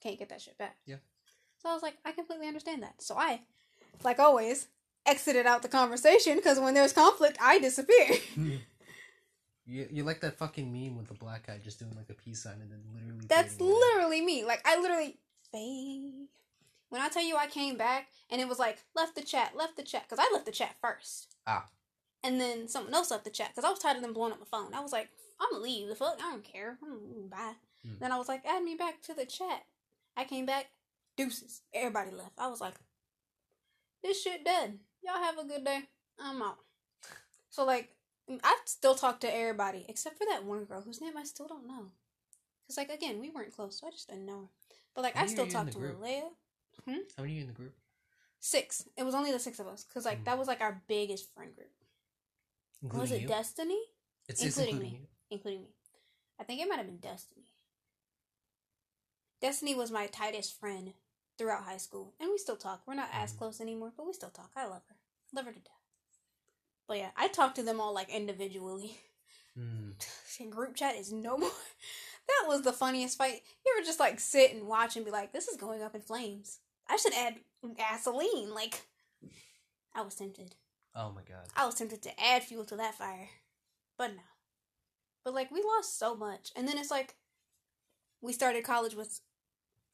[0.02, 0.76] Can't get that shit back.
[0.86, 0.96] Yeah.
[1.62, 3.00] So I was like, I completely understand that.
[3.00, 3.40] So I,
[4.04, 4.68] like always,
[5.06, 8.16] exited out the conversation because when there's conflict, I disappear.
[9.66, 12.42] You, you like that fucking meme with the black guy just doing like a peace
[12.42, 13.24] sign and then literally.
[13.26, 14.44] That's literally me.
[14.44, 15.16] Like I literally
[15.50, 16.28] fade.
[16.90, 19.76] When I tell you I came back and it was like left the chat, left
[19.76, 21.34] the chat, because I left the chat first.
[21.46, 21.66] Ah.
[22.22, 24.40] And then someone else left the chat because I was tired of them blowing up
[24.40, 24.72] my phone.
[24.74, 25.08] I was like,
[25.40, 25.88] I'm gonna leave.
[25.88, 26.78] The fuck, I don't care.
[26.82, 27.54] I'm bye.
[27.84, 27.94] Hmm.
[28.00, 29.64] Then I was like, add me back to the chat.
[30.16, 30.66] I came back,
[31.16, 31.62] deuces.
[31.74, 32.32] Everybody left.
[32.38, 32.74] I was like,
[34.02, 34.78] this shit dead.
[35.02, 35.80] Y'all have a good day.
[36.18, 36.58] I'm out.
[37.50, 37.90] So like,
[38.42, 41.66] I still talk to everybody except for that one girl whose name I still don't
[41.66, 41.86] know.
[42.66, 44.48] Cause like again, we weren't close, so I just didn't know her.
[44.94, 46.02] But like, How I still talk to group?
[46.02, 46.22] Leia.
[46.86, 47.74] How many are you in the group?
[48.40, 48.84] Six.
[48.96, 50.24] It was only the six of us, cause like Hmm.
[50.24, 51.70] that was like our biggest friend group.
[52.82, 53.28] Including was it you?
[53.28, 53.80] Destiny?
[54.28, 55.08] It's, including including me.
[55.30, 55.68] Including me.
[56.38, 57.46] I think it might have been Destiny.
[59.40, 60.94] Destiny was my tightest friend
[61.36, 62.82] throughout high school, and we still talk.
[62.86, 63.38] We're not as Mhm.
[63.38, 64.50] close anymore, but we still talk.
[64.56, 64.96] I love her,
[65.32, 65.72] love her to death.
[66.86, 69.00] But yeah, I talk to them all like individually.
[69.56, 69.94] Mm.
[70.50, 71.50] Group chat is no more.
[72.26, 73.42] That was the funniest fight.
[73.64, 76.00] You ever just like sit and watch and be like, "This is going up in
[76.00, 77.36] flames." I should add
[77.76, 78.52] gasoline.
[78.54, 78.82] Like,
[79.94, 80.54] I was tempted.
[80.94, 81.46] Oh my god.
[81.56, 83.28] I was tempted to add fuel to that fire,
[83.98, 84.22] but no.
[85.24, 86.50] But like we lost so much.
[86.54, 87.14] And then it's like
[88.20, 89.20] we started college with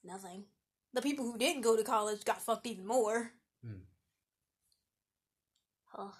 [0.04, 0.44] nothing.
[0.92, 3.30] The people who didn't go to college got fucked even more.
[3.64, 3.82] Hmm.
[5.96, 6.14] Oh.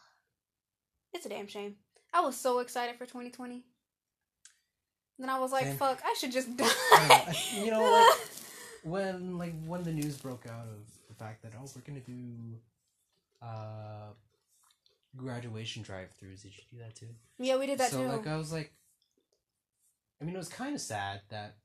[1.12, 1.74] It's a damn shame.
[2.14, 3.64] I was so excited for 2020.
[5.18, 6.66] Then I was like, fuck, I should just die.
[6.66, 8.20] I don't know, I- you know, like,
[8.82, 12.59] when like when the news broke out of the fact that oh we're gonna do
[13.43, 14.12] uh
[15.16, 17.07] graduation drive-throughs did you do that too
[17.39, 18.09] yeah, we did that so too.
[18.09, 18.73] like i was like
[20.20, 21.57] i mean it was kind of sad that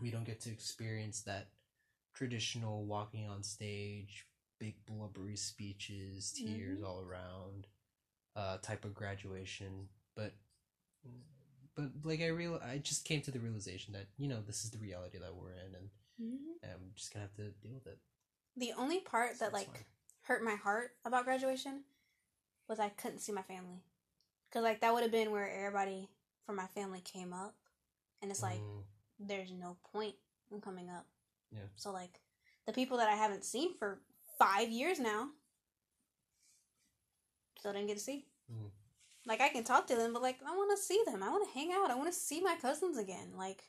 [0.00, 1.48] we don't get to experience that
[2.14, 4.26] traditional walking on stage
[4.60, 6.86] big blubbery speeches tears Mhm.
[6.86, 7.66] all around
[8.36, 10.32] uh type of graduation but
[11.74, 14.70] but like i real i just came to the realization that you know this is
[14.70, 15.88] the reality that we're in and
[16.20, 16.58] Mhm.
[16.62, 17.98] i'm just gonna have to deal with it
[18.56, 19.84] The only part So that like fine.
[20.22, 21.84] hurt my heart about graduation
[22.68, 23.82] was I couldn't see my family.
[24.50, 26.08] Cause like that would have been where everybody
[26.44, 27.54] from my family came up,
[28.20, 28.84] and it's like Mm,
[29.18, 30.16] there's no point
[30.50, 31.06] in coming up.
[31.50, 31.68] Yeah.
[31.76, 32.20] So like
[32.66, 34.00] the people that I haven't seen for
[34.38, 35.30] five years now,
[37.58, 38.26] still didn't get to see.
[38.52, 38.70] Mm.
[39.26, 41.22] Like I can talk to them, but like I want to see them.
[41.22, 41.90] I want to hang out.
[41.90, 43.32] I want to see my cousins again.
[43.36, 43.64] Like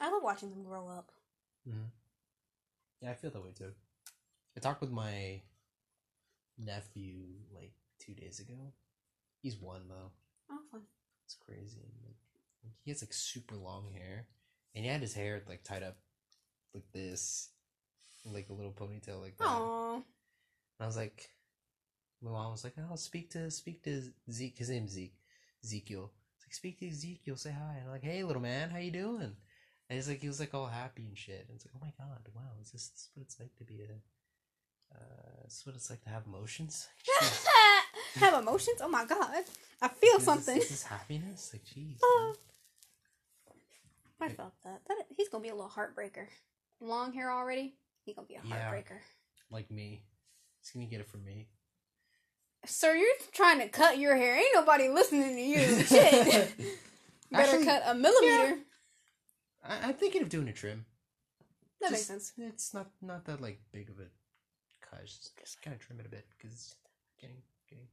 [0.00, 1.10] I love watching them grow up.
[1.68, 1.90] mhm.
[3.00, 3.72] yeah i feel that way too
[4.56, 5.40] i talked with my
[6.58, 7.24] nephew
[7.54, 8.72] like two days ago
[9.42, 10.10] he's one though
[10.48, 10.82] Oh, fun.
[11.24, 11.80] It's crazy.
[12.04, 14.28] Like, he has like super long hair,
[14.76, 15.96] and he had his hair like tied up
[16.72, 17.48] like this,
[18.24, 19.48] like a little ponytail like that.
[19.48, 19.94] Aww.
[19.96, 20.04] And
[20.78, 21.30] I was like,
[22.22, 24.56] my mom was like, "Oh, speak to speak to Zeke.
[24.58, 25.18] His name's Zeke.
[25.64, 26.12] Ezekiel.
[26.44, 27.34] Like speak to Ezekiel.
[27.36, 29.34] Say hi." And I'm like, "Hey, little man, how you doing?"
[29.88, 31.46] And he's like, he was like all happy and shit.
[31.48, 33.82] And it's like, oh my god, wow, is this, this what it's like to be
[33.82, 36.88] a, uh, this is what it's like to have emotions?
[37.20, 37.30] Like.
[38.16, 38.80] Have emotions?
[38.82, 39.28] Oh my god.
[39.82, 41.50] I feel Is this- Is this happiness?
[41.52, 41.98] Like, jeez.
[42.02, 42.34] Oh.
[44.20, 44.80] I felt that.
[44.88, 45.04] that.
[45.14, 46.26] He's gonna be a little heartbreaker.
[46.80, 47.74] Long hair already.
[48.06, 48.70] He's gonna be a Yeah.
[48.70, 48.98] heartbreaker.
[49.50, 50.02] Like me.
[50.62, 51.48] He's gonna get it from me.
[52.64, 54.36] Sir, you're trying to cut your hair.
[54.36, 55.84] Ain't nobody listening to you.
[55.84, 56.52] Shit.
[57.30, 58.58] Better Actually, cut a millimeter.
[59.64, 60.84] I, I'm thinking of doing a trim.
[61.80, 62.32] That makes sense.
[62.38, 64.08] It's not not that like big of a
[64.88, 65.04] cut.
[65.04, 66.74] Just, just kind of trim it a bit because it's
[67.20, 67.36] getting
[67.68, 67.84] getting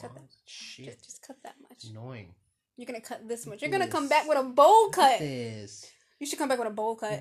[0.00, 0.26] Cut long.
[0.26, 0.32] that.
[0.46, 1.72] Shit, Just, just cut that much.
[1.72, 2.34] it's annoying.
[2.76, 3.60] You're gonna cut this much.
[3.60, 5.18] You're gonna come back with a bowl Look cut.
[5.18, 5.90] This.
[6.20, 7.20] You should come back with a bowl cut.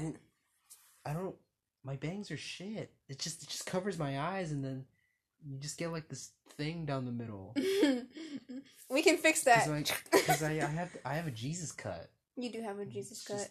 [1.06, 1.36] I don't.
[1.84, 2.92] My bangs are shit.
[3.10, 4.86] It just it just covers my eyes, and then
[5.44, 7.56] you just get like this thing down the middle.
[8.90, 9.68] we can fix that.
[10.12, 12.10] Because I, I have I have a Jesus cut.
[12.36, 13.50] you do have a Jesus It's cut, just-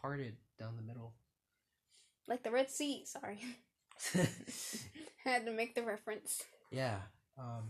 [0.00, 1.14] parted down the middle.
[2.26, 3.04] like the Red Sea.
[3.04, 3.40] Sorry,
[5.24, 6.42] had to make the reference.
[6.70, 6.98] yeah.
[7.38, 7.64] Um.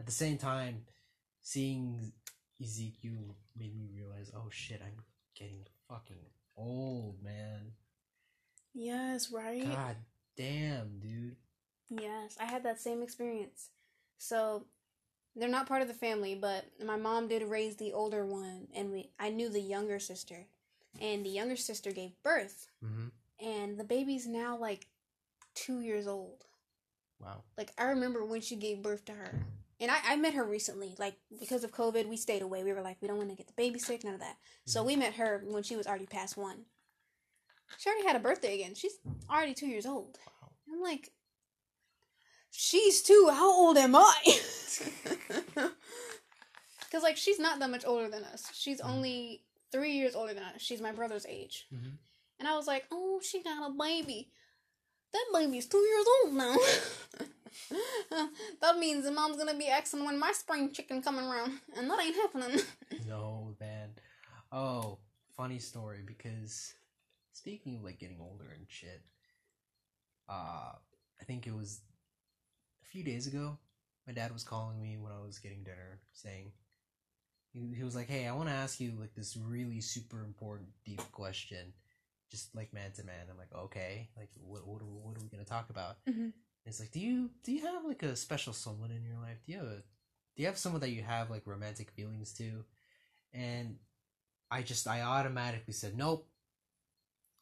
[0.00, 0.82] At the same time,
[1.42, 2.12] seeing
[2.60, 5.02] Ezekiel made me realize, oh shit, I'm
[5.38, 6.16] getting fucking
[6.56, 7.72] old, man.
[8.74, 9.64] Yes, right.
[9.64, 9.96] God
[10.36, 11.36] damn, dude.
[11.90, 13.68] Yes, I had that same experience.
[14.18, 14.66] So
[15.36, 18.90] they're not part of the family, but my mom did raise the older one, and
[18.90, 20.46] we I knew the younger sister,
[21.00, 23.08] and the younger sister gave birth, Mm-hmm.
[23.40, 24.86] and the baby's now like
[25.54, 26.44] two years old.
[27.20, 27.42] Wow.
[27.56, 29.44] Like I remember when she gave birth to her,
[29.80, 30.94] and I, I met her recently.
[30.98, 32.64] Like because of COVID, we stayed away.
[32.64, 34.36] We were like, we don't want to get the baby sick, none of that.
[34.66, 34.86] So Mhm.
[34.86, 36.66] we met her when she was already past one.
[37.78, 38.74] She already had a birthday again.
[38.74, 38.98] She's
[39.30, 40.18] already two years old.
[40.26, 40.50] Wow.
[40.72, 41.12] I'm like,
[42.50, 43.30] she's two.
[43.32, 44.14] How old am I?
[46.86, 48.46] Because like she's not that much older than us.
[48.52, 48.88] She's Mhm.
[48.88, 49.42] only
[49.74, 50.62] three years older than us.
[50.62, 51.66] She's my brother's age.
[51.74, 51.98] Mhm.
[52.38, 54.30] And I was like, oh, she got a baby.
[55.12, 56.56] That baby's two years old now.
[58.60, 62.00] that means the mom's gonna be asking when my spring chicken coming around, and that
[62.00, 62.60] ain't happening.
[63.06, 63.90] No, man.
[64.52, 64.98] Oh,
[65.36, 66.74] funny story because
[67.32, 69.02] speaking of like getting older and shit,
[70.28, 70.72] uh,
[71.20, 71.80] I think it was
[72.82, 73.58] a few days ago.
[74.06, 76.52] My dad was calling me when I was getting dinner, saying
[77.54, 80.70] he, he was like, "Hey, I want to ask you like this really super important,
[80.84, 81.72] deep question,
[82.30, 85.28] just like man to man." I'm like, "Okay, like what what are, what are we
[85.30, 86.32] gonna talk about?" Mhm.
[86.66, 89.38] It's like, do you do you have like a special someone in your life?
[89.46, 89.76] Do you have a
[90.36, 92.64] do you have someone that you have like romantic feelings to?
[93.34, 93.78] And
[94.50, 96.28] I just I automatically said nope,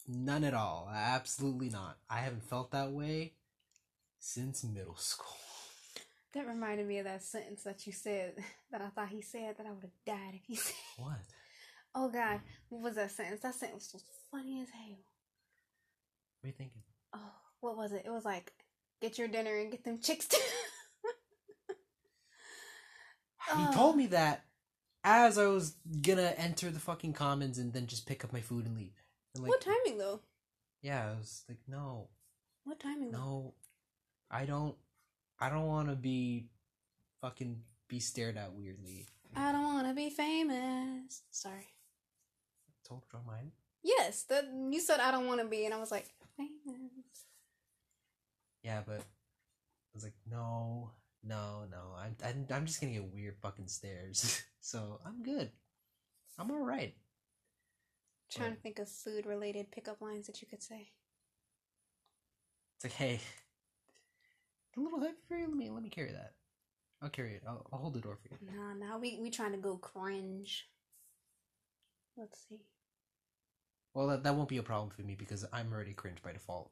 [0.07, 1.99] none at all, absolutely not.
[2.11, 3.35] I haven't felt that way
[4.21, 5.42] since middle school.
[6.35, 8.35] That reminded me of that sentence that you said
[8.71, 10.75] that I thought he said that I would have died if he said.
[10.97, 11.19] What?
[11.95, 12.41] Oh God,
[12.71, 13.43] what was that sentence?
[13.43, 14.97] That sentence was funny as hell.
[16.41, 16.83] What are you thinking?
[17.15, 18.05] Oh, what was it?
[18.07, 18.53] It was like,
[19.03, 20.27] get your dinner and get them chicks.
[20.27, 20.39] too.
[23.57, 23.73] He Oh.
[23.75, 24.45] told me that
[25.05, 28.67] as I was gonna enter the fucking commons and then just pick up my food
[28.67, 28.95] and leave.
[29.35, 30.21] And like, what timing though?
[30.81, 32.09] Yeah, I was like, no,
[32.65, 33.19] What timing though?
[33.19, 33.55] no,
[34.31, 34.77] I don't,
[35.43, 36.47] I don't want to be,
[37.21, 39.09] fucking be stared at weirdly.
[39.35, 41.23] I don't want to be famous.
[41.31, 41.67] Sorry.
[42.87, 43.51] Told Joe mine.
[43.83, 46.07] Yes, that you said I don't want to be, and I was like
[46.37, 47.27] famous.
[48.63, 50.91] Yeah, but I was like, no,
[51.25, 51.97] no, no.
[51.99, 54.43] I'm, I'm, I'm just gonna get weird fucking stares.
[54.61, 55.51] so I'm good.
[56.39, 56.95] I'm all right.
[58.31, 58.57] trying Right.
[58.57, 60.91] to think of food related pickup lines that you could say.
[62.77, 63.21] It's like, hey,
[64.77, 65.47] a little heavy for you.
[65.47, 66.33] Let me, let me carry that.
[67.03, 67.43] I'll carry it.
[67.47, 68.39] I'll, I'll hold the door for you.
[68.55, 70.69] Nah, nah, we we trying to go cringe.
[72.17, 72.61] Let's see.
[73.95, 76.71] Well, that, that won't be a problem for me because I'm already cringe by default.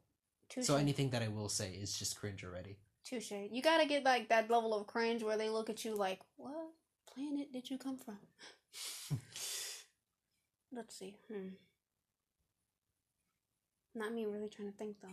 [0.48, 0.66] Touche.
[0.66, 2.78] So anything that I will say is just cringe already.
[3.04, 3.32] Touche.
[3.50, 6.70] You gotta get like that level of cringe where they look at you like, "What
[7.12, 8.18] planet did you come from?"
[10.72, 11.16] Let's see.
[11.30, 11.48] Hmm.
[13.94, 15.08] Not me really trying to think though.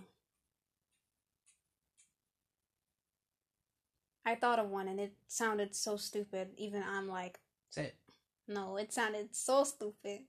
[4.28, 6.50] I thought of one and it sounded so stupid.
[6.58, 7.40] Even I'm like,
[7.70, 7.96] Say it.
[8.48, 10.22] no, it sounded so stupid.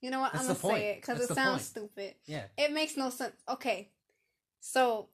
[0.00, 0.32] You know what?
[0.32, 0.76] That's I'm gonna point.
[0.78, 1.88] say it because it sounds point.
[1.94, 2.14] stupid.
[2.26, 2.44] Yeah.
[2.58, 3.36] It makes no sense.
[3.48, 3.90] Okay.
[4.60, 5.08] So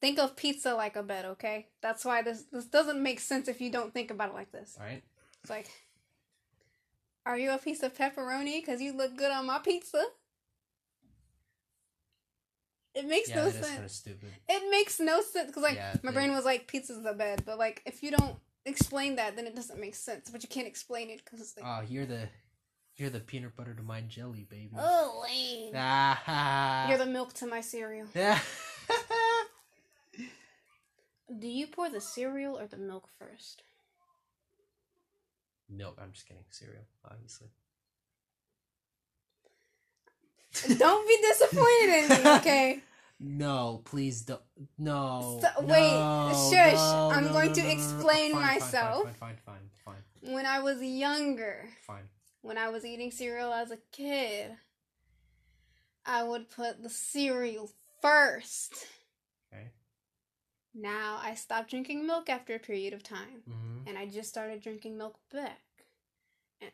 [0.00, 1.68] think of pizza like a bed, okay?
[1.80, 4.76] That's why this this doesn't make sense if you don't think about it like this.
[4.80, 5.02] All right.
[5.42, 5.68] It's like
[7.24, 10.04] Are you a piece of pepperoni cuz you look good on my pizza?
[12.94, 13.92] It makes Yeah, no is kind of sense.
[13.92, 14.30] stupid.
[14.48, 17.58] It makes no sense cuz like Yeah, my brain was like pizza's the bed, but
[17.58, 21.10] like if you don't explain that then it doesn't make sense, but you can't explain
[21.10, 22.28] it cuz it's like Oh, you're the,
[22.96, 24.70] you're the peanut butter to my jelly, baby.
[24.78, 25.72] Oh, lame.
[25.76, 26.88] Ah.
[26.88, 28.06] You're the milk to my cereal.
[28.14, 28.38] Yeah.
[31.36, 33.62] Do you pour the cereal or the milk first?
[35.68, 35.98] Milk.
[36.00, 36.44] I'm just kidding.
[36.50, 37.48] Cereal, obviously.
[40.78, 42.82] Don't be disappointed in me, okay?
[43.20, 44.40] No, please don't.
[44.78, 45.38] No.
[45.40, 49.04] So- wait, no, shush, no, I'm no, going to explain fine, myself.
[49.04, 52.08] Fine, fine, fine, fine, fine, When I was younger, fine.
[52.42, 54.52] when I was eating cereal as a kid,
[56.06, 57.70] I would put the cereal
[58.02, 58.86] first.
[59.52, 59.68] Okay.
[60.74, 63.88] Now I stopped drinking milk after a period of time, Mm-hmm.
[63.88, 65.62] and I just started drinking milk back.
[66.60, 66.70] And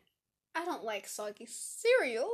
[0.54, 2.30] I don't like soggy cereal,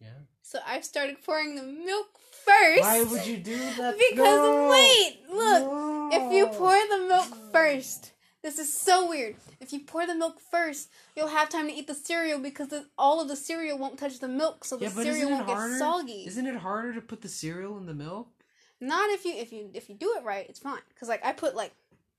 [0.00, 0.08] Yeah.
[0.42, 2.06] so I've started pouring the milk
[2.44, 2.80] first.
[2.80, 3.96] Why would you do that?
[3.98, 4.68] Because No!
[4.70, 6.12] wait, look.
[6.12, 8.12] If you pour the milk first,
[8.42, 9.36] this is so weird.
[9.60, 12.86] If you pour the milk first, you'll have time to eat the cereal because the,
[12.98, 15.72] all of the cereal won't touch the milk, so the Yeah, cereal won't harder?
[15.74, 16.24] get soggy.
[16.26, 18.28] Isn't it harder to put the cereal in the milk?
[18.80, 20.80] Not if you if you if you do it right, it's fine.
[20.98, 21.72] Cause like I put like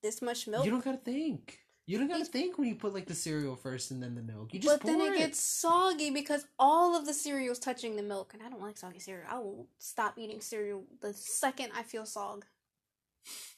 [0.04, 1.58] this much milk, You don't gotta think.
[1.88, 4.22] You don't gotta It's- think when you put like the cereal first and then the
[4.22, 4.54] milk.
[4.54, 8.04] You just but then pour it gets soggy because all of the cereal's touching the
[8.04, 9.28] milk, and I don't like soggy cereal.
[9.30, 12.44] I will stop eating cereal the second I feel sog.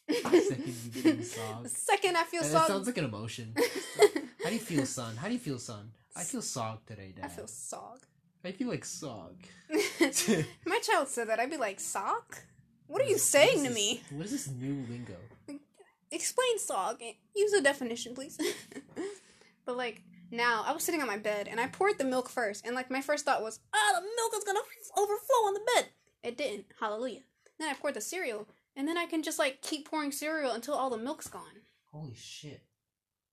[0.09, 1.63] second you sog.
[1.63, 2.67] The second I feel That sog.
[2.67, 3.53] sounds like an emotion.
[4.43, 5.15] How do you feel, son?
[5.15, 5.91] How do you feel, son?
[6.15, 7.25] I feel sog today, Dad.
[7.25, 7.99] I feel sog.
[8.45, 9.35] I feel like sog.
[10.65, 12.43] My child said that, I'd be like, sock?
[12.87, 14.01] What are you saying is to me?
[14.11, 15.15] What is this new lingo?
[16.13, 17.01] Explain sog.
[17.35, 18.37] Use a definition, please.
[19.65, 22.65] but like, now, I was sitting on my bed and I poured the milk first,
[22.65, 24.59] and like, my first thought was, ah, the milk is gonna
[24.95, 25.87] overflow on the bed.
[26.21, 26.65] It didn't.
[26.79, 27.21] Hallelujah.
[27.59, 30.75] Then I poured the cereal, and then I can just like keep pouring cereal until
[30.75, 31.61] all the milk's gone.
[31.91, 32.63] Holy shit!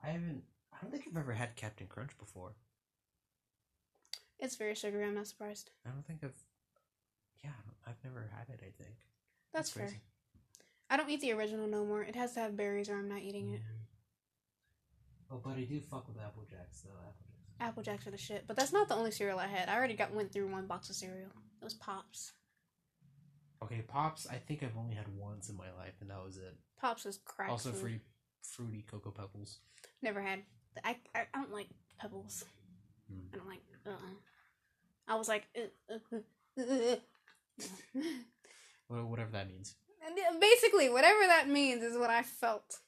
[0.03, 0.43] I haven't.
[0.73, 2.55] I don't think I've ever had Cap'n Crunch before.
[4.39, 5.71] It's very sugary, I'm not surprised.
[5.87, 6.43] I don't think I've.
[7.45, 7.51] Yeah,
[7.87, 8.61] I've never had it.
[8.63, 8.97] I think
[9.53, 9.85] That's, fair.
[9.85, 10.01] crazy.
[10.91, 12.03] I don't eat the original no more.
[12.03, 13.61] It has to have berries or I'm not eating it.
[15.31, 16.91] Oh, but I do fuck with Apple Jacks though.
[16.91, 17.61] Apple Jacks.
[17.61, 18.45] Apple Jacks are the shit.
[18.49, 19.69] But that's not the only cereal I had.
[19.69, 21.29] I already got went through one box of cereal.
[21.61, 22.33] It was Pops.
[23.63, 24.27] Okay, Pops.
[24.29, 26.57] I think I've only had once in my life, and that was it.
[26.81, 27.51] Pops is crack.
[27.51, 27.81] also, food.
[27.81, 28.01] free,
[28.43, 29.59] fruity Cocoa Pebbles.
[30.03, 30.41] Never had.
[30.83, 31.69] I, I I don't like
[31.99, 32.45] pebbles.
[33.09, 33.27] Hmm.
[33.33, 33.61] I don't like.
[33.87, 33.91] Uh.
[33.91, 34.17] uh
[35.07, 35.47] I was like.
[35.57, 36.17] Uh, uh,
[36.59, 36.97] uh, uh,
[38.97, 39.05] uh.
[39.05, 39.77] Whatever that means.
[40.07, 42.79] And basically, whatever that means is what I felt.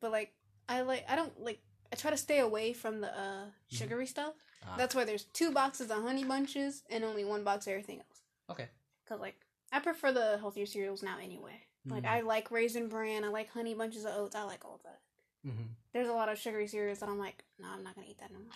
[0.00, 0.32] But like,
[0.68, 1.04] I like.
[1.08, 1.60] I don't like.
[1.92, 4.34] I try to stay away from the uh sugary stuff.
[4.66, 7.98] Ah, That's why there's two boxes of honey bunches and only one box of everything
[7.98, 8.20] else.
[8.50, 8.68] okay.
[9.08, 9.36] Cause like
[9.72, 11.62] I prefer the healthier cereals now anyway.
[11.86, 12.08] Like Mhm.
[12.08, 15.00] I like raisin bran, I like honey bunches of oats, I like all that.
[15.46, 15.62] Mm-hmm.
[15.94, 18.30] There's a lot of sugary cereals that I'm like, no, I'm not gonna eat that
[18.30, 18.52] no more.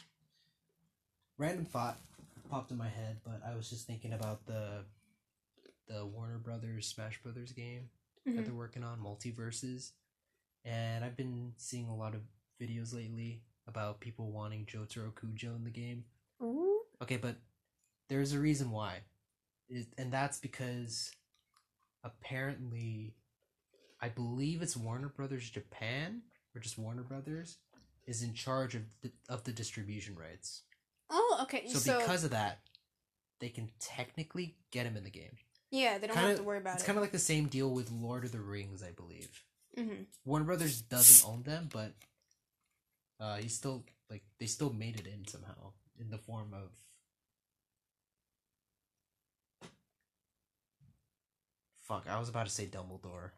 [1.39, 1.99] Random thought
[2.51, 4.85] popped in my head, but I was just thinking about the
[5.87, 7.91] the Warner Brothers Smash Brothers game
[8.25, 8.45] that Mhm.
[8.45, 9.93] they're working on, MultiVersus,
[10.65, 12.23] and I've been seeing a lot of
[12.61, 16.05] videos lately about people wanting Jotaro Kujo in the game.
[16.43, 16.83] Ooh.
[17.03, 17.37] Okay, but
[18.09, 19.03] there's a reason why.
[19.69, 21.13] It, and that's because
[22.03, 23.15] apparently
[24.01, 26.23] I believe it's Warner Brothers Japan
[26.55, 27.59] or just Warner Brothers
[28.07, 30.63] is in charge of the, of the distribution rights.
[31.11, 31.67] Oh, okay.
[31.69, 32.61] So, So, because of that,
[33.41, 35.37] they can technically get him in the game.
[35.75, 36.83] Yeah, they don't Kinda- have to worry about it's it.
[36.83, 39.29] It's kind of like the same deal with Lord of the Rings, I believe.
[39.77, 41.93] hmm Warner Brothers doesn't own them, but
[43.21, 46.71] uh, he's still like they still made it in somehow in the form of.
[51.83, 52.07] Fuck!
[52.09, 53.31] I was about to say Dumbledore.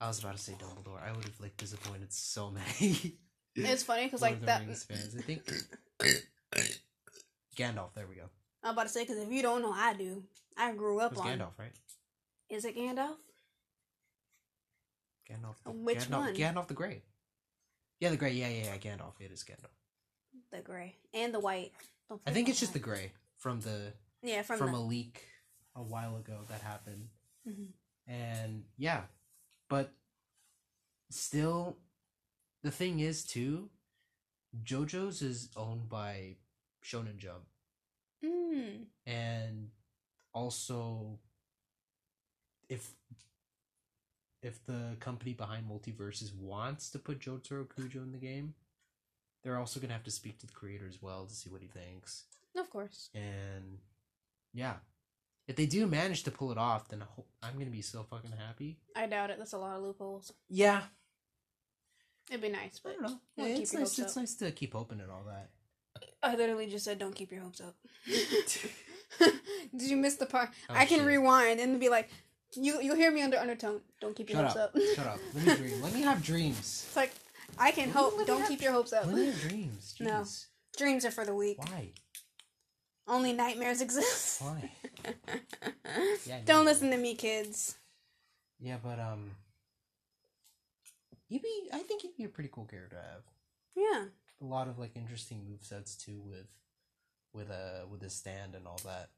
[0.00, 1.02] I was about to say Dumbledore.
[1.06, 2.50] I would have like disappointed so
[2.80, 3.16] many.
[3.54, 4.60] It's funny because like of that.
[4.62, 5.14] Rings fans.
[5.18, 5.44] I think
[7.56, 7.92] Gandalf.
[7.94, 8.30] There we go.
[8.62, 10.22] I'm about to say because if you don't know, I do.
[10.56, 11.26] I grew up was on.
[11.26, 11.72] Gandalf, right?
[12.48, 13.16] Is it Gandalf?
[15.28, 15.56] Gandalf.
[15.64, 16.34] The, Which Gandalf, one?
[16.34, 17.02] Gandalf the Grey.
[18.00, 18.32] Yeah, the Grey.
[18.32, 18.76] Yeah, yeah, yeah.
[18.76, 19.20] Gandalf.
[19.20, 19.70] It is Gandalf.
[20.52, 21.72] The gray and the white.
[22.26, 22.78] I think it's about just the.
[22.78, 23.92] Grey from the
[24.22, 24.78] yeah from, from, the.
[24.78, 25.22] a leak
[25.74, 27.08] a while ago that happened.
[27.48, 27.68] Mhm.
[28.06, 29.02] And yeah,
[29.68, 29.92] but
[31.10, 31.78] still,
[32.62, 33.70] the thing is too,
[34.62, 36.36] JoJo's is owned by
[36.84, 37.44] Shonen Jump,
[38.24, 38.84] Mm.
[39.06, 39.68] and
[40.34, 41.18] also
[42.68, 42.92] if
[44.42, 48.54] if the company behind MultiVersus wants to put Jotaro Kujo in the game,
[49.42, 51.68] they're also gonna have to speak to the creator as well to see what he
[51.68, 52.24] thinks.
[52.56, 53.10] Of course.
[53.14, 53.78] And
[54.52, 54.74] yeah,
[55.46, 58.32] if they do manage to pull it off, then I I'm gonna be so fucking
[58.32, 58.78] happy.
[58.96, 59.38] I doubt it.
[59.38, 60.32] That's a lot of loopholes.
[60.48, 60.82] Yeah,
[62.30, 63.20] It'd be nice, I but don't know.
[63.36, 63.98] Yeah, it's nice.
[63.98, 64.22] It's up.
[64.22, 65.50] nice to keep open and all that.
[66.22, 67.74] I literally just said, "Don't keep your hopes up."
[69.76, 70.50] Did you miss the part?
[70.68, 71.06] Oh, I can shit.
[71.06, 72.08] rewind and be like,
[72.54, 73.80] "You you'll hear me under undertone.
[74.00, 74.74] Don't keep your Shut hopes up.
[74.76, 75.18] up." Shut up.
[75.34, 75.82] Let me dream.
[75.82, 76.58] Let me have dreams.
[76.86, 77.12] It's like
[77.58, 78.12] I can Let hope.
[78.12, 79.06] let me Don't have- keep your hopes up.
[79.06, 79.94] Let me have dreams.
[80.00, 80.24] No.
[80.76, 81.58] Dreams are for the weak.
[81.58, 81.90] Why?
[83.08, 84.40] Only nightmares exist.
[84.42, 84.70] Why?
[86.26, 87.74] Yeah, Don't listen to me, kids.
[88.60, 89.32] Yeah, but um,
[91.28, 91.68] you'd be.
[91.72, 93.22] I think you'd be a pretty cool character to have.
[93.74, 94.04] Yeah.
[94.40, 96.46] A lot of like interesting move sets too, with
[97.32, 99.10] with a with his stand and all that.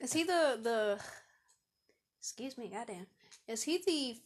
[0.00, 1.00] Is he the the?
[2.18, 3.06] Excuse me, goddamn.
[3.48, 4.20] Is he the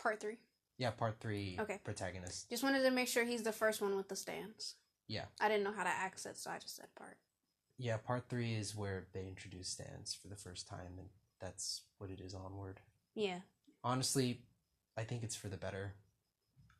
[0.00, 0.38] part three?
[0.78, 1.56] Yeah, part three.
[1.60, 1.78] Okay.
[1.84, 2.50] Protagonist.
[2.50, 4.74] Just wanted to make sure he's the first one with the stands.
[5.06, 5.26] Yeah.
[5.40, 7.16] I didn't know how to access, so I just said part.
[7.78, 11.08] Yeah, part three is where they introduce stands for the first time, and
[11.40, 12.80] that's what it is onward.
[13.14, 13.40] Yeah.
[13.82, 14.40] Honestly,
[14.96, 15.94] I think it's for the better.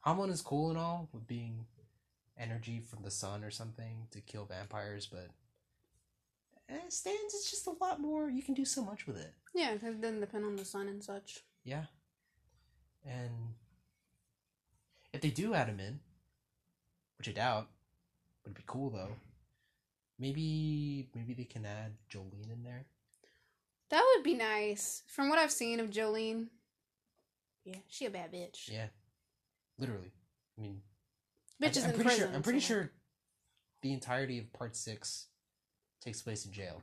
[0.04, 1.64] Hamon is cool and all, with being
[2.38, 5.28] energy from the sun or something to kill vampires, but
[6.68, 8.28] eh, stands is just a lot more.
[8.28, 9.32] You can do so much with it.
[9.54, 11.40] Yeah, because it doesn't depend on the sun and such.
[11.64, 11.84] Yeah.
[13.06, 13.54] And
[15.14, 16.00] if they do add him in,
[17.16, 17.68] which I doubt,
[18.44, 19.16] would be cool though.
[20.18, 22.84] Maybe maybe they can add Jolyne in there.
[23.88, 25.02] That would be nice.
[25.06, 26.50] From what I've seen of Jolyne,
[27.64, 28.70] yeah, she a bad bitch.
[28.70, 28.86] Yeah.
[29.78, 30.12] Literally.
[30.56, 30.80] I mean
[31.62, 32.26] Bitch is I, am in pretty prison.
[32.28, 32.90] sure I'm pretty so- sure
[33.82, 35.26] the entirety of part six
[36.00, 36.80] takes place in jail.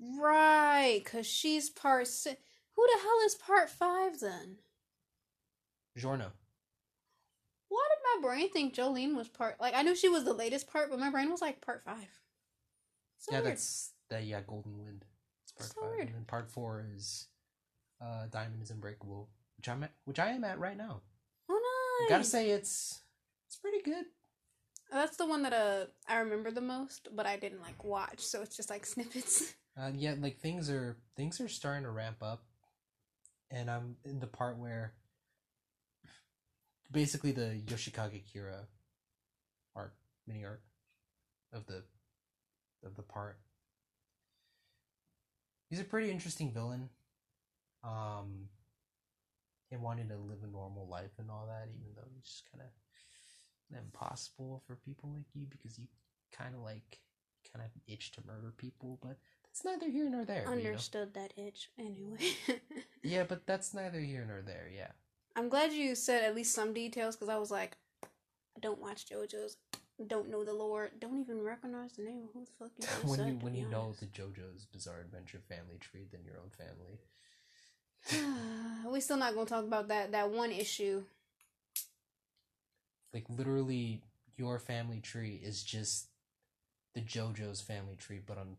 [0.00, 2.40] Right, because she's part six.
[2.76, 4.56] Who the hell is part five then?
[5.96, 6.30] Giorno.
[7.68, 9.60] Why did my brain think Jolyne was part?
[9.60, 12.08] Like I knew she was the latest part, but my brain was like part five.
[13.18, 13.50] So yeah, weird.
[13.52, 15.04] that's that yeah, Golden Wind.
[15.42, 15.90] It's part So five.
[15.90, 16.06] weird.
[16.06, 17.26] And then part four is
[18.00, 19.28] uh Diamond is Unbreakable.
[19.58, 21.02] Which I'm at which I am at right now.
[21.50, 21.60] Oh
[22.00, 22.10] I nice.
[22.10, 23.02] gotta say it's
[23.46, 24.04] it's pretty good.
[24.90, 28.40] that's the one that uh I remember the most, but I didn't like watch, so
[28.42, 29.54] it's just like snippets.
[29.76, 32.44] Uh, yeah, like things are things are starting to ramp up,
[33.50, 34.94] and I'm in the part where
[36.90, 38.66] basically the Yoshikage Kira
[39.76, 39.94] art
[40.26, 40.62] mini art
[41.52, 41.82] of the
[42.84, 43.38] of the part.
[45.68, 46.88] He's a pretty interesting villain.
[47.84, 48.48] Um,
[49.70, 52.62] him wanting to live a normal life and all that, even though he's just kind
[52.62, 55.86] of impossible for people like you because you
[56.32, 57.00] kind of like
[57.52, 60.42] kind of itch to murder people, but that's neither here nor there.
[60.42, 60.52] you know?
[60.52, 62.18] Understood that itch anyway.
[63.02, 64.68] Yeah, but that's neither here nor there.
[64.74, 64.88] Yeah.
[65.36, 69.06] I'm glad you said at least some details because I was like, I don't watch
[69.06, 69.56] JoJo's,
[70.08, 72.28] don't know the lore, don't even recognize the name.
[72.34, 76.06] Who the fuck is when you when you know the JoJo's Bizarre Adventure family tree
[76.10, 76.98] than your own family.
[78.90, 81.04] we still not gonna talk about that that one issue.
[83.12, 84.02] Like literally,
[84.36, 86.08] your family tree is just
[86.94, 88.56] the JoJo's family tree, but on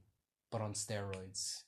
[0.52, 1.64] but on steroids.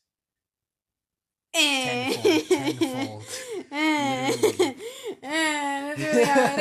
[1.53, 2.41] Tenfold, eh.
[2.48, 3.23] tenfold.
[3.72, 4.31] Eh.
[4.31, 4.76] Literally.
[5.23, 6.60] Eh, that's really how it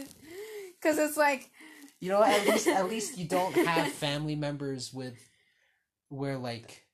[0.00, 0.14] is.
[0.82, 1.50] Cause it's like
[2.00, 5.18] You know, at least at least you don't have family members with
[6.10, 6.84] where like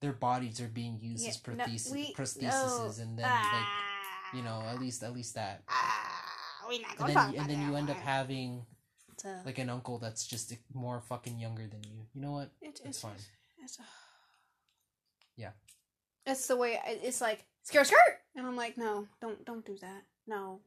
[0.00, 3.50] their bodies are being used Yeah, as no, prosthesis, we- prostheses, oh, and then ah,
[4.32, 5.62] like you know, at least at least that.
[5.68, 8.66] ah, we not And gonna then talk and then that you end up having
[9.18, 12.06] So, like an uncle that's just more fucking younger than you.
[12.14, 12.50] You know what?
[12.60, 13.12] it- It's fine.
[13.62, 13.78] It's,
[15.36, 15.50] Yeah.
[16.26, 20.02] It's the way it's like skirt skirt, and I'm like, no, don't don't do that.
[20.26, 20.60] No,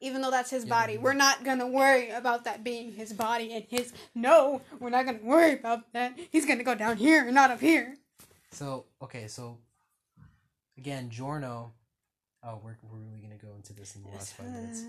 [0.00, 3.52] even though that's his Yeah, body, we're not gonna worry about that being his body
[3.54, 3.92] and his.
[4.14, 6.18] No, we're not gonna worry about that.
[6.30, 7.96] He's gonna go down here and not up here.
[8.52, 9.58] So okay, so
[10.76, 11.72] again, Giorno.
[12.44, 14.84] Oh, we're we're really gonna go into this in the last five minutes.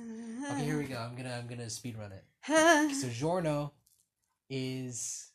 [0.52, 0.98] Okay, here we go.
[0.98, 2.23] I'm gonna I'm gonna speed run it.
[2.95, 3.73] So Giorno
[4.49, 5.31] is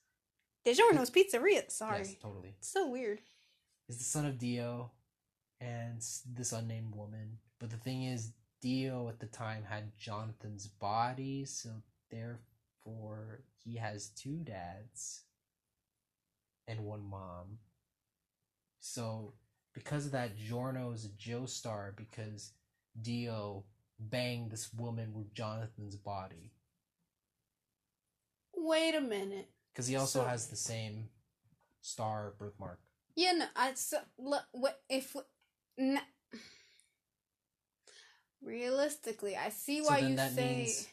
[0.66, 1.70] DiGiorno's Pizzeria.
[1.70, 2.54] Sorry, yes, totally.
[2.58, 3.20] it's so weird.
[3.88, 4.90] is the son of Dio
[5.60, 6.02] and
[6.34, 7.38] this unnamed woman.
[7.60, 8.32] But the thing is,
[8.62, 11.70] Dio at the time had Jonathan's body, so
[12.10, 15.22] therefore he has two dads
[16.66, 17.58] and one mom.
[18.94, 19.32] So
[19.72, 22.52] because of that, Giorno is a Joestar because
[23.00, 23.64] Dio
[23.98, 26.52] banged this woman with Jonathan's body.
[28.54, 29.48] Wait a minute.
[29.72, 31.08] Because he also So- has the same
[31.80, 32.78] star birthmark.
[33.16, 35.16] Yeah, no, I so look what if
[38.42, 40.88] realistically, I see So why then you that say means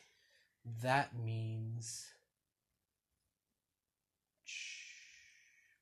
[0.82, 2.08] that means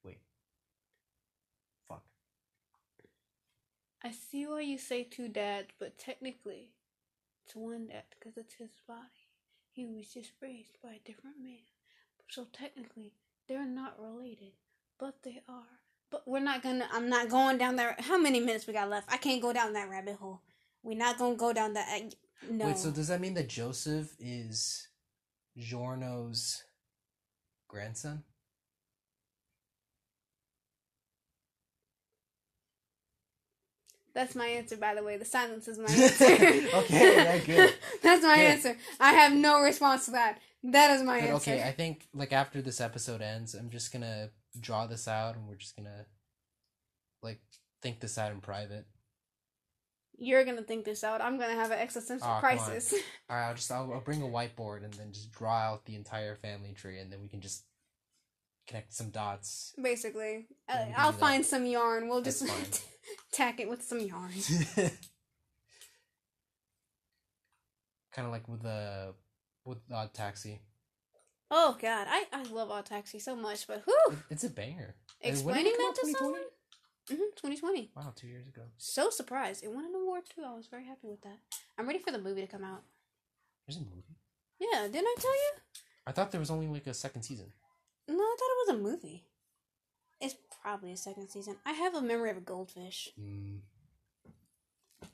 [0.03, 0.19] wait.
[1.87, 2.03] Fuck.
[4.03, 6.69] I see why you say two dads, but technically,
[7.45, 9.27] it's one dad because it's his body.
[9.71, 11.57] He was just raised by a different man,
[12.29, 13.13] so technically
[13.47, 14.53] they're not related,
[14.99, 15.79] but they are.
[16.11, 16.87] But we're not gonna.
[16.91, 18.01] I'm not going down that.
[18.01, 19.11] How many minutes we got left?
[19.11, 20.41] I can't go down that rabbit hole.
[20.81, 22.13] We're not gonna go down that.
[22.49, 22.67] No.
[22.67, 24.87] Wait, so does that mean that Joseph is
[25.57, 26.63] Giorno's
[27.67, 28.23] grandson?
[34.13, 35.17] That's my answer, by the way.
[35.17, 36.25] The silence is my answer.
[36.25, 37.73] Okay, yeah, good.
[38.01, 38.45] That's my Good.
[38.45, 38.77] answer.
[38.99, 40.39] I have no response to that.
[40.63, 41.51] That is my But answer.
[41.51, 44.29] okay, I think like after this episode ends, I'm just gonna
[44.59, 46.05] draw this out and we're just gonna
[47.21, 47.39] like
[47.81, 48.85] think this out in private.
[50.17, 51.21] You're gonna think this out.
[51.21, 52.41] I'm gonna have an existential on.
[52.41, 52.93] crisis.
[53.31, 56.35] Alright, I'll just I'll, I'll bring a whiteboard and then just draw out the entire
[56.35, 57.63] family tree and then we can just
[58.69, 59.73] connect some dots.
[59.81, 62.07] Basically, Yeah, Uh, I'll find some yarn.
[62.07, 62.65] We'll That's just fine.
[63.33, 64.31] tack it with some yarn.
[68.11, 69.13] kind of like with the
[69.65, 70.61] with Odd Taxi.
[71.51, 74.95] Oh God, I I love Odd Taxi so much, but whew, It's a banger.
[75.21, 76.13] Explaining that to 2020?
[76.13, 76.41] someone.
[77.09, 77.91] Mm-hmm, 2020.
[77.95, 78.61] Wow, two years ago.
[78.77, 79.63] So surprised.
[79.63, 80.43] It won an award too.
[80.45, 81.39] I was very happy with that.
[81.77, 82.83] I'm ready for the movie to come out.
[83.67, 84.15] There's a movie.
[84.59, 85.51] Yeah, didn't I tell you?
[86.05, 87.51] I thought there was only like a second season.
[88.09, 89.23] No, I thought it was a movie.
[90.19, 91.57] It's probably a second season.
[91.65, 93.09] I have a memory of a goldfish.
[93.19, 93.59] Mm.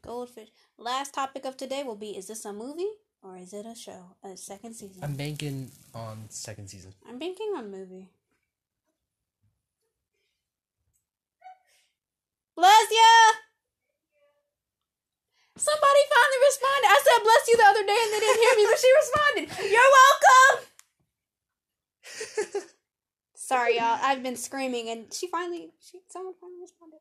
[0.01, 0.47] Goldfish.
[0.77, 2.87] Last topic of today will be: Is this a movie
[3.21, 4.15] or is it a show?
[4.23, 5.03] A second season.
[5.03, 6.93] I'm banking on second season.
[7.07, 8.09] I'm banking on movie.
[12.55, 13.33] Bless ya!
[15.57, 16.87] Somebody finally responded.
[16.87, 19.49] I said bless you the other day and they didn't hear me, but she responded.
[19.71, 20.65] You're welcome.
[23.45, 23.99] Sorry, y'all.
[24.01, 26.97] I've been screaming and she finally, she, someone finally responded.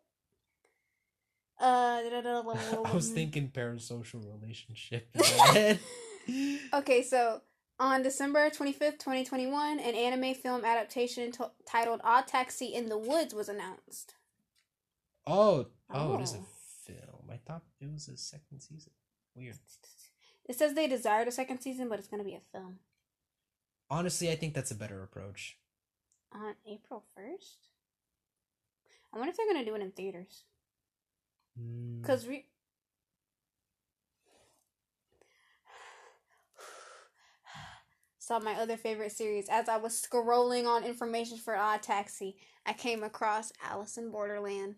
[1.59, 5.09] Uh, I was thinking parasocial relationship.
[5.15, 5.79] in my head.
[6.75, 7.41] Okay, so
[7.79, 13.33] on December 25th, 2021, an anime film adaptation t- titled Odd Taxi in the Woods
[13.35, 14.13] was announced.
[15.27, 16.47] oh, oh, it is a Oh.
[16.87, 17.31] film.
[17.33, 18.93] I thought it was a second season.
[19.35, 19.57] Weird.
[20.47, 22.81] It says they desired a second season, but it's going to be a film
[23.89, 25.57] Honestly, I think that's a better approach.
[26.35, 27.57] On April 1st.
[29.13, 30.45] I wonder if they're going to do it in theaters.
[31.61, 32.01] Mm.
[32.01, 32.47] Because re-
[38.19, 42.37] saw my other favorite series as I was scrolling on information for Odd Taxi.
[42.67, 44.75] I came across Alice in Borderland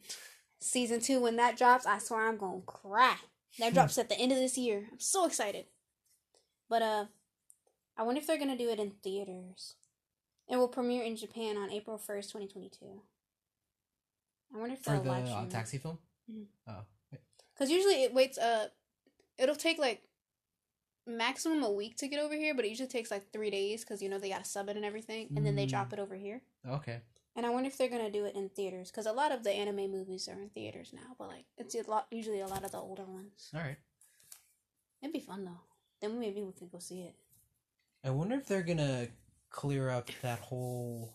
[0.60, 1.20] season two.
[1.20, 3.16] When that drops, I swear I'm gonna cry.
[3.58, 4.88] That drops at the end of this year.
[4.92, 5.64] I'm so excited.
[6.68, 7.04] But uh,
[7.96, 9.76] I wonder if they're gonna do it in theaters.
[10.48, 13.02] It will premiere in Japan on April first, twenty twenty two.
[14.54, 15.98] I wonder if for they'll the live uh, taxi film.
[16.30, 16.44] Mhm.
[16.68, 16.84] Oh,
[17.54, 18.68] Because usually it waits uh
[19.38, 20.02] it'll take like
[21.06, 24.00] maximum a week to get over here, but it usually takes like three days because
[24.02, 25.70] you know they gotta sub it and everything, and then they Mm.
[25.70, 26.42] drop it over here.
[26.66, 27.00] okay.
[27.34, 29.50] And I wonder if they're gonna do it in theaters because a lot of the
[29.50, 32.70] anime movies are in theaters now, but like it's a lot usually a lot of
[32.72, 33.50] the older ones.
[33.54, 33.76] All right.
[35.02, 35.60] It'd be fun though.
[36.00, 37.14] Then maybe we could go see it.
[38.04, 39.08] I wonder if they're gonna
[39.50, 41.14] clear up that whole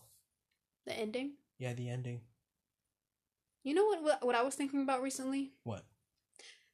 [0.85, 1.33] The ending.
[1.59, 2.21] yeah the ending.
[3.63, 4.01] You know what?
[4.03, 5.51] What, what I was thinking about recently?
[5.63, 5.83] What?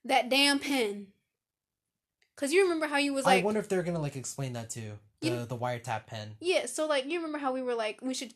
[0.06, 1.08] That damn pen.
[2.38, 3.42] Cause you remember how you was like.
[3.42, 4.94] I wonder if they're gonna like explain that too.
[5.22, 6.36] The You- the wiretap pen.
[6.40, 6.68] yeah.
[6.68, 8.34] So like, you remember how we were like, we should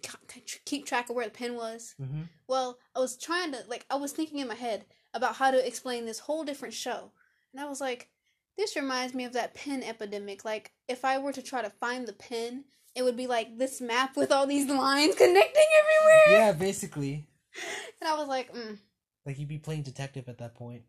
[0.65, 1.93] keep track of where the pen was.
[2.01, 2.23] Mm-hmm.
[2.47, 5.65] Well, I was trying to like I was thinking in my head about how to
[5.65, 7.11] explain this whole different show.
[7.53, 8.09] And I was like,
[8.57, 10.43] this reminds me of that pen epidemic.
[10.43, 12.63] Like if I were to try to find the pen,
[12.95, 16.39] it would be like this map with all these lines connecting everywhere.
[16.39, 17.27] Yeah, basically.
[17.99, 18.77] And I was like, mm.
[19.25, 20.83] Like you'd be playing detective at that point.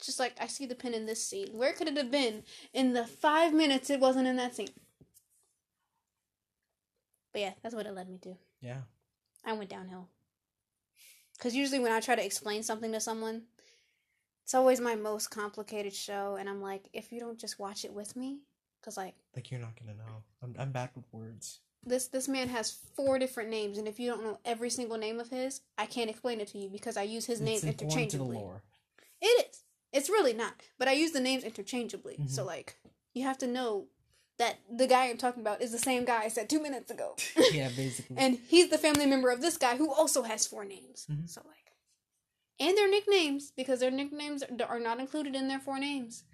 [0.00, 1.48] just like I see the pin in this scene.
[1.52, 2.42] Where could it have been
[2.72, 4.68] in the 5 minutes it wasn't in that scene?
[7.32, 8.36] But yeah, that's what it led me to.
[8.60, 8.80] Yeah.
[9.44, 10.08] I went downhill.
[11.36, 13.42] Because usually when I try to explain something to someone,
[14.44, 17.92] it's always my most complicated show, and I'm like, if you don't just watch it
[17.92, 18.40] with me,
[18.80, 20.22] because like Like you're not gonna know.
[20.42, 21.60] I'm I'm bad with words.
[21.84, 25.20] this this man has four different names, and if you don't know every single name
[25.20, 27.84] of his, I can't explain it to you because I use his names it's the
[27.84, 28.36] interchangeably.
[28.36, 28.62] lore.
[29.20, 29.64] It is.
[29.92, 32.16] It's really not, but I use the names interchangeably.
[32.28, 32.46] So Mhm.
[32.46, 32.76] like,
[33.12, 33.88] you have to know
[34.38, 37.16] that the guy I'm talking about is the same guy I said two minutes ago.
[37.52, 38.16] yeah, basically.
[38.16, 41.06] and he's the family member of this guy who also has four names.
[41.10, 41.28] Mhm.
[41.28, 41.72] So like,
[42.60, 46.24] and their nicknames because their nicknames are not included in their four names.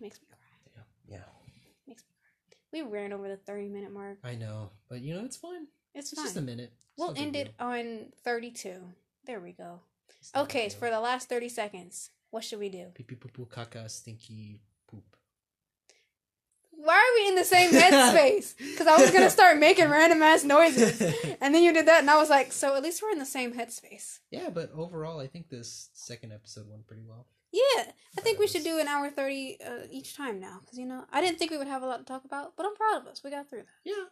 [0.00, 0.82] Makes me cry.
[1.08, 1.24] yeah.
[1.86, 2.56] Makes me cry.
[2.74, 4.18] We ran over the thirty minute mark.
[4.24, 5.68] I know, but you know it's fine.
[5.94, 6.26] It's, It's fine.
[6.26, 6.72] just a minute.
[6.74, 8.78] It's we'll end it on thirty two.
[9.26, 9.78] There we go.
[10.18, 12.86] It's Okay, for the last thirty seconds, what should we do?
[12.94, 14.58] pee pee poo poo caca stinky
[14.90, 15.04] poop.
[16.72, 18.56] Why are we in the same headspace?
[18.58, 21.00] Because I was gonna start making random ass noises,
[21.40, 23.24] and then you did that, and I was like, so at least we're in the
[23.24, 24.18] same headspace.
[24.32, 27.26] Yeah, but overall, I think this second episode went pretty well.
[27.54, 27.84] Yeah,
[28.18, 31.04] I think we should do an hour thirty uh, each time now, because you know
[31.12, 33.06] I didn't think we would have a lot to talk about, but I'm proud of
[33.06, 33.22] us.
[33.22, 33.66] We got through that.
[33.84, 34.04] Yeah.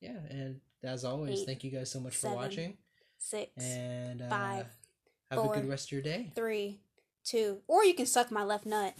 [0.00, 2.76] Yeah, and as always, Eight, thank you guys so much seven, for watching.
[3.18, 4.66] Six, And uh, five,
[5.30, 6.32] have four, a good rest of your day.
[6.34, 6.80] three,
[7.24, 8.94] two, or you can suck my left nut.